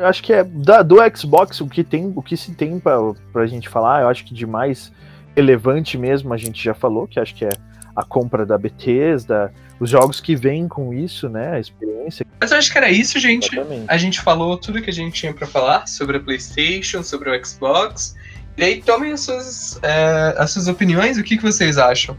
acho 0.04 0.22
que 0.22 0.34
é 0.34 0.44
da, 0.44 0.82
do 0.82 0.98
Xbox 1.16 1.60
o 1.62 1.68
que 1.68 1.84
tem, 1.84 2.12
o 2.16 2.22
que 2.22 2.38
se 2.38 2.52
tem 2.54 2.80
pra, 2.80 2.98
pra 3.32 3.48
gente 3.48 3.70
falar, 3.70 4.02
eu 4.02 4.10
acho 4.10 4.26
que 4.26 4.34
de 4.34 4.46
mais 4.46 4.92
relevante 5.36 5.98
mesmo, 5.98 6.34
a 6.34 6.38
gente 6.38 6.64
já 6.64 6.74
falou, 6.74 7.08
que 7.08 7.20
acho 7.20 7.36
que 7.36 7.46
é 7.46 7.50
a 7.96 8.04
compra 8.04 8.46
da 8.46 8.58
Bethesda, 8.58 9.54
os 9.80 9.90
jogos 9.90 10.20
que 10.20 10.36
vêm 10.36 10.68
com 10.68 10.94
isso, 10.94 11.30
né, 11.30 11.54
a 11.54 11.60
experiência. 11.60 12.26
Mas 12.40 12.52
eu 12.52 12.58
acho 12.58 12.72
que 12.72 12.78
era 12.78 12.90
isso, 12.90 13.20
gente. 13.20 13.54
Exatamente. 13.54 13.86
A 13.88 13.98
gente 13.98 14.22
falou 14.22 14.58
tudo 14.58 14.82
que 14.82 14.90
a 14.90 14.94
gente 14.94 15.14
tinha 15.14 15.34
para 15.34 15.48
falar 15.48 15.88
sobre 15.88 16.18
a 16.18 16.20
PlayStation, 16.20 17.04
sobre 17.04 17.30
o 17.30 17.46
Xbox. 17.46 18.16
E 18.58 18.64
aí 18.64 18.82
tomem 18.82 19.12
as 19.12 19.22
suas, 19.22 19.80
é, 19.84 20.36
as 20.38 20.52
suas 20.52 20.68
opiniões, 20.68 21.18
o 21.18 21.24
que, 21.24 21.38
que 21.38 21.44
vocês 21.44 21.78
acham? 21.78 22.18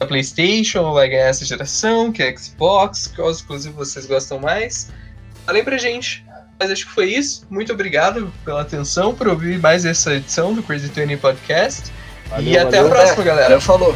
A 0.00 0.06
PlayStation 0.06 0.92
vai 0.92 1.08
ganhar 1.08 1.26
essa 1.26 1.44
geração, 1.44 2.10
que 2.10 2.22
é 2.22 2.36
Xbox, 2.36 3.12
qual 3.14 3.30
exclusivo 3.30 3.76
vocês 3.76 4.06
gostam 4.06 4.38
mais? 4.38 4.90
Falem 5.46 5.64
pra 5.64 5.78
gente. 5.78 6.24
Mas 6.58 6.70
acho 6.70 6.86
que 6.86 6.92
foi 6.92 7.12
isso. 7.12 7.46
Muito 7.50 7.72
obrigado 7.72 8.32
pela 8.44 8.62
atenção, 8.62 9.14
por 9.14 9.28
ouvir 9.28 9.58
mais 9.58 9.84
essa 9.84 10.14
edição 10.14 10.54
do 10.54 10.62
Crazy 10.62 10.88
20 10.88 11.16
Podcast. 11.18 11.92
Valeu, 12.30 12.46
e 12.46 12.58
até 12.58 12.82
valeu. 12.82 12.92
a 12.92 12.96
próxima, 12.96 13.24
galera. 13.24 13.60
Falou. 13.60 13.94